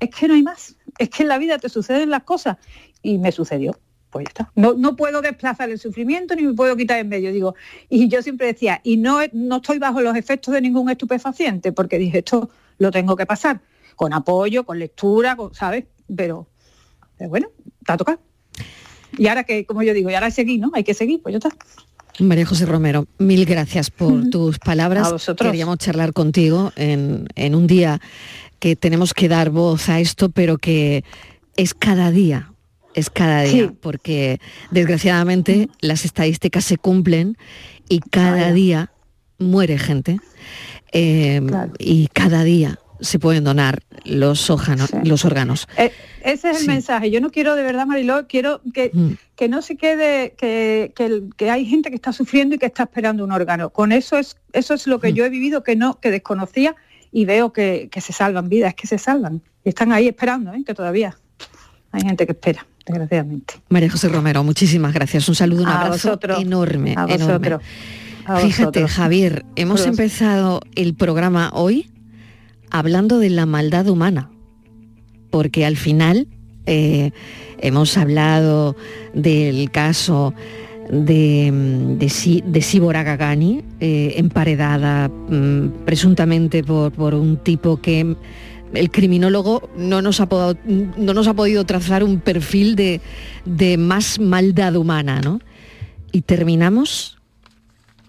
Es 0.00 0.10
que 0.10 0.28
no 0.28 0.34
hay 0.34 0.42
más. 0.42 0.76
Es 0.98 1.08
que 1.10 1.22
en 1.22 1.28
la 1.28 1.38
vida 1.38 1.58
te 1.58 1.68
suceden 1.68 2.10
las 2.10 2.24
cosas. 2.24 2.56
Y 3.02 3.18
me 3.18 3.32
sucedió. 3.32 3.78
Pues 4.10 4.24
ya 4.24 4.28
está. 4.28 4.52
No, 4.56 4.74
no 4.74 4.96
puedo 4.96 5.22
desplazar 5.22 5.70
el 5.70 5.78
sufrimiento 5.78 6.34
ni 6.34 6.42
me 6.42 6.52
puedo 6.52 6.76
quitar 6.76 6.98
en 6.98 7.08
medio. 7.08 7.32
Digo, 7.32 7.54
y 7.88 8.08
yo 8.08 8.20
siempre 8.20 8.48
decía, 8.48 8.80
y 8.84 8.96
no, 8.96 9.20
no 9.32 9.56
estoy 9.56 9.78
bajo 9.78 10.00
los 10.00 10.16
efectos 10.16 10.52
de 10.52 10.60
ningún 10.60 10.90
estupefaciente, 10.90 11.72
porque 11.72 11.98
dije, 11.98 12.18
esto 12.18 12.50
lo 12.78 12.90
tengo 12.90 13.16
que 13.16 13.24
pasar. 13.24 13.62
Con 13.96 14.12
apoyo, 14.12 14.64
con 14.64 14.78
lectura, 14.78 15.36
¿sabes? 15.52 15.84
Pero, 16.14 16.48
pero 17.16 17.30
bueno, 17.30 17.48
te 17.86 17.92
ha 17.92 17.96
tocado. 17.96 18.20
Y 19.18 19.26
ahora 19.26 19.44
que, 19.44 19.64
como 19.64 19.82
yo 19.82 19.94
digo, 19.94 20.10
y 20.10 20.14
ahora 20.14 20.30
seguir, 20.30 20.60
¿no? 20.60 20.70
Hay 20.74 20.84
que 20.84 20.94
seguir, 20.94 21.20
pues 21.22 21.32
ya 21.32 21.38
está. 21.38 21.50
María 22.18 22.44
José 22.44 22.66
Romero, 22.66 23.06
mil 23.18 23.44
gracias 23.46 23.90
por 23.90 24.28
tus 24.30 24.58
palabras. 24.58 25.08
A 25.08 25.12
vosotros. 25.12 25.50
Queríamos 25.50 25.78
charlar 25.78 26.12
contigo 26.12 26.72
en, 26.76 27.54
un 27.54 27.66
día 27.66 28.00
que 28.58 28.76
tenemos 28.76 29.14
que 29.14 29.28
dar 29.28 29.50
voz 29.50 29.88
a 29.88 29.98
esto, 30.00 30.28
pero 30.28 30.58
que 30.58 31.04
es 31.56 31.74
cada 31.74 32.10
día, 32.10 32.52
es 32.94 33.08
cada 33.08 33.42
día, 33.42 33.72
porque 33.80 34.40
desgraciadamente 34.70 35.68
las 35.80 36.04
estadísticas 36.04 36.64
se 36.64 36.76
cumplen 36.76 37.36
y 37.88 38.00
cada 38.00 38.52
día 38.52 38.92
muere 39.38 39.78
gente 39.78 40.20
eh, 40.92 41.40
y 41.78 42.08
cada 42.08 42.44
día 42.44 42.78
se 43.02 43.18
pueden 43.18 43.44
donar 43.44 43.82
los, 44.04 44.50
los 45.04 45.24
órganos. 45.24 45.68
Eh, 45.76 45.92
ese 46.22 46.50
es 46.50 46.60
el 46.62 46.66
mensaje. 46.66 47.10
Yo 47.10 47.20
no 47.20 47.30
quiero, 47.30 47.54
de 47.54 47.62
verdad, 47.62 47.86
Mariló, 47.86 48.26
quiero 48.26 48.60
que, 48.72 48.90
mm. 48.92 49.10
que 49.36 49.48
no 49.48 49.60
se 49.60 49.76
quede, 49.76 50.34
que, 50.38 50.92
que, 51.36 51.50
hay 51.50 51.66
gente 51.66 51.90
que 51.90 51.96
está 51.96 52.12
sufriendo 52.12 52.54
y 52.54 52.58
que 52.58 52.66
está 52.66 52.84
esperando 52.84 53.24
un 53.24 53.32
órgano. 53.32 53.70
Con 53.70 53.92
eso 53.92 54.16
es, 54.16 54.36
eso 54.52 54.74
es 54.74 54.86
lo 54.86 55.00
que 55.00 55.12
mm. 55.12 55.14
yo 55.14 55.24
he 55.24 55.28
vivido, 55.28 55.62
que 55.62 55.76
no, 55.76 56.00
que 56.00 56.10
desconocía 56.10 56.76
y 57.10 57.24
veo 57.24 57.52
que, 57.52 57.90
se 57.94 58.12
salvan 58.12 58.48
vidas, 58.48 58.74
que 58.74 58.86
se 58.86 58.98
salvan. 58.98 59.42
Y 59.64 59.68
están 59.68 59.92
ahí 59.92 60.08
esperando, 60.08 60.52
¿eh? 60.54 60.62
que 60.66 60.74
todavía 60.74 61.16
hay 61.92 62.02
gente 62.02 62.24
que 62.24 62.32
espera, 62.32 62.66
desgraciadamente. 62.86 63.54
María 63.68 63.90
José 63.90 64.08
Romero, 64.08 64.42
muchísimas 64.42 64.94
gracias. 64.94 65.28
Un 65.28 65.34
saludo, 65.34 65.62
un 65.62 65.68
abrazo 65.68 66.18
enorme. 66.38 66.94
A 66.96 67.06
enorme. 67.12 67.58
Fíjate, 68.40 68.86
Javier, 68.86 69.44
hemos 69.56 69.84
empezado 69.84 70.60
el 70.76 70.94
programa 70.94 71.50
hoy 71.52 71.91
hablando 72.72 73.18
de 73.18 73.30
la 73.30 73.46
maldad 73.46 73.86
humana, 73.88 74.30
porque 75.30 75.64
al 75.64 75.76
final 75.76 76.26
eh, 76.66 77.12
hemos 77.58 77.96
hablado 77.96 78.74
del 79.14 79.70
caso 79.70 80.34
de, 80.90 81.96
de, 81.98 82.42
de 82.44 82.62
Sibora 82.62 83.02
Gagani, 83.02 83.62
eh, 83.78 84.14
emparedada 84.16 85.08
mm, 85.08 85.84
presuntamente 85.84 86.64
por, 86.64 87.14
un 87.14 87.36
tipo 87.36 87.80
que 87.80 88.16
el 88.74 88.90
criminólogo 88.90 89.68
no 89.76 90.00
nos 90.00 90.20
ha, 90.20 90.28
no 90.66 91.14
nos 91.14 91.28
ha 91.28 91.34
podido 91.34 91.64
trazar 91.64 92.02
un 92.02 92.20
perfil 92.20 92.74
de, 92.74 93.02
de 93.44 93.76
más 93.76 94.18
maldad 94.18 94.76
humana, 94.76 95.20
¿no? 95.20 95.40
Y 96.10 96.22
terminamos 96.22 97.18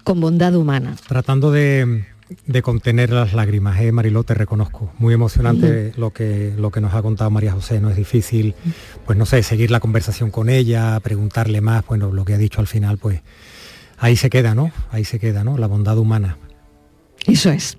con 0.06 0.22
bondad 0.22 0.56
humana. 0.56 0.96
Tratando 1.08 1.52
de, 1.52 2.06
contener 2.62 3.12
las 3.12 3.34
lágrimas, 3.34 3.80
¿eh, 3.80 3.92
Mariló, 3.92 4.24
te 4.24 4.34
reconozco. 4.34 4.92
Muy 5.00 5.14
emocionante 5.14 5.94
lo, 5.98 6.12
que, 6.12 6.54
lo 6.58 6.72
que 6.72 6.82
nos 6.82 6.94
ha 6.94 7.02
contado 7.02 7.30
María 7.30 7.52
José. 7.52 7.80
No 7.80 7.90
es 7.90 7.96
difícil, 7.96 8.56
pues 9.06 9.18
no 9.18 9.26
sé, 9.26 9.44
seguir 9.44 9.72
la 9.72 9.80
conversación 9.80 10.32
con 10.32 10.50
ella, 10.50 11.00
preguntarle 11.00 11.62
más, 11.62 11.86
bueno, 11.86 12.12
lo 12.12 12.26
que 12.26 12.34
ha 12.34 12.38
dicho 12.38 12.62
al 12.62 12.68
final, 12.68 12.98
pues 12.98 13.22
ahí 13.98 14.16
se 14.16 14.30
queda, 14.30 14.56
¿no? 14.56 14.72
Ahí 14.92 15.06
se 15.06 15.20
queda, 15.20 15.44
¿no? 15.44 15.58
La 15.58 15.68
bondad 15.68 15.98
humana. 15.98 16.38
Eso 17.26 17.52
es. 17.52 17.78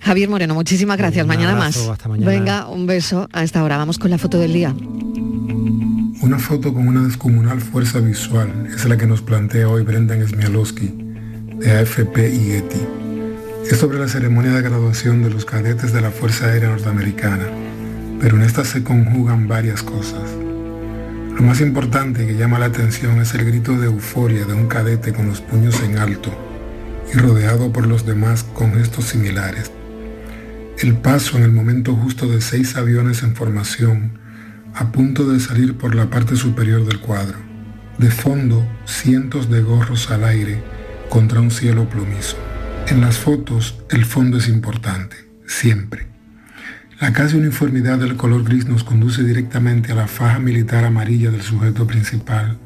Javier 0.00 0.28
Moreno, 0.28 0.54
muchísimas 0.54 0.98
gracias. 0.98 1.26
mañana 1.26 1.56
más. 1.56 1.76
Hasta 1.76 2.08
mañana. 2.08 2.30
Venga, 2.30 2.68
un 2.68 2.86
beso 2.86 3.28
a 3.32 3.42
esta 3.42 3.62
hora. 3.64 3.76
Vamos 3.76 3.98
con 3.98 4.10
la 4.10 4.18
foto 4.18 4.38
del 4.38 4.52
día. 4.52 4.74
Una 6.22 6.38
foto 6.38 6.72
con 6.72 6.88
una 6.88 7.02
descomunal 7.02 7.60
fuerza 7.60 8.00
visual 8.00 8.68
es 8.74 8.84
la 8.84 8.96
que 8.96 9.06
nos 9.06 9.22
plantea 9.22 9.68
hoy 9.68 9.82
Brendan 9.82 10.26
Smialowski 10.26 10.92
de 11.58 11.70
AFP 11.72 12.34
y 12.34 12.38
Getty. 12.38 13.05
Es 13.70 13.78
sobre 13.78 13.98
la 13.98 14.06
ceremonia 14.06 14.52
de 14.52 14.62
graduación 14.62 15.24
de 15.24 15.30
los 15.30 15.44
cadetes 15.44 15.92
de 15.92 16.00
la 16.00 16.12
Fuerza 16.12 16.46
Aérea 16.46 16.68
Norteamericana, 16.68 17.46
pero 18.20 18.36
en 18.36 18.42
esta 18.42 18.64
se 18.64 18.84
conjugan 18.84 19.48
varias 19.48 19.82
cosas. 19.82 20.22
Lo 21.34 21.42
más 21.42 21.60
importante 21.60 22.28
que 22.28 22.36
llama 22.36 22.60
la 22.60 22.66
atención 22.66 23.20
es 23.20 23.34
el 23.34 23.44
grito 23.44 23.72
de 23.72 23.86
euforia 23.86 24.44
de 24.44 24.54
un 24.54 24.68
cadete 24.68 25.12
con 25.12 25.26
los 25.26 25.40
puños 25.40 25.82
en 25.82 25.98
alto 25.98 26.30
y 27.12 27.18
rodeado 27.18 27.72
por 27.72 27.88
los 27.88 28.06
demás 28.06 28.44
con 28.44 28.72
gestos 28.72 29.06
similares. 29.06 29.72
El 30.78 30.94
paso 30.98 31.36
en 31.36 31.42
el 31.42 31.52
momento 31.52 31.92
justo 31.96 32.28
de 32.28 32.40
seis 32.40 32.76
aviones 32.76 33.24
en 33.24 33.34
formación 33.34 34.20
a 34.74 34.92
punto 34.92 35.28
de 35.28 35.40
salir 35.40 35.76
por 35.76 35.96
la 35.96 36.08
parte 36.08 36.36
superior 36.36 36.86
del 36.86 37.00
cuadro. 37.00 37.38
De 37.98 38.12
fondo, 38.12 38.64
cientos 38.84 39.50
de 39.50 39.60
gorros 39.62 40.08
al 40.12 40.22
aire 40.22 40.62
contra 41.08 41.40
un 41.40 41.50
cielo 41.50 41.88
plomizo. 41.88 42.36
En 42.88 43.00
las 43.00 43.18
fotos 43.18 43.74
el 43.90 44.04
fondo 44.04 44.38
es 44.38 44.48
importante, 44.48 45.16
siempre. 45.46 46.06
La 47.00 47.12
casi 47.12 47.36
uniformidad 47.36 47.98
del 47.98 48.16
color 48.16 48.44
gris 48.44 48.66
nos 48.66 48.84
conduce 48.84 49.24
directamente 49.24 49.90
a 49.90 49.96
la 49.96 50.06
faja 50.06 50.38
militar 50.38 50.84
amarilla 50.84 51.32
del 51.32 51.42
sujeto 51.42 51.86
principal, 51.86 52.58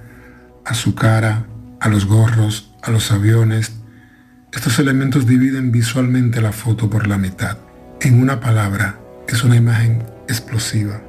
a 0.67 0.75
su 0.75 0.95
cara, 0.95 1.47
a 1.81 1.89
los 1.89 2.05
gorros, 2.05 2.75
a 2.83 2.91
los 2.91 3.11
aviones. 3.11 3.73
Estos 4.53 4.79
elementos 4.79 5.27
dividen 5.27 5.73
visualmente 5.73 6.43
la 6.43 6.53
foto 6.53 6.91
por 6.91 7.07
la 7.07 7.17
mitad. 7.17 7.57
En 8.03 8.21
una 8.21 8.41
palabra, 8.41 9.01
es 9.27 9.43
una 9.43 9.57
imagen 9.57 10.05
explosiva. 10.29 11.01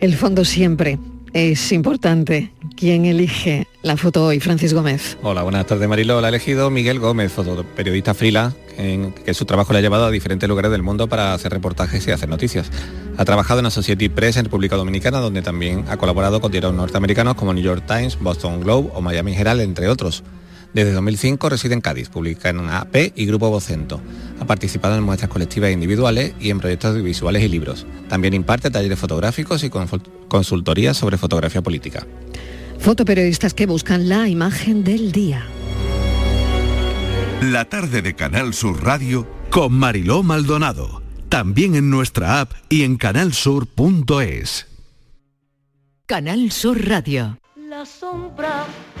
El 0.00 0.16
fondo 0.16 0.44
siempre 0.44 0.98
es 1.34 1.72
importante. 1.72 2.52
¿Quién 2.76 3.04
elige 3.04 3.66
la 3.82 3.96
foto 3.96 4.24
hoy? 4.24 4.40
Francis 4.40 4.72
Gómez. 4.72 5.18
Hola, 5.22 5.42
buenas 5.42 5.66
tardes 5.66 5.88
Marilo. 5.88 6.20
La 6.20 6.28
ha 6.28 6.30
elegido 6.30 6.70
Miguel 6.70 7.00
Gómez, 7.00 7.32
periodista 7.76 8.14
frila, 8.14 8.54
en 8.78 9.12
que 9.12 9.34
su 9.34 9.44
trabajo 9.44 9.72
le 9.72 9.80
ha 9.80 9.82
llevado 9.82 10.06
a 10.06 10.10
diferentes 10.10 10.48
lugares 10.48 10.70
del 10.70 10.82
mundo 10.82 11.08
para 11.08 11.34
hacer 11.34 11.52
reportajes 11.52 12.06
y 12.06 12.12
hacer 12.12 12.28
noticias. 12.28 12.70
Ha 13.18 13.24
trabajado 13.24 13.60
en 13.60 13.66
Associated 13.66 14.12
Press 14.12 14.36
en 14.36 14.44
República 14.44 14.76
Dominicana, 14.76 15.18
donde 15.18 15.42
también 15.42 15.84
ha 15.88 15.96
colaborado 15.96 16.40
con 16.40 16.52
diarios 16.52 16.72
norteamericanos 16.72 17.34
como 17.34 17.52
New 17.52 17.64
York 17.64 17.84
Times, 17.86 18.16
Boston 18.20 18.60
Globe 18.60 18.90
o 18.94 19.00
Miami 19.00 19.34
Herald, 19.34 19.60
entre 19.60 19.88
otros. 19.88 20.22
Desde 20.74 20.90
2005 20.90 21.48
reside 21.48 21.74
en 21.74 21.80
Cádiz, 21.80 22.08
publica 22.08 22.48
en 22.48 22.68
AP 22.68 23.12
y 23.14 23.26
Grupo 23.26 23.48
Vocento. 23.48 24.00
Ha 24.40 24.44
participado 24.44 24.96
en 24.96 25.04
muestras 25.04 25.30
colectivas 25.30 25.70
e 25.70 25.72
individuales 25.72 26.34
y 26.40 26.50
en 26.50 26.58
proyectos 26.58 26.90
audiovisuales 26.90 27.44
y 27.44 27.48
libros. 27.48 27.86
También 28.08 28.34
imparte 28.34 28.72
talleres 28.72 28.98
fotográficos 28.98 29.62
y 29.62 29.70
consultorías 29.70 30.96
sobre 30.96 31.16
fotografía 31.16 31.62
política. 31.62 32.04
Fotoperiodistas 32.80 33.54
que 33.54 33.66
buscan 33.66 34.08
la 34.08 34.28
imagen 34.28 34.82
del 34.82 35.12
día. 35.12 35.46
La 37.40 37.66
tarde 37.66 38.02
de 38.02 38.14
Canal 38.14 38.52
Sur 38.52 38.82
Radio 38.82 39.28
con 39.50 39.72
Mariló 39.74 40.24
Maldonado. 40.24 41.02
También 41.28 41.76
en 41.76 41.88
nuestra 41.88 42.40
app 42.40 42.52
y 42.68 42.82
en 42.82 42.96
canalsur.es. 42.96 44.66
Canal 46.06 46.50
Sur 46.50 46.88
Radio 46.88 47.38
la 47.74 47.84
sombra, 47.84 48.66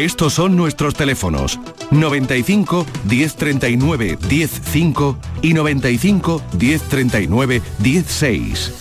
Estos 0.00 0.32
son 0.32 0.56
nuestros 0.56 0.94
teléfonos 0.94 1.60
95 1.90 2.86
1039 3.04 4.16
105 4.26 5.18
y 5.42 5.52
95 5.52 6.42
1039 6.58 7.60
16. 7.80 8.72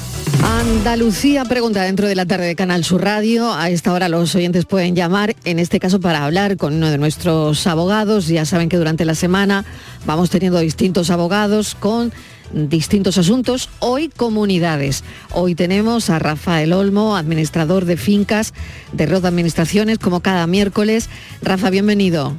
Andalucía 0.42 1.44
pregunta 1.44 1.84
dentro 1.84 2.08
de 2.08 2.16
la 2.16 2.26
tarde 2.26 2.46
de 2.46 2.56
Canal 2.56 2.86
Sur 2.86 3.04
Radio. 3.04 3.54
A 3.54 3.70
esta 3.70 3.92
hora 3.92 4.08
los 4.08 4.34
oyentes 4.34 4.64
pueden 4.64 4.96
llamar, 4.96 5.36
en 5.44 5.60
este 5.60 5.82
caso 5.82 6.00
para 6.00 6.24
hablar 6.24 6.56
con 6.56 6.76
uno 6.76 6.90
de 6.90 6.98
nuestros 6.98 7.68
abogados. 7.68 8.28
Ya 8.30 8.46
saben 8.46 8.70
que 8.70 8.78
durante 8.78 9.04
la 9.04 9.16
semana 9.16 9.66
vamos 10.06 10.30
teniendo 10.30 10.60
distintos 10.60 11.10
abogados 11.10 11.76
con 11.76 12.14
distintos 12.54 13.18
asuntos. 13.18 13.70
Hoy 13.80 14.10
comunidades. 14.10 15.04
Hoy 15.32 15.56
tenemos 15.56 16.10
a 16.10 16.20
Rafael 16.20 16.74
Olmo, 16.74 17.16
administrador 17.16 17.86
de 17.86 17.98
fincas 17.98 18.54
de 18.92 19.06
Rod 19.06 19.26
Administraciones, 19.26 20.00
como 20.00 20.22
cada 20.22 20.48
miércoles. 20.48 21.10
Rafa, 21.42 21.70
bienvenido. 21.70 22.36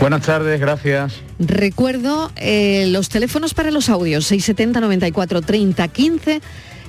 Buenas 0.00 0.22
tardes, 0.22 0.60
gracias. 0.60 1.14
Recuerdo 1.38 2.30
eh, 2.36 2.86
los 2.88 3.08
teléfonos 3.08 3.54
para 3.54 3.70
los 3.70 3.88
audios 3.88 4.26
670 4.26 4.80
94 4.80 5.42
30 5.42 5.88
15 5.88 6.40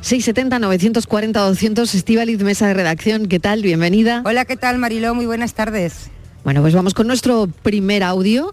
670 0.02 0.60
940 0.60 1.40
200 1.40 1.96
Estivaliz 1.96 2.40
Mesa 2.42 2.68
de 2.68 2.74
Redacción, 2.74 3.28
¿qué 3.28 3.40
tal? 3.40 3.62
Bienvenida. 3.62 4.22
Hola, 4.26 4.46
¿qué 4.46 4.58
tal 4.58 4.78
Mariló? 4.78 5.16
Muy 5.16 5.26
buenas 5.26 5.54
tardes. 5.54 6.10
Bueno, 6.44 6.62
pues 6.62 6.76
vamos 6.76 6.94
con 6.94 7.08
nuestro 7.08 7.48
primer 7.64 8.04
audio. 8.04 8.52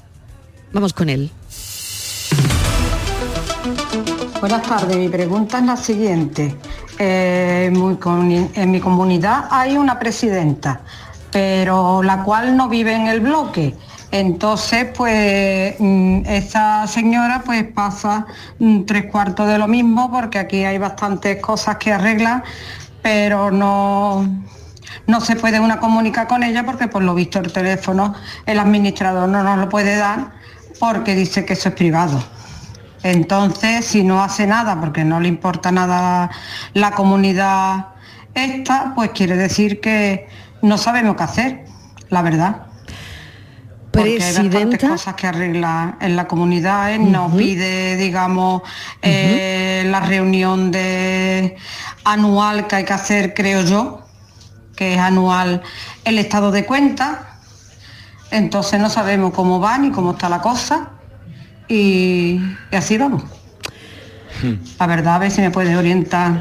Vamos 0.72 0.92
con 0.94 1.10
él. 1.10 1.30
Buenas 4.42 4.62
tardes, 4.62 4.96
mi 4.96 5.08
pregunta 5.08 5.58
es 5.58 5.64
la 5.66 5.76
siguiente. 5.76 6.56
Eh, 6.98 7.66
en, 7.72 8.70
mi 8.72 8.80
comunidad 8.80 9.44
hay 9.48 9.76
una 9.76 10.00
presidenta, 10.00 10.80
pero 11.30 12.02
la 12.02 12.24
cual 12.24 12.56
no 12.56 12.68
vive 12.68 12.92
en 12.92 13.06
el 13.06 13.20
bloque. 13.20 13.76
Entonces, 14.10 14.88
pues 14.96 15.76
mm, 15.78 16.22
esa 16.26 16.88
señora 16.88 17.42
pues 17.46 17.62
pasa 17.72 18.26
mm, 18.58 18.80
tres 18.82 19.06
cuartos 19.12 19.46
de 19.46 19.58
lo 19.58 19.68
mismo 19.68 20.10
porque 20.10 20.40
aquí 20.40 20.64
hay 20.64 20.76
bastantes 20.76 21.40
cosas 21.40 21.76
que 21.76 21.92
arreglar, 21.92 22.42
pero 23.00 23.52
no, 23.52 24.26
no 25.06 25.20
se 25.20 25.36
puede 25.36 25.60
una 25.60 25.78
comunicar 25.78 26.26
con 26.26 26.42
ella 26.42 26.66
porque 26.66 26.88
por 26.88 27.04
lo 27.04 27.14
visto 27.14 27.38
el 27.38 27.52
teléfono 27.52 28.12
el 28.44 28.58
administrador 28.58 29.28
no 29.28 29.44
nos 29.44 29.56
lo 29.58 29.68
puede 29.68 29.94
dar 29.94 30.32
porque 30.80 31.14
dice 31.14 31.44
que 31.44 31.52
eso 31.52 31.68
es 31.68 31.76
privado. 31.76 32.41
Entonces, 33.02 33.84
si 33.84 34.04
no 34.04 34.22
hace 34.22 34.46
nada 34.46 34.80
porque 34.80 35.04
no 35.04 35.20
le 35.20 35.28
importa 35.28 35.72
nada 35.72 36.30
la 36.74 36.92
comunidad 36.92 37.86
esta, 38.34 38.92
pues 38.94 39.10
quiere 39.10 39.36
decir 39.36 39.80
que 39.80 40.28
no 40.62 40.78
sabemos 40.78 41.16
qué 41.16 41.22
hacer, 41.22 41.64
la 42.08 42.22
verdad. 42.22 42.66
Porque 43.90 44.10
hay 44.10 44.18
bastantes 44.18 44.50
Presidenta. 44.50 44.88
cosas 44.88 45.14
que 45.16 45.26
arregla 45.26 45.98
en 46.00 46.16
la 46.16 46.26
comunidad, 46.26 46.92
él 46.94 47.12
nos 47.12 47.34
pide, 47.34 47.96
digamos, 47.96 48.62
eh, 49.02 49.84
la 49.86 50.00
reunión 50.00 50.70
de 50.70 51.56
anual 52.04 52.66
que 52.68 52.76
hay 52.76 52.84
que 52.84 52.92
hacer, 52.94 53.34
creo 53.34 53.62
yo, 53.62 54.06
que 54.76 54.94
es 54.94 54.98
anual 54.98 55.62
el 56.04 56.18
estado 56.18 56.52
de 56.52 56.64
cuenta. 56.64 57.36
Entonces 58.30 58.80
no 58.80 58.88
sabemos 58.88 59.34
cómo 59.34 59.60
va 59.60 59.76
ni 59.76 59.90
cómo 59.90 60.12
está 60.12 60.30
la 60.30 60.40
cosa 60.40 60.92
y, 61.74 62.40
y 62.70 62.76
así 62.76 62.98
vamos. 62.98 63.22
La 64.78 64.86
verdad, 64.86 65.14
a 65.16 65.18
ver 65.18 65.30
si 65.30 65.40
me 65.40 65.50
puedes 65.50 65.76
orientar 65.76 66.40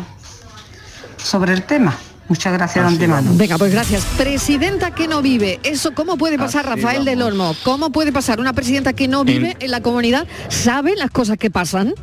sobre 1.18 1.54
el 1.54 1.64
tema. 1.64 1.96
Muchas 2.28 2.54
gracias 2.54 2.86
de 2.86 2.92
antemano. 2.94 3.32
Venga, 3.36 3.58
pues 3.58 3.74
gracias. 3.74 4.06
Presidenta 4.18 4.92
que 4.92 5.08
no 5.08 5.22
vive. 5.22 5.60
Eso, 5.64 5.94
¿cómo 5.94 6.18
puede 6.18 6.38
pasar, 6.38 6.66
Así 6.68 6.82
Rafael 6.82 7.04
del 7.06 7.22
Olmo? 7.22 7.54
¿Cómo 7.64 7.92
puede 7.92 8.12
pasar 8.14 8.40
una 8.40 8.54
presidenta 8.54 8.94
que 8.94 9.08
no 9.08 9.24
vive 9.26 9.58
en 9.60 9.70
la 9.72 9.82
comunidad? 9.82 10.26
¿Sabe 10.48 10.96
las 10.96 11.12
cosas 11.12 11.38
que 11.38 11.52
pasan? 11.52 11.94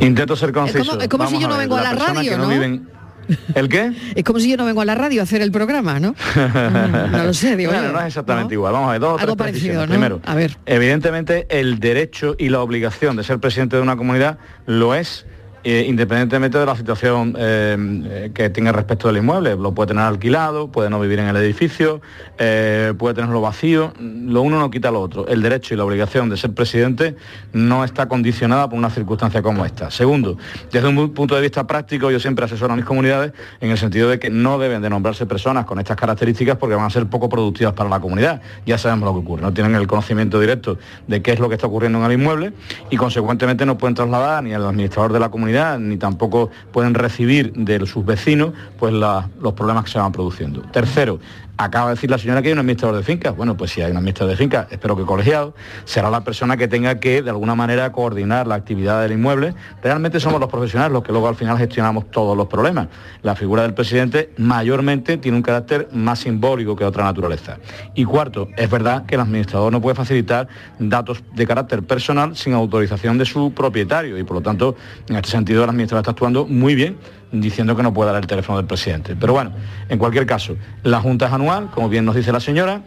Intento 0.00 0.34
ser 0.36 0.52
conciso. 0.52 0.84
como- 0.84 1.00
es 1.00 1.08
como 1.08 1.26
si 1.26 1.34
Vamos 1.34 1.42
yo 1.42 1.48
no 1.48 1.56
vengo 1.58 1.76
a 1.76 1.82
la 1.82 1.92
radio, 1.92 2.32
que 2.32 2.36
¿no? 2.36 2.48
viven- 2.48 2.88
¿El 3.54 3.68
qué? 3.68 3.92
Es 4.14 4.24
como 4.24 4.38
si 4.40 4.50
yo 4.50 4.56
no 4.56 4.64
vengo 4.64 4.80
a 4.80 4.84
la 4.84 4.94
radio 4.94 5.20
a 5.20 5.24
hacer 5.24 5.42
el 5.42 5.50
programa, 5.52 6.00
¿no? 6.00 6.14
No 7.10 7.24
lo 7.24 7.34
sé, 7.34 7.56
digo 7.56 7.72
yo, 7.72 7.92
no 7.92 8.00
es 8.00 8.06
exactamente 8.06 8.54
igual. 8.54 8.72
Vamos 8.72 8.88
a 8.88 8.92
ver, 8.92 9.00
dos 9.00 9.12
o 9.14 9.18
Algo 9.18 9.36
tres 9.36 9.52
parecido. 9.52 9.86
¿no? 9.86 9.90
Primero, 9.90 10.20
A 10.24 10.34
ver. 10.34 10.56
evidentemente 10.66 11.46
el 11.48 11.78
derecho 11.80 12.34
y 12.38 12.48
la 12.48 12.60
obligación 12.60 13.16
de 13.16 13.24
ser 13.24 13.38
presidente 13.38 13.76
de 13.76 13.82
una 13.82 13.96
comunidad 13.96 14.38
lo 14.66 14.94
es 14.94 15.26
independientemente 15.66 16.58
de 16.58 16.64
la 16.64 16.76
situación 16.76 17.34
eh, 17.36 18.30
que 18.32 18.50
tenga 18.50 18.70
respecto 18.70 19.08
del 19.08 19.16
inmueble. 19.16 19.56
Lo 19.56 19.72
puede 19.72 19.88
tener 19.88 20.04
alquilado, 20.04 20.68
puede 20.68 20.88
no 20.90 21.00
vivir 21.00 21.18
en 21.18 21.26
el 21.26 21.36
edificio, 21.36 22.00
eh, 22.38 22.94
puede 22.96 23.16
tenerlo 23.16 23.40
vacío. 23.40 23.92
Lo 23.98 24.42
uno 24.42 24.60
no 24.60 24.70
quita 24.70 24.92
lo 24.92 25.00
otro. 25.00 25.26
El 25.26 25.42
derecho 25.42 25.74
y 25.74 25.76
la 25.76 25.84
obligación 25.84 26.28
de 26.28 26.36
ser 26.36 26.54
presidente 26.54 27.16
no 27.52 27.82
está 27.82 28.06
condicionada 28.06 28.68
por 28.68 28.78
una 28.78 28.90
circunstancia 28.90 29.42
como 29.42 29.64
esta. 29.64 29.90
Segundo, 29.90 30.38
desde 30.70 30.86
un 30.86 31.12
punto 31.12 31.34
de 31.34 31.40
vista 31.40 31.66
práctico, 31.66 32.12
yo 32.12 32.20
siempre 32.20 32.44
asesoro 32.44 32.72
a 32.72 32.76
mis 32.76 32.84
comunidades 32.84 33.32
en 33.60 33.72
el 33.72 33.78
sentido 33.78 34.08
de 34.08 34.20
que 34.20 34.30
no 34.30 34.60
deben 34.60 34.82
de 34.82 34.88
nombrarse 34.88 35.26
personas 35.26 35.64
con 35.64 35.80
estas 35.80 35.96
características 35.96 36.58
porque 36.58 36.76
van 36.76 36.84
a 36.84 36.90
ser 36.90 37.06
poco 37.06 37.28
productivas 37.28 37.72
para 37.72 37.90
la 37.90 37.98
comunidad. 37.98 38.40
Ya 38.66 38.78
sabemos 38.78 39.06
lo 39.06 39.14
que 39.14 39.26
ocurre, 39.26 39.42
no 39.42 39.52
tienen 39.52 39.74
el 39.74 39.88
conocimiento 39.88 40.38
directo 40.38 40.78
de 41.08 41.22
qué 41.22 41.32
es 41.32 41.40
lo 41.40 41.48
que 41.48 41.56
está 41.56 41.66
ocurriendo 41.66 41.98
en 41.98 42.04
el 42.04 42.12
inmueble 42.12 42.52
y 42.88 42.96
consecuentemente 42.96 43.66
no 43.66 43.76
pueden 43.76 43.96
trasladar 43.96 44.44
ni 44.44 44.52
al 44.52 44.64
administrador 44.64 45.12
de 45.12 45.18
la 45.18 45.28
comunidad 45.28 45.55
ni 45.78 45.96
tampoco 45.96 46.50
pueden 46.72 46.94
recibir 46.94 47.52
de 47.52 47.86
sus 47.86 48.04
vecinos 48.04 48.52
pues 48.78 48.92
los 48.92 49.52
problemas 49.54 49.84
que 49.84 49.90
se 49.90 49.98
van 49.98 50.12
produciendo. 50.12 50.62
Tercero, 50.72 51.18
Acaba 51.58 51.86
de 51.86 51.94
decir 51.94 52.10
la 52.10 52.18
señora 52.18 52.42
que 52.42 52.48
hay 52.48 52.52
un 52.52 52.58
administrador 52.58 52.96
de 52.96 53.02
fincas. 53.02 53.34
Bueno, 53.34 53.56
pues 53.56 53.70
si 53.70 53.80
hay 53.80 53.90
un 53.90 53.96
administrador 53.96 54.30
de 54.30 54.36
fincas, 54.36 54.66
espero 54.70 54.94
que 54.94 55.04
colegiado, 55.04 55.54
será 55.86 56.10
la 56.10 56.22
persona 56.22 56.58
que 56.58 56.68
tenga 56.68 57.00
que 57.00 57.22
de 57.22 57.30
alguna 57.30 57.54
manera 57.54 57.90
coordinar 57.92 58.46
la 58.46 58.56
actividad 58.56 59.00
del 59.00 59.12
inmueble. 59.12 59.54
Realmente 59.82 60.20
somos 60.20 60.38
los 60.38 60.50
profesionales 60.50 60.92
los 60.92 61.02
que 61.02 61.12
luego 61.12 61.28
al 61.28 61.34
final 61.34 61.56
gestionamos 61.56 62.10
todos 62.10 62.36
los 62.36 62.46
problemas. 62.46 62.88
La 63.22 63.34
figura 63.34 63.62
del 63.62 63.72
presidente 63.72 64.32
mayormente 64.36 65.16
tiene 65.16 65.38
un 65.38 65.42
carácter 65.42 65.88
más 65.92 66.18
simbólico 66.18 66.76
que 66.76 66.84
otra 66.84 67.04
naturaleza. 67.04 67.56
Y 67.94 68.04
cuarto, 68.04 68.48
es 68.56 68.68
verdad 68.68 69.06
que 69.06 69.14
el 69.14 69.22
administrador 69.22 69.72
no 69.72 69.80
puede 69.80 69.94
facilitar 69.94 70.48
datos 70.78 71.22
de 71.34 71.46
carácter 71.46 71.82
personal 71.82 72.36
sin 72.36 72.52
autorización 72.52 73.16
de 73.16 73.24
su 73.24 73.52
propietario 73.52 74.18
y 74.18 74.24
por 74.24 74.36
lo 74.36 74.42
tanto, 74.42 74.76
en 75.08 75.16
este 75.16 75.30
sentido, 75.30 75.64
el 75.64 75.70
administrador 75.70 76.02
está 76.02 76.10
actuando 76.10 76.46
muy 76.46 76.74
bien 76.74 76.98
diciendo 77.32 77.76
que 77.76 77.82
no 77.82 77.92
puede 77.92 78.12
dar 78.12 78.22
el 78.22 78.26
teléfono 78.26 78.58
del 78.58 78.66
presidente. 78.66 79.16
Pero 79.16 79.32
bueno, 79.32 79.52
en 79.88 79.98
cualquier 79.98 80.26
caso, 80.26 80.56
la 80.82 81.00
Junta 81.00 81.26
es 81.26 81.32
anual, 81.32 81.70
como 81.70 81.88
bien 81.88 82.04
nos 82.04 82.14
dice 82.14 82.32
la 82.32 82.40
señora, 82.40 82.82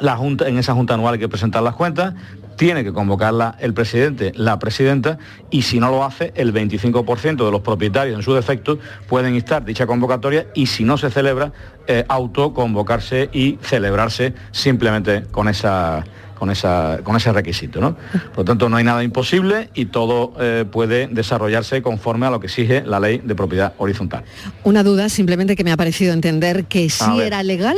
la 0.00 0.16
junta, 0.16 0.48
en 0.48 0.58
esa 0.58 0.74
Junta 0.74 0.94
anual 0.94 1.14
hay 1.14 1.20
que 1.20 1.28
presentar 1.28 1.62
las 1.62 1.74
cuentas, 1.74 2.14
tiene 2.56 2.84
que 2.84 2.92
convocarla 2.92 3.56
el 3.60 3.74
presidente, 3.74 4.32
la 4.34 4.58
presidenta, 4.58 5.18
y 5.50 5.62
si 5.62 5.80
no 5.80 5.90
lo 5.90 6.04
hace, 6.04 6.32
el 6.36 6.52
25% 6.52 7.44
de 7.44 7.50
los 7.50 7.60
propietarios 7.60 8.16
en 8.16 8.22
su 8.22 8.34
defecto 8.34 8.78
pueden 9.08 9.34
instar 9.34 9.64
dicha 9.64 9.86
convocatoria 9.86 10.46
y 10.54 10.66
si 10.66 10.84
no 10.84 10.98
se 10.98 11.10
celebra, 11.10 11.52
eh, 11.86 12.04
autoconvocarse 12.08 13.30
y 13.32 13.58
celebrarse 13.62 14.34
simplemente 14.50 15.22
con 15.30 15.48
esa 15.48 16.04
con, 16.38 16.50
esa, 16.50 17.00
con 17.02 17.16
ese 17.16 17.32
requisito. 17.32 17.80
¿no? 17.80 17.96
Por 18.30 18.38
lo 18.38 18.44
tanto, 18.44 18.68
no 18.68 18.76
hay 18.76 18.84
nada 18.84 19.02
imposible 19.02 19.70
y 19.74 19.86
todo 19.86 20.32
eh, 20.40 20.64
puede 20.70 21.08
desarrollarse 21.08 21.82
conforme 21.82 22.26
a 22.26 22.30
lo 22.30 22.40
que 22.40 22.46
exige 22.46 22.82
la 22.86 23.00
ley 23.00 23.20
de 23.24 23.34
propiedad 23.34 23.74
horizontal. 23.78 24.24
Una 24.64 24.82
duda 24.82 25.08
simplemente 25.08 25.56
que 25.56 25.64
me 25.64 25.72
ha 25.72 25.76
parecido 25.76 26.12
entender 26.12 26.64
que 26.66 26.88
sí 26.90 27.20
era 27.20 27.42
legal 27.42 27.76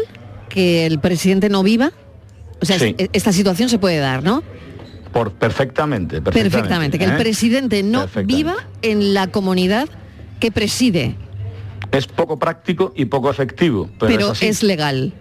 que 0.48 0.86
el 0.86 0.98
presidente 1.00 1.48
no 1.48 1.62
viva. 1.62 1.92
O 2.60 2.66
sea, 2.66 2.78
Sí. 2.78 2.94
es- 2.98 3.08
esta 3.12 3.32
situación 3.32 3.68
se 3.68 3.78
puede 3.78 3.98
dar, 3.98 4.22
¿no? 4.22 4.42
Por, 5.12 5.32
perfectamente, 5.32 6.20
perfectamente. 6.22 6.50
Perfectamente, 6.50 6.98
que 6.98 7.04
el 7.04 7.12
¿eh? 7.12 7.16
presidente 7.18 7.82
no 7.82 8.06
viva 8.24 8.54
en 8.82 9.12
la 9.14 9.26
comunidad 9.28 9.88
que 10.38 10.50
preside, 10.52 11.16
Es 11.92 12.06
poco 12.06 12.38
práctico 12.38 12.92
y 12.94 13.06
poco 13.06 13.28
efectivo, 13.30 13.90
pero, 13.98 14.12
pero, 14.12 14.26
es 14.26 14.32
así. 14.32 14.46
es 14.46 14.62
legal. 14.62 15.12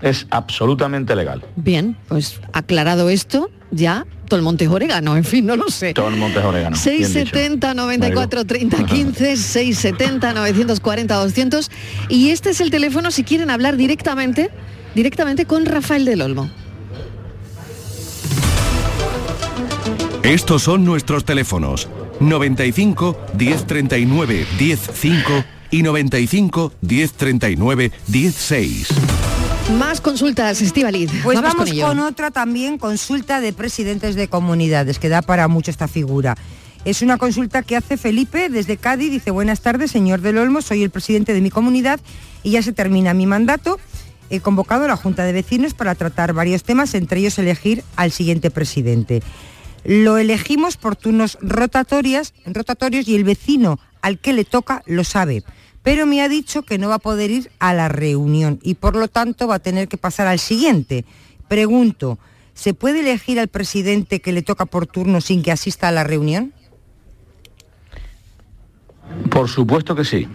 Es 0.00 0.26
absolutamente 0.30 1.14
legal. 1.16 1.44
Bien, 1.56 1.96
pues 2.08 2.40
aclarado 2.52 3.10
esto, 3.10 3.50
ya 3.70 4.06
todo 4.28 4.38
el 4.38 4.44
monte 4.44 4.64
es 4.64 4.70
orégano, 4.70 5.16
en 5.16 5.24
fin, 5.24 5.46
no 5.46 5.56
lo 5.56 5.68
sé. 5.68 5.94
Todo 5.94 6.08
el 6.08 6.16
monte 6.16 6.38
es 6.38 6.44
orégano. 6.44 6.76
bien 6.76 6.98
dicho. 6.98 7.08
670 7.10 7.74
94 7.74 8.44
30 8.44 8.84
15 8.84 9.36
670 9.36 10.34
940 10.34 11.14
200 11.14 11.70
y 12.08 12.30
este 12.30 12.50
es 12.50 12.60
el 12.60 12.70
teléfono 12.70 13.10
si 13.10 13.24
quieren 13.24 13.50
hablar 13.50 13.76
directamente 13.76 14.50
directamente 14.94 15.46
con 15.46 15.64
Rafael 15.64 16.04
del 16.04 16.22
Olmo. 16.22 16.50
Estos 20.22 20.62
son 20.62 20.84
nuestros 20.84 21.24
teléfonos 21.24 21.88
95 22.20 23.16
1039 23.38 24.46
105 24.58 25.44
y 25.70 25.82
95 25.82 26.72
1039 26.80 27.92
16. 28.08 28.88
Más 29.76 30.00
consultas, 30.00 30.62
Estivaliz. 30.62 31.10
Pues 31.22 31.36
vamos, 31.36 31.52
vamos, 31.52 31.68
con 31.68 31.68
ello. 31.68 31.86
con, 31.88 31.98
otra 32.00 32.30
también, 32.30 32.78
consulta 32.78 33.40
de 33.40 33.52
presidentes 33.52 34.14
de 34.14 34.26
comunidades, 34.26 34.98
que 34.98 35.10
da 35.10 35.20
para 35.20 35.46
mucho 35.46 35.70
esta 35.70 35.88
figura. 35.88 36.36
Es 36.86 37.02
una 37.02 37.18
consulta 37.18 37.62
que 37.62 37.76
hace 37.76 37.98
Felipe 37.98 38.48
desde 38.48 38.78
Cádiz. 38.78 39.10
Dice, 39.10 39.30
buenas 39.30 39.60
tardes, 39.60 39.90
señor 39.90 40.22
del 40.22 40.38
Olmo, 40.38 40.62
soy 40.62 40.82
el 40.82 40.90
presidente 40.90 41.34
de 41.34 41.42
mi 41.42 41.50
comunidad 41.50 42.00
y 42.42 42.52
ya 42.52 42.62
se 42.62 42.72
termina 42.72 43.12
mi 43.12 43.26
mandato. 43.26 43.78
He 44.30 44.40
convocado 44.40 44.86
a 44.86 44.88
la 44.88 44.96
Junta 44.96 45.24
de 45.24 45.32
Vecinos 45.34 45.74
para 45.74 45.94
tratar 45.94 46.32
varios 46.32 46.62
temas, 46.62 46.94
entre 46.94 47.20
ellos 47.20 47.38
elegir 47.38 47.84
al 47.96 48.10
siguiente 48.10 48.50
presidente. 48.50 49.22
Lo 49.84 50.16
elegimos 50.16 50.78
por 50.78 50.96
turnos 50.96 51.36
rotatorias, 51.42 52.32
rotatorios 52.46 53.06
y 53.06 53.16
el 53.16 53.24
vecino 53.24 53.78
al 54.00 54.18
que 54.18 54.32
le 54.32 54.44
toca 54.44 54.82
lo 54.86 55.04
sabe, 55.04 55.44
pero 55.88 56.04
me 56.04 56.20
ha 56.20 56.28
dicho 56.28 56.64
que 56.64 56.76
no 56.76 56.90
va 56.90 56.96
a 56.96 56.98
poder 56.98 57.30
ir 57.30 57.50
a 57.60 57.72
la 57.72 57.88
reunión 57.88 58.60
y 58.62 58.74
por 58.74 58.94
lo 58.94 59.08
tanto 59.08 59.48
va 59.48 59.54
a 59.54 59.58
tener 59.58 59.88
que 59.88 59.96
pasar 59.96 60.26
al 60.26 60.38
siguiente. 60.38 61.06
Pregunto, 61.48 62.18
¿se 62.52 62.74
puede 62.74 63.00
elegir 63.00 63.40
al 63.40 63.48
presidente 63.48 64.20
que 64.20 64.32
le 64.32 64.42
toca 64.42 64.66
por 64.66 64.86
turno 64.86 65.22
sin 65.22 65.42
que 65.42 65.50
asista 65.50 65.88
a 65.88 65.92
la 65.92 66.04
reunión? 66.04 66.52
Por 69.30 69.48
supuesto 69.48 69.94
que 69.94 70.04
sí. 70.04 70.28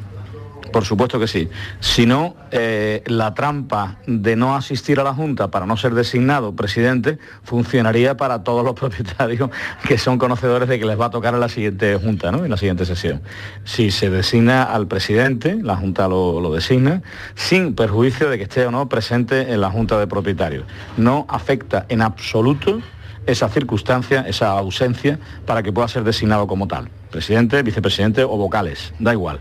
Por 0.73 0.85
supuesto 0.85 1.19
que 1.19 1.27
sí. 1.27 1.49
Si 1.79 2.07
no, 2.07 2.35
eh, 2.49 3.03
la 3.05 3.35
trampa 3.35 3.97
de 4.07 4.35
no 4.35 4.55
asistir 4.55 4.99
a 4.99 5.03
la 5.03 5.13
Junta 5.13 5.49
para 5.49 5.67
no 5.67 5.77
ser 5.77 5.93
designado 5.93 6.55
presidente 6.55 7.19
funcionaría 7.43 8.17
para 8.17 8.43
todos 8.43 8.65
los 8.65 8.73
propietarios 8.79 9.51
que 9.87 9.99
son 9.99 10.17
conocedores 10.17 10.67
de 10.67 10.79
que 10.79 10.85
les 10.85 10.99
va 10.99 11.05
a 11.05 11.09
tocar 11.11 11.35
en 11.35 11.41
la 11.41 11.47
siguiente 11.47 11.95
Junta, 11.95 12.31
¿no? 12.31 12.43
en 12.43 12.49
la 12.49 12.57
siguiente 12.57 12.85
sesión. 12.85 13.21
Si 13.63 13.91
se 13.91 14.09
designa 14.09 14.63
al 14.63 14.87
presidente, 14.87 15.59
la 15.61 15.75
Junta 15.75 16.07
lo, 16.07 16.41
lo 16.41 16.51
designa, 16.51 17.03
sin 17.35 17.75
perjuicio 17.75 18.31
de 18.31 18.39
que 18.39 18.45
esté 18.45 18.65
o 18.65 18.71
no 18.71 18.89
presente 18.89 19.53
en 19.53 19.61
la 19.61 19.69
Junta 19.69 19.99
de 19.99 20.07
Propietarios. 20.07 20.65
No 20.97 21.27
afecta 21.29 21.85
en 21.87 22.01
absoluto 22.01 22.81
esa 23.27 23.47
circunstancia, 23.47 24.21
esa 24.27 24.57
ausencia, 24.57 25.19
para 25.45 25.61
que 25.61 25.71
pueda 25.71 25.87
ser 25.87 26.03
designado 26.03 26.47
como 26.47 26.67
tal. 26.67 26.89
Presidente, 27.11 27.61
vicepresidente 27.61 28.23
o 28.23 28.35
vocales, 28.37 28.91
da 28.97 29.13
igual. 29.13 29.39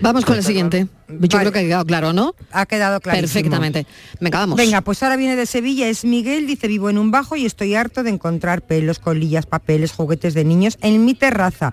Vamos 0.00 0.24
con 0.24 0.36
la 0.36 0.42
siguiente. 0.42 0.86
Yo 1.08 1.38
creo 1.38 1.52
que 1.52 1.58
ha 1.60 1.62
quedado 1.62 1.84
claro, 1.86 2.12
¿no? 2.12 2.34
Ha 2.52 2.66
quedado 2.66 3.00
claro. 3.00 3.18
Perfectamente. 3.20 3.86
Venga, 4.20 4.38
vamos. 4.40 4.56
Venga, 4.56 4.80
pues 4.82 5.02
ahora 5.02 5.16
viene 5.16 5.36
de 5.36 5.46
Sevilla, 5.46 5.88
es 5.88 6.04
Miguel, 6.04 6.46
dice, 6.46 6.68
vivo 6.68 6.90
en 6.90 6.98
un 6.98 7.10
bajo 7.10 7.34
y 7.36 7.46
estoy 7.46 7.74
harto 7.74 8.02
de 8.02 8.10
encontrar 8.10 8.62
pelos, 8.62 8.98
colillas, 8.98 9.46
papeles, 9.46 9.92
juguetes 9.92 10.34
de 10.34 10.44
niños 10.44 10.76
en 10.82 11.04
mi 11.04 11.14
terraza. 11.14 11.72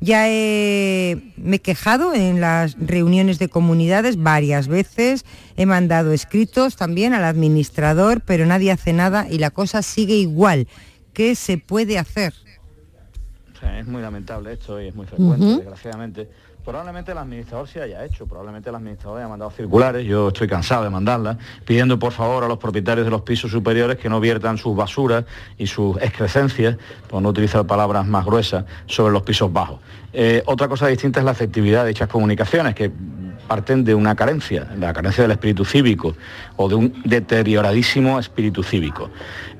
Ya 0.00 0.28
he- 0.28 1.32
me 1.36 1.56
he 1.56 1.60
quejado 1.60 2.14
en 2.14 2.40
las 2.40 2.76
reuniones 2.78 3.38
de 3.38 3.48
comunidades 3.48 4.16
varias 4.20 4.66
veces, 4.68 5.24
he 5.56 5.66
mandado 5.66 6.12
escritos 6.12 6.76
también 6.76 7.14
al 7.14 7.24
administrador, 7.24 8.20
pero 8.20 8.44
nadie 8.44 8.72
hace 8.72 8.92
nada 8.92 9.26
y 9.30 9.38
la 9.38 9.50
cosa 9.50 9.82
sigue 9.82 10.16
igual. 10.16 10.66
¿Qué 11.12 11.36
se 11.36 11.58
puede 11.58 11.96
hacer? 11.98 12.34
Sea, 13.64 13.78
es 13.78 13.86
muy 13.86 14.02
lamentable 14.02 14.52
esto 14.52 14.80
y 14.80 14.88
es 14.88 14.94
muy 14.94 15.06
frecuente, 15.06 15.46
desgraciadamente. 15.46 16.28
Probablemente 16.64 17.12
el 17.12 17.18
administrador 17.18 17.68
se 17.68 17.80
haya 17.80 18.04
hecho, 18.04 18.26
probablemente 18.26 18.68
el 18.70 18.74
administrador 18.74 19.18
haya 19.18 19.28
mandado 19.28 19.50
circulares, 19.50 20.06
yo 20.06 20.28
estoy 20.28 20.48
cansado 20.48 20.84
de 20.84 20.90
mandarlas, 20.90 21.36
pidiendo 21.64 21.98
por 21.98 22.12
favor 22.12 22.44
a 22.44 22.48
los 22.48 22.58
propietarios 22.58 23.06
de 23.06 23.10
los 23.10 23.20
pisos 23.22 23.50
superiores 23.50 23.98
que 23.98 24.08
no 24.08 24.18
viertan 24.20 24.56
sus 24.56 24.74
basuras 24.74 25.24
y 25.58 25.66
sus 25.66 25.96
excrescencias, 25.98 26.76
por 27.08 27.22
no 27.22 27.28
utilizar 27.30 27.66
palabras 27.66 28.06
más 28.06 28.24
gruesas, 28.24 28.64
sobre 28.86 29.12
los 29.12 29.22
pisos 29.22 29.52
bajos. 29.52 29.80
Eh, 30.12 30.42
otra 30.46 30.68
cosa 30.68 30.86
distinta 30.86 31.20
es 31.20 31.26
la 31.26 31.32
efectividad 31.32 31.82
de 31.82 31.88
dichas 31.88 32.08
comunicaciones, 32.08 32.74
que 32.74 32.90
parten 33.44 33.84
de 33.84 33.94
una 33.94 34.14
carencia, 34.14 34.68
la 34.78 34.92
carencia 34.92 35.22
del 35.22 35.30
espíritu 35.30 35.64
cívico 35.64 36.16
o 36.56 36.68
de 36.68 36.74
un 36.74 37.02
deterioradísimo 37.04 38.18
espíritu 38.18 38.62
cívico. 38.62 39.10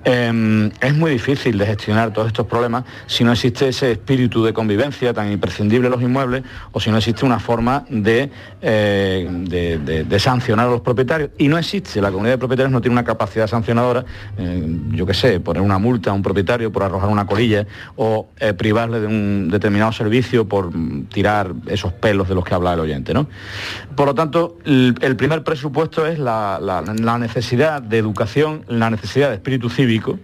Eh, 0.06 0.70
es 0.80 0.94
muy 0.94 1.12
difícil 1.12 1.56
de 1.56 1.64
gestionar 1.64 2.12
todos 2.12 2.28
estos 2.28 2.46
problemas 2.46 2.84
si 3.06 3.24
no 3.24 3.32
existe 3.32 3.68
ese 3.68 3.92
espíritu 3.92 4.44
de 4.44 4.52
convivencia 4.52 5.14
tan 5.14 5.32
imprescindible 5.32 5.86
en 5.86 5.92
los 5.92 6.02
inmuebles 6.02 6.42
o 6.72 6.80
si 6.80 6.90
no 6.90 6.98
existe 6.98 7.24
una 7.24 7.38
forma 7.38 7.86
de, 7.88 8.30
eh, 8.60 10.18
sancionar 10.18 10.68
a 10.68 10.70
los 10.70 10.80
propietarios. 10.80 11.30
Y 11.38 11.48
no 11.48 11.58
existe, 11.58 12.00
la 12.00 12.10
comunidad 12.10 12.34
de 12.34 12.38
propietarios 12.38 12.72
no 12.72 12.80
tiene 12.80 12.92
una 12.92 13.04
capacidad 13.04 13.46
sancionadora, 13.46 14.04
eh, 14.36 14.78
yo 14.90 15.06
qué 15.06 15.14
sé, 15.14 15.40
poner 15.40 15.62
una 15.62 15.78
multa 15.78 16.10
a 16.10 16.12
un 16.12 16.22
propietario 16.22 16.70
por 16.70 16.82
arrojar 16.82 17.08
una 17.08 17.26
colilla 17.26 17.66
o 17.96 18.28
eh, 18.38 18.52
privarle 18.52 19.00
de 19.00 19.06
un 19.06 19.48
determinado 19.50 19.92
servicio 19.92 20.46
por 20.46 20.70
tirar 21.12 21.52
esos 21.66 21.92
pelos 21.92 22.28
de 22.28 22.34
los 22.34 22.44
que 22.44 22.54
habla 22.54 22.74
el 22.74 22.80
oyente. 22.80 23.14
¿no? 23.14 23.26
Por 23.96 24.06
lo 24.06 24.14
tanto, 24.14 24.58
el, 24.64 25.16
primer 25.16 25.44
presupuesto 25.44 26.06
es 26.06 26.18
la 26.18 27.16
necesidad 27.18 27.82
de 27.82 27.98
educación, 27.98 28.64
la 28.68 28.90
necesidad 28.90 29.28
de 29.28 29.34
espíritu 29.36 29.70
cívico. 29.70 30.18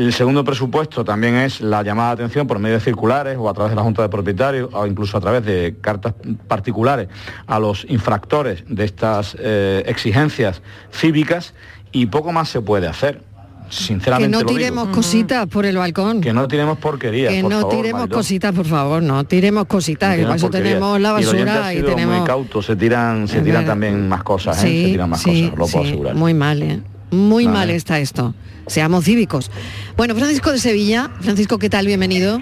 El 0.00 0.14
segundo 0.14 0.44
presupuesto 0.44 1.04
también 1.04 1.34
es 1.34 1.60
la 1.60 1.82
llamada 1.82 2.14
de 2.14 2.22
atención 2.22 2.46
por 2.46 2.58
medio 2.58 2.76
de 2.76 2.80
circulares 2.80 3.36
o 3.38 3.50
a 3.50 3.52
través 3.52 3.72
de 3.72 3.76
la 3.76 3.82
Junta 3.82 4.00
de 4.00 4.08
Propietarios 4.08 4.70
o 4.72 4.86
incluso 4.86 5.18
a 5.18 5.20
través 5.20 5.44
de 5.44 5.76
cartas 5.80 6.14
particulares 6.48 7.08
a 7.46 7.58
los 7.58 7.84
infractores 7.86 8.64
de 8.66 8.84
estas 8.84 9.36
eh, 9.38 9.82
exigencias 9.86 10.62
cívicas 10.90 11.54
y 11.92 12.06
poco 12.06 12.32
más 12.32 12.48
se 12.48 12.62
puede 12.62 12.86
hacer. 12.86 13.22
Que 13.70 13.76
Sinceramente 13.76 14.28
no 14.30 14.40
lo 14.42 14.48
digo. 14.48 14.58
tiremos 14.58 14.88
cositas 14.88 15.46
por 15.46 15.64
el 15.64 15.76
balcón. 15.76 16.20
Que 16.20 16.32
no 16.32 16.48
tiremos 16.48 16.76
porquerías, 16.78 17.32
Que 17.32 17.40
por 17.42 17.50
no 17.52 17.60
favor, 17.60 17.76
tiremos 17.76 18.06
cositas, 18.08 18.52
por 18.52 18.66
favor, 18.66 19.02
no 19.02 19.24
tiremos 19.24 19.66
cositas, 19.66 20.16
que 20.16 20.22
eso 20.22 20.50
tenemos 20.50 21.00
la 21.00 21.10
Y 21.10 21.12
basura 21.24 21.74
y 21.74 21.82
tenemos... 21.82 22.18
muy 22.18 22.26
cauto, 22.26 22.62
se 22.62 22.74
tiran, 22.74 23.28
se 23.28 23.40
tiran 23.40 23.60
verdad. 23.62 23.66
también 23.72 24.08
más 24.08 24.24
cosas, 24.24 24.58
¿eh? 24.58 24.60
se 24.60 24.66
tiran 24.90 25.08
más 25.10 25.22
sí, 25.22 25.50
cosas, 25.50 25.58
lo 25.58 25.66
puedo 25.66 25.84
sí, 25.84 25.88
asegurar. 25.88 26.14
Muy 26.16 26.34
mal, 26.34 26.62
¿eh? 26.62 26.80
Muy 27.12 27.44
Vale. 27.46 27.58
mal 27.58 27.70
está 27.70 27.98
esto. 28.00 28.34
Seamos 28.66 29.04
cívicos. 29.04 29.50
Bueno, 29.96 30.14
Francisco 30.14 30.50
de 30.52 30.58
Sevilla. 30.58 31.10
Francisco, 31.20 31.58
¿qué 31.58 31.68
tal? 31.70 31.86
Bienvenido. 31.86 32.40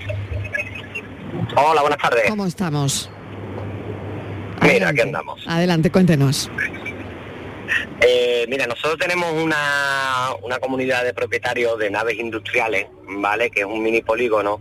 Hola, 1.57 1.81
buenas 1.83 1.99
tardes. 1.99 2.23
¿Cómo 2.29 2.47
estamos? 2.47 3.11
Mira, 4.63 4.89
aquí 4.89 5.01
andamos. 5.01 5.41
Adelante, 5.47 5.91
cuéntenos. 5.91 6.51
Eh, 8.01 8.47
mira, 8.49 8.67
nosotros 8.67 8.99
tenemos 8.99 9.33
una, 9.33 10.31
una 10.43 10.59
comunidad 10.59 11.05
de 11.05 11.15
propietarios 11.15 11.79
de 11.79 11.91
naves 11.91 12.19
industriales, 12.19 12.87
¿vale? 13.03 13.51
Que 13.51 13.61
es 13.61 13.67
un 13.67 13.83
mini 13.83 14.03
polígono. 14.03 14.61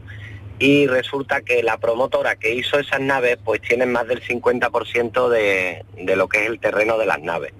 Y 0.60 0.88
resulta 0.88 1.42
que 1.42 1.62
la 1.62 1.78
promotora 1.78 2.36
que 2.36 2.54
hizo 2.54 2.80
esas 2.80 3.00
naves, 3.00 3.38
pues 3.44 3.62
tiene 3.62 3.86
más 3.86 4.08
del 4.08 4.22
50% 4.22 5.30
de, 5.30 5.86
de 5.98 6.16
lo 6.16 6.28
que 6.28 6.44
es 6.44 6.50
el 6.50 6.60
terreno 6.60 6.98
de 6.98 7.06
las 7.06 7.22
naves. 7.22 7.54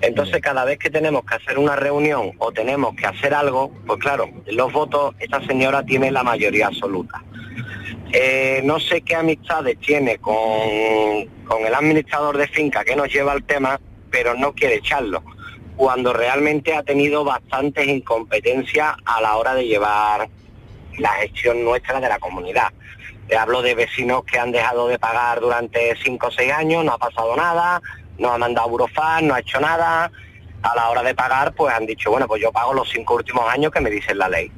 Entonces, 0.00 0.42
cada 0.42 0.64
vez 0.64 0.78
que 0.78 0.90
tenemos 0.90 1.24
que 1.24 1.36
hacer 1.36 1.58
una 1.58 1.76
reunión 1.76 2.32
o 2.38 2.52
tenemos 2.52 2.94
que 2.94 3.06
hacer 3.06 3.32
algo, 3.32 3.72
pues 3.86 3.98
claro, 4.00 4.28
los 4.46 4.72
votos, 4.72 5.14
esta 5.18 5.40
señora 5.46 5.82
tiene 5.84 6.10
la 6.10 6.22
mayoría 6.22 6.66
absoluta. 6.66 7.22
Eh, 8.12 8.60
no 8.64 8.78
sé 8.78 9.00
qué 9.00 9.16
amistades 9.16 9.78
tiene 9.80 10.18
con, 10.18 10.36
con 11.46 11.64
el 11.66 11.74
administrador 11.74 12.36
de 12.36 12.46
finca 12.48 12.84
que 12.84 12.94
nos 12.94 13.12
lleva 13.12 13.32
el 13.32 13.44
tema, 13.44 13.80
pero 14.14 14.34
no 14.36 14.52
quiere 14.52 14.76
echarlo, 14.76 15.24
cuando 15.74 16.12
realmente 16.12 16.72
ha 16.72 16.84
tenido 16.84 17.24
bastantes 17.24 17.88
incompetencias 17.88 18.94
a 19.04 19.20
la 19.20 19.34
hora 19.34 19.56
de 19.56 19.66
llevar 19.66 20.28
la 20.98 21.08
gestión 21.14 21.64
nuestra 21.64 21.98
de 21.98 22.08
la 22.08 22.20
comunidad. 22.20 22.72
Te 23.26 23.36
hablo 23.36 23.60
de 23.60 23.74
vecinos 23.74 24.22
que 24.22 24.38
han 24.38 24.52
dejado 24.52 24.86
de 24.86 25.00
pagar 25.00 25.40
durante 25.40 25.96
5 26.00 26.28
o 26.28 26.30
6 26.30 26.52
años, 26.52 26.84
no 26.84 26.92
ha 26.92 26.98
pasado 26.98 27.34
nada, 27.34 27.82
no 28.16 28.32
ha 28.32 28.38
mandado 28.38 28.68
burofan, 28.68 29.26
no 29.26 29.34
ha 29.34 29.40
hecho 29.40 29.58
nada. 29.58 30.12
A 30.62 30.76
la 30.76 30.90
hora 30.90 31.02
de 31.02 31.16
pagar, 31.16 31.52
pues 31.52 31.74
han 31.74 31.84
dicho, 31.84 32.12
bueno, 32.12 32.28
pues 32.28 32.40
yo 32.40 32.52
pago 32.52 32.72
los 32.72 32.88
cinco 32.88 33.16
últimos 33.16 33.52
años 33.52 33.72
que 33.72 33.80
me 33.80 33.90
dice 33.90 34.14
la 34.14 34.28
ley. 34.28 34.52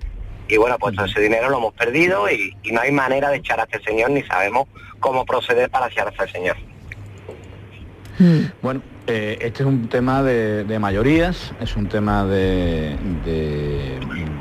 Y 0.48 0.58
bueno, 0.58 0.76
pues 0.78 0.94
todo 0.94 1.06
ese 1.06 1.20
dinero 1.20 1.48
lo 1.48 1.56
hemos 1.56 1.72
perdido 1.72 2.30
y, 2.30 2.54
y 2.62 2.72
no 2.72 2.82
hay 2.82 2.92
manera 2.92 3.30
de 3.30 3.38
echar 3.38 3.58
a 3.58 3.62
este 3.62 3.82
señor 3.82 4.10
ni 4.10 4.22
sabemos 4.22 4.68
cómo 5.00 5.24
proceder 5.24 5.70
para 5.70 5.86
echar 5.86 6.08
a 6.08 6.10
este 6.10 6.28
señor. 6.28 6.56
Bueno, 8.62 8.82
eh, 9.08 9.38
este 9.40 9.62
es 9.62 9.68
un 9.68 9.88
tema 9.88 10.22
de, 10.24 10.78
mayorías, 10.80 11.52
es 11.60 11.76
un 11.76 11.86
tema 11.86 12.24
de, 12.24 12.96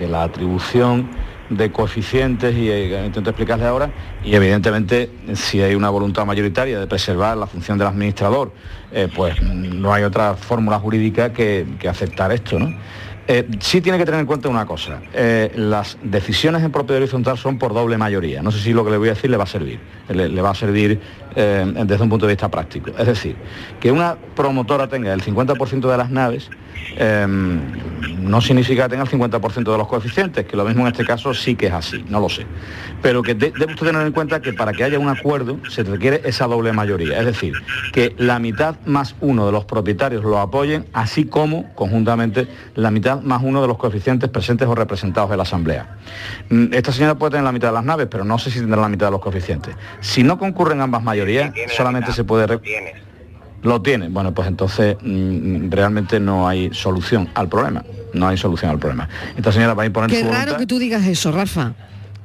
la 0.10 0.24
atribución 0.24 1.08
de 1.52 1.72
coeficientes 1.72 2.56
y 2.56 2.72
eh, 2.72 3.06
intento 3.06 3.30
explicarles 3.30 3.68
ahora 3.68 3.92
y 4.24 4.34
evidentemente 4.34 5.12
si 5.36 5.62
hay 5.62 5.76
una 5.76 5.92
voluntad 5.92 6.26
mayoritaria 6.26 6.80
de 6.80 6.88
preservar 6.88 7.38
la 7.38 7.46
función 7.46 7.78
del 7.78 7.88
administrador 7.88 8.52
eh, 8.92 9.08
pues 9.16 9.40
no 9.44 9.94
hay 9.94 10.04
otra 10.04 10.34
fórmula 10.34 10.80
jurídica 10.80 11.32
que, 11.32 11.68
aceptar 11.88 12.32
esto 12.32 12.58
¿no? 12.58 12.76
Sí 13.60 13.82
tiene 13.82 14.00
que 14.00 14.06
tener 14.06 14.20
en 14.20 14.26
cuenta 14.28 14.50
una 14.50 14.68
cosa, 14.68 15.02
las 15.56 15.98
decisiones 16.04 16.64
en 16.64 16.72
propiedad 16.72 17.02
horizontal 17.02 17.38
son 17.38 17.58
por 17.58 17.74
doble 17.74 17.98
mayoría, 17.98 18.44
no 18.44 18.52
sé 18.52 18.60
si 18.60 18.74
lo 18.74 18.86
que 18.86 18.92
le 18.92 18.98
voy 18.98 19.10
a 19.10 19.14
decir 19.14 19.32
le 19.32 19.38
va 19.38 19.46
a 19.46 19.48
servir, 19.48 19.80
le 20.10 20.42
va 20.42 20.52
a 20.52 20.56
servir 20.56 21.00
eh, 21.36 21.66
desde 21.86 22.04
un 22.04 22.10
punto 22.10 22.26
de 22.26 22.34
vista 22.34 22.50
práctico, 22.50 22.92
es 22.98 23.06
decir, 23.08 23.36
que 23.80 23.92
una 23.92 24.16
promotora 24.36 24.88
tenga 24.88 25.14
el 25.14 25.22
50% 25.24 25.90
de 25.92 25.98
las 25.98 26.10
naves 26.10 26.50
eh, 26.98 27.26
no 28.20 28.42
significa 28.42 28.84
que 28.84 28.90
tenga 28.90 29.04
el 29.04 29.10
50% 29.10 29.72
de 29.72 29.78
los 29.78 29.88
coeficientes, 29.88 30.46
que 30.46 30.56
lo 30.58 30.66
mismo 30.66 30.82
en 30.82 30.92
este 30.92 31.06
caso 31.06 31.34
sí 31.34 31.56
que 31.56 31.68
es 31.68 31.74
así, 31.74 32.04
no 32.10 32.20
lo 32.20 32.30
sé. 32.30 32.46
Pero 33.02 33.22
que 33.22 33.34
de- 33.36 33.52
debe 33.52 33.74
usted 33.74 33.88
tener 33.88 34.06
en 34.06 34.12
cuenta 34.14 34.42
que 34.42 34.54
para 34.54 34.72
que 34.74 34.84
haya 34.84 34.98
un 35.00 35.10
acuerdo 35.10 35.58
se 35.70 35.84
requiere 35.84 36.22
esa 36.26 36.48
doble 36.48 36.74
mayoría, 36.74 37.20
es 37.20 37.26
decir, 37.26 37.54
que 37.94 38.16
la 38.18 38.40
mitad 38.40 38.76
más 38.86 39.16
uno 39.22 39.46
de 39.46 39.52
los 39.52 39.66
propietarios 39.66 40.24
lo 40.24 40.40
apoyen, 40.40 40.86
así 40.94 41.26
como 41.26 41.74
conjuntamente 41.76 42.48
la 42.76 42.92
mitad 42.92 43.22
más 43.22 43.42
uno 43.44 43.62
de 43.62 43.68
los 43.68 43.78
coeficientes 43.78 44.30
presentes 44.30 44.68
o 44.68 44.76
representados 44.76 45.32
en 45.32 45.38
la 45.38 45.44
Asamblea. 45.44 45.98
Mm, 46.50 46.74
Esta 46.74 46.92
señora 46.92 47.16
puede 47.16 47.32
tener 47.32 47.44
la 47.46 47.52
mitad 47.52 47.70
de 47.70 47.74
las 47.76 47.86
naves, 47.86 48.08
pero 48.10 48.24
no 48.26 48.38
sé 48.40 48.50
si 48.52 48.60
tendrá 48.60 48.82
la 48.82 48.90
mitad 48.90 49.08
de 49.08 49.12
los 49.12 49.22
coeficientes. 49.22 49.76
Si 50.02 50.24
no 50.24 50.38
concurren 50.38 50.82
ambas 50.82 51.04
mayorías, 51.04 51.25
solamente 51.76 52.12
se 52.14 52.24
puede... 52.24 52.60
lo 53.62 53.82
tiene. 53.82 54.10
Bueno, 54.10 54.34
pues 54.34 54.48
entonces 54.48 54.96
mm, 55.02 55.70
realmente 55.72 56.20
no 56.20 56.48
hay 56.48 56.74
solución 56.74 57.30
al 57.34 57.48
problema. 57.50 57.84
No 58.14 58.28
hay 58.28 58.38
solución 58.38 58.72
al 58.72 58.80
problema. 58.80 59.10
Esta 59.36 59.52
señora 59.52 59.74
va 59.74 59.84
a 59.84 59.86
imponer 59.88 60.10
Qué 60.10 60.22
su 60.22 60.26
raro 60.26 60.38
voluntad. 60.38 60.58
que 60.60 60.66
tú 60.68 60.80
digas 60.80 61.06
eso, 61.06 61.32
Rafa. 61.32 61.74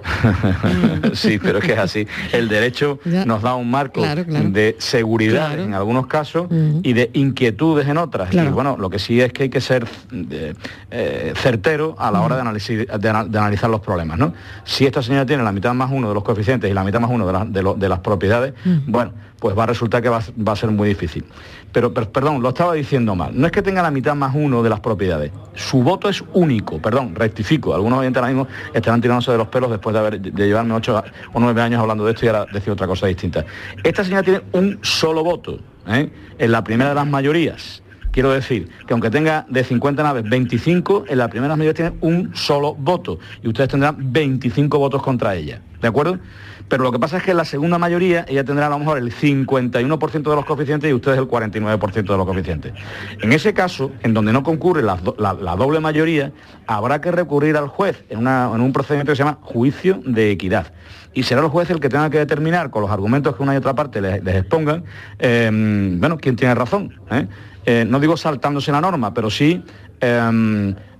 sí, 1.14 1.38
pero 1.42 1.59
es 1.59 1.64
que 1.64 1.72
es 1.72 1.78
así. 1.78 2.07
El 2.32 2.48
derecho 2.48 2.98
Ya. 3.05 3.24
nos 3.24 3.42
da 3.42 3.55
un 3.55 3.70
marco 3.70 4.01
Claro, 4.01 4.24
claro. 4.24 4.51
de 4.51 4.76
seguridad 4.78 5.48
Claro. 5.48 5.62
en 5.64 5.74
algunos 5.74 6.07
casos 6.07 6.46
y 6.82 6.92
de 6.92 7.11
inquietudes 7.14 7.86
en 7.88 7.98
otras. 7.98 8.32
Y 8.34 8.38
bueno, 8.48 8.76
lo 8.78 8.90
que 8.90 8.98
sí 8.98 9.20
es 9.20 9.32
que 9.32 9.44
hay 9.44 9.48
que 9.51 9.61
ser 9.61 9.86
eh, 10.12 10.55
eh, 10.90 11.32
certero 11.36 11.94
a 11.98 12.11
la 12.11 12.20
hora 12.22 12.36
de, 12.36 13.11
analizar 13.38 13.70
los 13.70 13.80
problemas. 13.80 14.18
¿no? 14.18 14.32
Si 14.64 14.86
esta 14.86 15.03
señora 15.03 15.26
tiene 15.26 15.42
la 15.42 15.53
mitad 15.53 15.74
más 15.74 15.90
uno 15.92 16.09
de 16.09 16.14
los 16.14 16.22
coeficientes 16.24 16.70
y 16.70 16.74
la 16.74 16.84
mitad 16.84 17.01
más 17.01 17.11
uno 17.11 17.26
de, 17.26 17.32
la- 17.32 17.44
de 17.44 17.62
lo- 17.62 17.74
de 17.74 17.88
las 17.88 18.01
propiedades, 18.01 18.55
bueno, 18.86 19.12
pues 19.38 19.57
va 19.59 19.62
a 19.62 19.66
resultar 19.66 20.03
que 20.03 20.09
va, 20.09 20.18
a- 20.18 20.42
va 20.46 20.53
a 20.53 20.57
ser 20.57 20.70
muy 20.70 20.88
difícil. 20.88 21.24
Pero, 21.72 21.94
per- 21.94 22.09
perdón, 22.11 22.42
lo 22.42 22.48
estaba 22.48 22.74
diciendo 22.74 23.14
mal. 23.14 23.30
No 23.32 23.46
es 23.46 23.53
que 23.53 23.62
tenga 23.62 23.80
la 23.80 23.90
mitad 23.92 24.14
más 24.16 24.32
uno 24.34 24.62
de 24.62 24.68
las 24.68 24.80
propiedades. 24.80 25.30
Su 25.55 25.82
voto 25.84 26.09
es 26.09 26.22
único. 26.34 26.78
Perdón, 26.78 27.14
rectifico. 27.14 27.72
Algunos 27.74 28.01
oyentes 28.01 28.20
ahora 28.20 28.32
mismo 28.34 28.48
estarán 28.74 29.01
tirándose 29.01 29.30
de 29.30 29.38
los 29.38 29.46
pelos 29.48 29.70
después 29.70 29.89
de, 29.93 29.99
haber, 29.99 30.20
de 30.20 30.47
llevarme 30.47 30.74
ocho 30.74 31.03
o 31.32 31.41
nueve 31.41 31.61
años 31.62 31.80
hablando 31.80 32.05
de 32.05 32.12
esto 32.12 32.24
y 32.24 32.28
ahora 32.28 32.47
decir 32.53 32.72
otra 32.72 32.86
cosa 32.86 33.07
distinta. 33.07 33.45
Esta 33.82 34.05
señora 34.05 34.22
tiene 34.22 34.43
un 34.53 34.78
solo 34.82 35.22
voto 35.22 35.59
¿eh? 35.86 36.11
en 36.38 36.53
la 36.53 36.64
primera 36.64 36.91
de 36.91 36.97
las 36.97 37.07
mayorías. 37.07 37.82
Quiero 38.12 38.32
decir 38.32 38.68
que 38.86 38.93
aunque 38.93 39.11
tenga 39.11 39.47
de 39.49 39.62
50 39.62 40.03
naves 40.03 40.24
25, 40.28 41.05
en 41.09 41.18
la 41.18 41.28
primera 41.28 41.55
de 41.55 41.59
mayorías 41.59 41.76
tiene 41.76 41.97
un 42.01 42.34
solo 42.34 42.74
voto 42.74 43.18
y 43.43 43.49
ustedes 43.49 43.70
tendrán 43.70 44.12
25 44.12 44.78
votos 44.78 45.03
contra 45.03 45.34
ella. 45.36 45.61
¿De 45.81 45.89
acuerdo? 45.89 46.18
Pero 46.68 46.85
lo 46.85 46.93
que 46.93 46.99
pasa 46.99 47.16
es 47.16 47.22
que 47.22 47.35
la 47.35 47.45
segunda 47.45 47.78
mayoría 47.78 48.24
ella 48.28 48.45
tendrá 48.45 48.66
a 48.66 48.70
lo 48.70 48.78
mejor 48.78 48.99
el 48.99 49.12
51% 49.12 50.12
de 50.31 50.37
los 50.37 50.45
coeficientes 50.45 50.89
y 50.91 50.93
ustedes 50.93 51.18
el 51.18 51.26
49% 51.26 51.93
de 51.95 52.16
los 52.16 52.26
coeficientes. 52.26 52.72
En 53.22 53.33
ese 53.33 53.53
caso, 53.55 53.91
en 54.03 54.14
donde 54.14 54.33
no 54.33 54.43
concurre 54.43 54.83
la, 54.83 54.99
la- 55.18 55.57
doble 55.57 55.81
mayoría, 55.81 56.33
habrá 56.66 57.01
que 57.01 57.11
recurrir 57.11 57.57
al 57.57 57.66
juez 57.68 58.05
en, 58.09 58.18
una- 58.18 58.51
en 58.55 58.61
un 58.61 58.72
procedimiento 58.72 59.12
que 59.12 59.16
se 59.16 59.24
llama 59.24 59.39
juicio 59.43 60.01
de 60.05 60.31
equidad. 60.31 60.72
Y 61.12 61.24
será 61.24 61.41
el 61.41 61.49
juez 61.49 61.70
el 61.70 61.81
que 61.81 61.89
tenga 61.89 62.09
que 62.09 62.18
determinar 62.18 62.70
con 62.70 62.83
los 62.83 62.91
argumentos 62.91 63.35
que 63.35 63.43
una 63.43 63.55
y 63.55 63.57
otra 63.57 63.74
parte 63.74 64.01
les, 64.01 64.24
expongan, 64.37 64.85
eh, 65.18 65.51
bueno, 65.99 66.18
quién 66.18 66.37
tiene 66.37 66.55
razón. 66.55 66.95
¿eh? 67.11 67.26
Eh, 67.66 67.85
no 67.89 67.99
digo 67.99 68.16
saltándose 68.16 68.70
la 68.70 68.81
norma, 68.81 69.12
pero 69.12 69.28
sí 69.28 69.64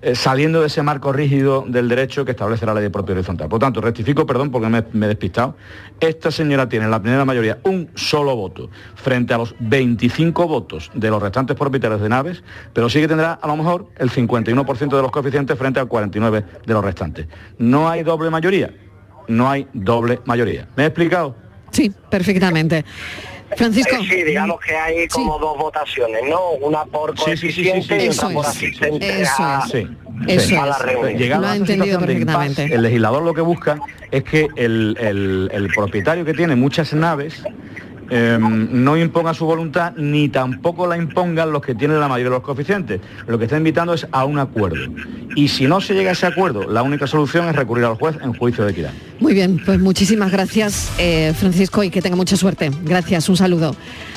eh, 0.03 0.14
saliendo 0.14 0.61
de 0.61 0.68
ese 0.68 0.82
marco 0.82 1.12
rígido 1.12 1.64
del 1.66 1.88
derecho 1.88 2.24
que 2.24 2.30
establece 2.30 2.64
la 2.64 2.74
ley 2.74 2.84
de 2.84 2.90
propiedad 2.90 3.18
horizontal. 3.18 3.48
Por 3.48 3.59
tanto, 3.59 3.80
rectifico, 3.80 4.24
perdón, 4.24 4.51
porque 4.51 4.68
me, 4.68 4.84
me 4.92 5.07
he 5.07 5.09
despistado. 5.11 5.57
Esta 6.01 6.30
señora 6.30 6.68
tiene 6.68 6.86
en 6.86 6.90
la 6.90 7.03
primera 7.03 7.24
mayoría 7.24 7.59
un 7.64 7.90
solo 7.94 8.34
voto 8.34 8.70
frente 8.94 9.34
a 9.34 9.38
los 9.38 9.55
25 9.61 10.48
votos 10.48 10.90
de 10.94 11.11
los 11.11 11.22
restantes 11.22 11.57
propietarios 11.57 12.01
de 12.01 12.09
naves, 12.09 12.42
pero 12.72 12.88
sí 12.88 13.01
que 13.01 13.09
tendrá 13.09 13.34
a 13.34 13.46
lo 13.46 13.57
mejor 13.57 13.88
el 13.98 14.11
51% 14.11 14.96
de 14.96 15.03
los 15.03 15.11
coeficientes 15.11 15.59
frente 15.59 15.80
al 15.80 15.88
49% 15.88 16.44
de 16.66 16.72
los 16.72 16.84
restantes. 16.84 17.26
No 17.59 17.88
hay 17.88 18.03
doble 18.03 18.30
mayoría, 18.30 18.72
no 19.28 19.51
hay 19.51 19.66
doble 19.74 20.20
mayoría. 20.24 20.66
¿Me 20.76 20.84
he 20.84 20.86
explicado? 20.86 21.36
Sí, 21.70 21.92
perfectamente. 22.09 22.84
Francisco. 23.57 23.96
Eh, 23.96 24.07
sí, 24.09 24.22
digamos 24.22 24.61
que 24.61 24.76
hay 24.76 25.09
como 25.09 25.38
dos 25.38 25.59
votaciones, 25.59 26.22
¿no? 26.28 26.51
Una 26.61 26.84
por 26.84 27.18
Sí, 27.18 27.36
sí, 27.36 27.53
sí, 27.53 27.64
sí, 27.64 27.70
coeficiente 27.70 28.01
sí. 28.01 28.07
y 28.07 28.09
Eso 28.09 28.26
otra 28.26 28.34
por 28.34 28.44
es. 28.44 28.51
asistente 28.51 29.22
Eso 29.22 29.32
a, 29.38 29.62
es. 29.64 29.70
Sí, 29.72 29.86
Eso 30.28 30.62
a 30.62 30.66
la 30.66 30.78
reunión. 30.78 31.18
Llegado 31.18 31.42
Lo 31.42 31.48
ha 31.48 31.51
a 31.51 31.55
esa 31.55 31.61
entendido 31.62 31.84
situación 31.98 32.07
de 32.07 32.12
impasse, 32.20 32.38
perfectamente. 32.38 32.74
el 32.74 32.82
legislador 32.82 33.22
lo 33.22 33.34
que 33.34 33.40
busca 33.40 33.78
es 34.11 34.24
que 34.24 34.48
el, 34.57 34.96
el- 35.01 35.51
el 35.53 35.68
propietario 35.68 36.24
que 36.24 36.34
tiene 36.34 36.55
muchas 36.57 36.92
naves 36.94 37.42
eh, 38.11 38.38
no 38.40 38.96
imponga 38.96 39.32
su 39.34 39.46
voluntad 39.46 39.92
ni 39.96 40.28
tampoco 40.28 40.86
la 40.86 40.96
impongan 40.96 41.52
los 41.52 41.62
que 41.62 41.76
tienen 41.76 42.00
la 42.00 42.08
mayoría 42.08 42.30
de 42.30 42.36
los 42.36 42.42
coeficientes. 42.42 43.00
Lo 43.26 43.38
que 43.38 43.44
está 43.44 43.56
invitando 43.56 43.94
es 43.94 44.06
a 44.11 44.24
un 44.24 44.38
acuerdo. 44.38 44.92
Y 45.36 45.48
si 45.48 45.66
no 45.66 45.80
se 45.80 45.94
llega 45.94 46.11
a 46.11 46.12
ese 46.12 46.26
acuerdo, 46.26 46.68
la 46.68 46.82
única 46.82 47.06
solución 47.06 47.48
es 47.48 47.54
recurrir 47.54 47.84
al 47.84 47.94
juez 47.94 48.16
en 48.20 48.34
juicio 48.34 48.64
de 48.64 48.72
equidad. 48.72 48.92
Muy 49.20 49.32
bien, 49.32 49.62
pues 49.64 49.78
muchísimas 49.78 50.32
gracias, 50.32 50.92
eh, 50.98 51.32
Francisco, 51.36 51.84
y 51.84 51.90
que 51.90 52.02
tenga 52.02 52.16
mucha 52.16 52.36
suerte. 52.36 52.70
Gracias, 52.82 53.28
un 53.28 53.36
saludo. 53.36 53.76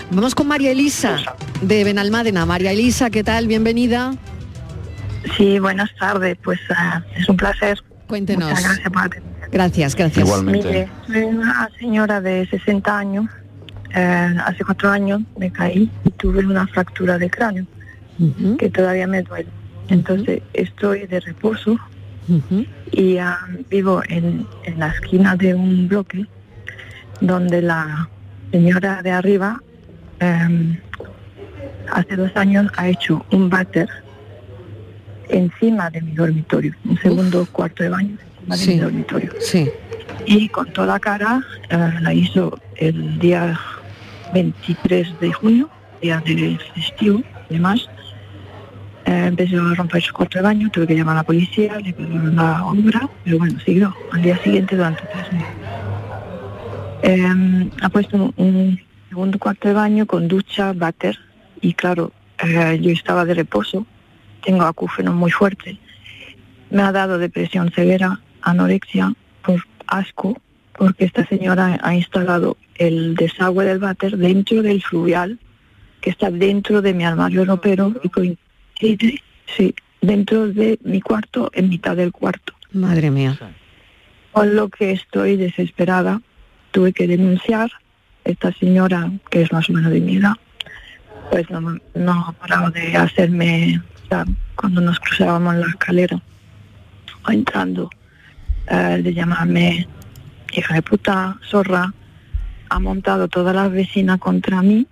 Vamos 0.10 0.34
con 0.34 0.48
María 0.48 0.72
Elisa, 0.72 1.18
de 1.62 1.84
Benalmádena. 1.84 2.46
María 2.46 2.72
Elisa, 2.72 3.10
¿qué 3.12 3.24
tal? 3.24 3.48
Bienvenida. 3.48 4.16
Sí, 5.38 5.60
buenas 5.60 5.90
tardes. 6.00 6.38
Pues 6.44 6.60
ah, 6.76 7.04
es 7.16 7.30
un 7.30 7.38
placer. 7.38 7.80
Cuéntenos. 8.08 8.50
Muchas 8.50 8.64
gracias 8.64 8.90
por. 8.92 9.34
Gracias, 9.52 9.96
gracias. 9.96 10.44
Mire, 10.44 10.90
soy 11.06 11.24
una 11.24 11.70
señora 11.80 12.22
de 12.22 12.48
60 12.48 12.98
años. 12.98 13.26
Eh, 13.96 14.36
hace 14.46 14.64
cuatro 14.64 14.90
años 14.90 15.22
me 15.38 15.52
caí 15.52 15.90
y 16.04 16.10
tuve 16.12 16.46
una 16.46 16.66
fractura 16.68 17.18
de 17.18 17.30
cráneo 17.30 17.66
que 18.58 18.70
todavía 18.70 19.08
me 19.08 19.22
duele. 19.22 19.50
Entonces 19.90 20.42
estoy 20.54 21.08
de 21.08 21.20
reposo 21.20 21.78
y 22.92 23.18
ah, 23.18 23.40
vivo 23.70 24.02
en, 24.08 24.48
en 24.64 24.80
la 24.80 24.88
esquina 24.88 25.36
de 25.36 25.54
un 25.54 25.88
bloque 25.88 26.26
donde 27.20 27.62
la 27.62 28.10
señora 28.52 29.02
de 29.02 29.12
arriba 29.12 29.62
eh, 30.20 30.80
hace 31.92 32.16
dos 32.16 32.32
años 32.36 32.72
ha 32.78 32.88
hecho 32.88 33.26
un 33.32 33.50
váter 33.50 33.90
encima 35.30 35.90
de 35.90 36.02
mi 36.02 36.12
dormitorio, 36.12 36.74
un 36.86 36.98
segundo 37.00 37.46
cuarto 37.52 37.84
de 37.84 37.90
baño 37.90 38.18
encima 38.48 38.56
de 38.56 38.68
mi 38.68 38.80
dormitorio. 38.80 39.32
Sí. 39.40 39.70
Y 40.26 40.50
con 40.50 40.72
toda 40.74 41.00
cara 41.00 41.42
eh, 41.70 41.92
la 42.02 42.14
hizo 42.14 42.58
el 42.76 43.20
día 43.20 43.60
23 44.34 45.20
de 45.20 45.34
junio, 45.34 45.70
día 46.02 46.22
del 46.26 46.60
festivo 46.74 47.22
y 47.50 47.54
demás. 47.54 47.90
Eh, 49.06 49.26
empezó 49.28 49.62
a 49.62 49.76
romper 49.76 50.02
su 50.02 50.14
cuarto 50.14 50.40
de 50.40 50.44
baño, 50.44 50.70
tuve 50.72 50.88
que 50.88 50.96
llamar 50.96 51.16
a 51.16 51.20
la 51.20 51.24
policía, 51.24 51.80
le 51.80 51.94
pagaron 51.94 52.36
la 52.36 52.66
obra, 52.66 53.10
pero 53.24 53.38
bueno, 53.38 53.60
siguió 53.60 53.94
al 54.12 54.22
día 54.22 54.38
siguiente 54.38 54.76
durante 54.76 55.04
tres 55.12 55.34
meses. 55.34 55.48
Eh, 57.04 57.70
ha 57.82 57.90
puesto 57.90 58.16
un, 58.16 58.34
un 58.38 58.80
segundo 59.10 59.38
cuarto 59.40 59.68
de 59.68 59.74
baño 59.74 60.06
con 60.06 60.28
ducha, 60.28 60.74
váter, 60.74 61.18
y 61.62 61.74
claro, 61.74 62.12
eh, 62.44 62.80
yo 62.82 62.92
estaba 62.92 63.26
de 63.26 63.34
reposo, 63.34 63.86
tengo 64.44 64.64
acúfeno 64.64 65.14
muy 65.14 65.32
fuerte, 65.32 65.78
me 66.70 66.82
ha 66.82 66.92
dado 66.92 67.18
depresión 67.18 67.72
severa, 67.74 68.20
anorexia, 68.42 69.14
por 69.44 69.64
asco, 69.88 70.38
porque 70.78 71.06
esta 71.06 71.26
señora 71.26 71.80
ha 71.82 71.96
instalado 71.96 72.58
el 72.76 73.16
desagüe 73.16 73.66
del 73.66 73.80
váter 73.80 74.18
dentro 74.18 74.62
del 74.62 74.82
fluvial, 74.82 75.40
que 76.02 76.10
está 76.10 76.30
dentro 76.30 76.82
de 76.82 76.94
mi 76.94 77.06
armario 77.06 77.46
ropero 77.46 77.94
y 78.04 78.10
coincide, 78.10 79.22
sí, 79.56 79.74
dentro 80.02 80.48
de 80.48 80.80
mi 80.84 81.02
cuarto, 81.02 81.50
en 81.54 81.70
mitad 81.70 81.96
del 81.96 82.12
cuarto. 82.12 82.54
Madre 82.74 83.12
mía. 83.12 83.38
Con 84.32 84.56
lo 84.56 84.70
que 84.70 84.92
estoy 84.92 85.38
desesperada, 85.38 86.22
tuve 86.72 86.92
que 86.94 87.08
denunciar. 87.08 87.72
Esta 88.26 88.54
señora, 88.54 89.12
que 89.30 89.42
es 89.42 89.52
más 89.52 89.70
o 89.70 89.74
menos 89.74 89.92
de 89.92 90.00
mi 90.00 90.16
edad, 90.16 90.36
pues 91.30 91.50
no, 91.50 91.60
no 91.94 92.26
ha 92.26 92.32
parado 92.32 92.72
de 92.72 92.96
hacerme, 92.96 93.82
o 94.06 94.08
sea, 94.08 94.26
cuando 94.56 94.80
nos 94.80 94.98
cruzábamos 95.00 95.56
la 95.56 95.68
escalera 95.68 96.22
o 97.28 97.32
entrando, 97.32 97.90
eh, 98.70 99.02
de 99.04 99.14
llamarme 99.14 99.88
hija 100.56 100.74
de 100.76 100.82
puta, 100.82 101.38
zorra, 101.50 101.94
ha 102.70 102.80
montado 102.80 103.28
todas 103.28 103.56
las 103.56 103.72
vecinas 103.72 104.20
contra 104.20 104.62
mí 104.62 104.88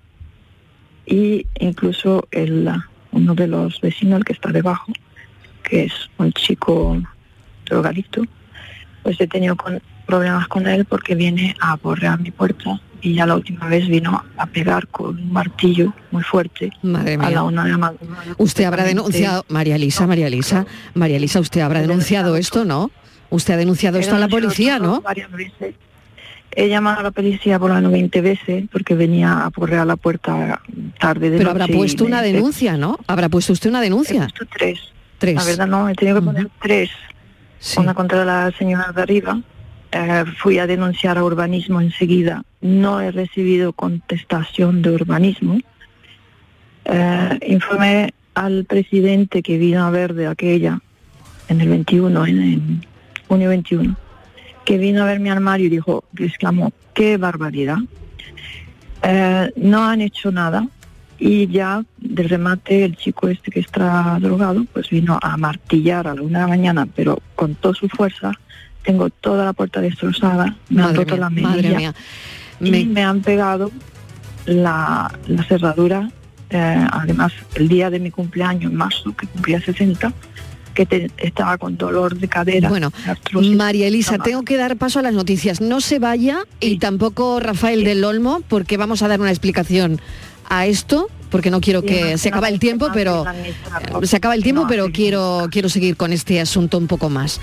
y 1.05 1.45
incluso 1.59 2.27
el, 2.31 2.69
uno 3.11 3.35
de 3.35 3.47
los 3.47 3.79
vecinos, 3.81 4.19
el 4.19 4.25
que 4.25 4.33
está 4.33 4.51
debajo, 4.51 4.91
que 5.63 5.85
es 5.85 5.93
un 6.17 6.31
chico 6.33 7.01
drogadicto, 7.65 8.23
pues 9.03 9.19
he 9.19 9.27
tenido 9.27 9.55
con- 9.55 9.81
problemas 10.05 10.47
con 10.47 10.67
él 10.67 10.85
porque 10.85 11.15
viene 11.15 11.55
a 11.61 11.73
aporrear 11.73 12.19
mi 12.19 12.31
puerta 12.31 12.81
y 13.01 13.13
ya 13.15 13.25
la 13.25 13.35
última 13.35 13.67
vez 13.67 13.87
vino 13.87 14.23
a 14.37 14.45
pegar 14.45 14.87
con 14.87 15.17
un 15.17 15.31
martillo 15.31 15.93
muy 16.11 16.21
fuerte 16.21 16.69
Madre 16.83 17.13
a 17.15 17.17
mía. 17.17 17.29
la 17.31 17.43
una 17.43 17.63
de 17.63 17.71
la 17.71 17.77
madrugada. 17.77 18.35
Usted 18.37 18.65
habrá 18.65 18.83
denunciado, 18.83 19.45
María 19.49 19.75
Elisa, 19.77 20.05
María 20.05 20.27
Elisa, 20.27 20.65
María 20.93 21.17
Elisa, 21.17 21.39
usted 21.39 21.61
habrá 21.61 21.81
denunciado 21.81 22.35
esto, 22.35 22.63
¿no? 22.65 22.91
Usted 23.31 23.53
ha 23.53 23.57
denunciado 23.57 23.97
esto 23.97 24.15
a 24.15 24.19
la 24.19 24.27
policía, 24.27 24.77
¿no? 24.77 25.01
Varias 25.01 25.31
veces. 25.31 25.73
He 26.53 26.67
llamado 26.67 26.99
a 26.99 27.03
la 27.03 27.11
policía 27.11 27.57
por 27.57 27.69
lo 27.69 27.75
menos 27.75 27.93
20 27.93 28.21
veces 28.21 28.65
porque 28.69 28.93
venía 28.93 29.31
a 29.31 29.45
aporrear 29.45 29.87
la 29.87 29.95
puerta 29.95 30.61
tarde 30.99 31.29
de 31.29 31.37
Pero 31.37 31.53
noche 31.53 31.63
habrá 31.63 31.77
puesto 31.77 32.03
una 32.03 32.21
denuncia, 32.21 32.75
¿no? 32.75 32.99
Habrá 33.07 33.29
puesto 33.29 33.53
usted 33.53 33.69
una 33.69 33.79
denuncia. 33.79 34.27
tres. 34.57 34.79
Tres. 35.17 35.35
La 35.35 35.45
verdad 35.45 35.67
no, 35.67 35.87
he 35.87 35.95
tenido 35.95 36.19
que 36.19 36.25
poner 36.25 36.49
tres. 36.61 36.89
Una 37.77 37.93
contra 37.93 38.25
la 38.25 38.51
señora 38.57 38.91
de 38.93 39.01
arriba. 39.01 39.39
Eh, 39.93 40.25
fui 40.37 40.57
a 40.57 40.67
denunciar 40.67 41.17
a 41.17 41.23
urbanismo 41.23 41.79
enseguida. 41.79 42.43
No 42.59 42.99
he 42.99 43.11
recibido 43.11 43.71
contestación 43.71 44.81
de 44.81 44.91
urbanismo. 44.91 45.57
Eh, 46.83 47.39
informé 47.47 48.13
al 48.33 48.65
presidente 48.65 49.41
que 49.41 49.57
vino 49.57 49.85
a 49.85 49.89
ver 49.89 50.15
de 50.15 50.27
aquella 50.27 50.81
en 51.47 51.61
el 51.61 51.69
21, 51.69 52.25
en, 52.25 52.41
en 52.41 52.90
junio 53.31 53.47
21, 53.47 53.95
que 54.65 54.77
vino 54.77 55.03
a 55.03 55.05
ver 55.05 55.21
mi 55.21 55.29
armario 55.29 55.67
y 55.67 55.69
dijo, 55.69 56.03
exclamó, 56.19 56.73
qué 56.93 57.15
barbaridad. 57.15 57.77
Eh, 59.03 59.49
no 59.55 59.85
han 59.85 60.01
hecho 60.01 60.33
nada 60.33 60.67
y 61.17 61.47
ya 61.47 61.81
de 61.97 62.23
remate 62.23 62.83
el 62.83 62.97
chico 62.97 63.29
este 63.29 63.49
que 63.49 63.61
está 63.61 64.17
drogado 64.19 64.65
pues 64.73 64.89
vino 64.89 65.17
a 65.21 65.37
martillar 65.37 66.07
a 66.09 66.13
la 66.15 66.21
una 66.21 66.39
de 66.39 66.43
la 66.45 66.47
mañana 66.47 66.87
pero 66.95 67.19
con 67.35 67.55
toda 67.55 67.73
su 67.73 67.87
fuerza 67.89 68.31
tengo 68.83 69.09
toda 69.09 69.45
la 69.45 69.53
puerta 69.53 69.79
destrozada, 69.81 70.55
me 70.69 70.81
han 70.83 70.95
roto 70.95 71.15
la 71.15 71.29
mía. 71.29 71.93
y 72.59 72.69
Me- 72.71 72.85
me... 72.85 73.03
han 73.03 73.21
pegado 73.21 73.71
la, 74.45 75.09
la 75.27 75.43
cerradura, 75.43 76.09
eh, 76.49 76.85
además 76.91 77.31
el 77.55 77.67
día 77.69 77.89
de 77.89 77.99
mi 77.99 78.11
cumpleaños 78.11 78.71
en 78.71 78.77
marzo, 78.77 79.15
que 79.15 79.25
cumplía 79.27 79.61
60, 79.61 80.11
que 80.73 80.85
te- 80.85 81.11
estaba 81.17 81.57
con 81.57 81.77
dolor 81.77 82.15
de 82.17 82.27
cadera. 82.27 82.69
Bueno, 82.69 82.91
artrosis 83.07 83.55
María 83.55 83.87
Elisa, 83.87 84.17
tengo 84.17 84.43
que 84.43 84.57
dar 84.57 84.77
paso 84.77 84.99
a 84.99 85.01
las 85.01 85.13
noticias. 85.13 85.61
No 85.61 85.81
se 85.81 85.99
vaya 85.99 86.39
y 86.59 86.77
tampoco 86.79 87.39
Rafael 87.39 87.83
del 87.83 88.03
Olmo, 88.03 88.41
porque 88.47 88.77
vamos 88.77 89.01
a 89.03 89.07
dar 89.07 89.19
una 89.21 89.29
explicación 89.31 89.99
a 90.49 90.65
esto, 90.65 91.07
porque 91.29 91.49
no 91.49 91.61
quiero 91.61 91.81
que 91.81 92.17
se 92.17 92.27
acaba 92.29 92.49
el 92.49 92.59
tiempo, 92.59 92.89
pero 92.93 93.23
eh, 93.25 94.05
se 94.05 94.17
acaba 94.17 94.35
el 94.35 94.43
tiempo, 94.43 94.65
pero 94.67 94.91
quiero 94.91 95.47
quiero 95.49 95.69
seguir 95.69 95.95
con 95.95 96.11
este 96.11 96.41
asunto 96.41 96.77
un 96.77 96.87
poco 96.87 97.09
más. 97.09 97.39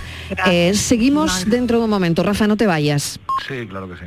Eh, 0.47 0.73
seguimos 0.75 1.47
dentro 1.49 1.79
de 1.79 1.85
un 1.85 1.91
momento. 1.91 2.23
Rafa, 2.23 2.47
no 2.47 2.57
te 2.59 2.67
vayas. 2.67 3.19
Sí, 3.49 3.67
claro 3.67 3.89
que 3.89 3.95
sí. 3.97 4.03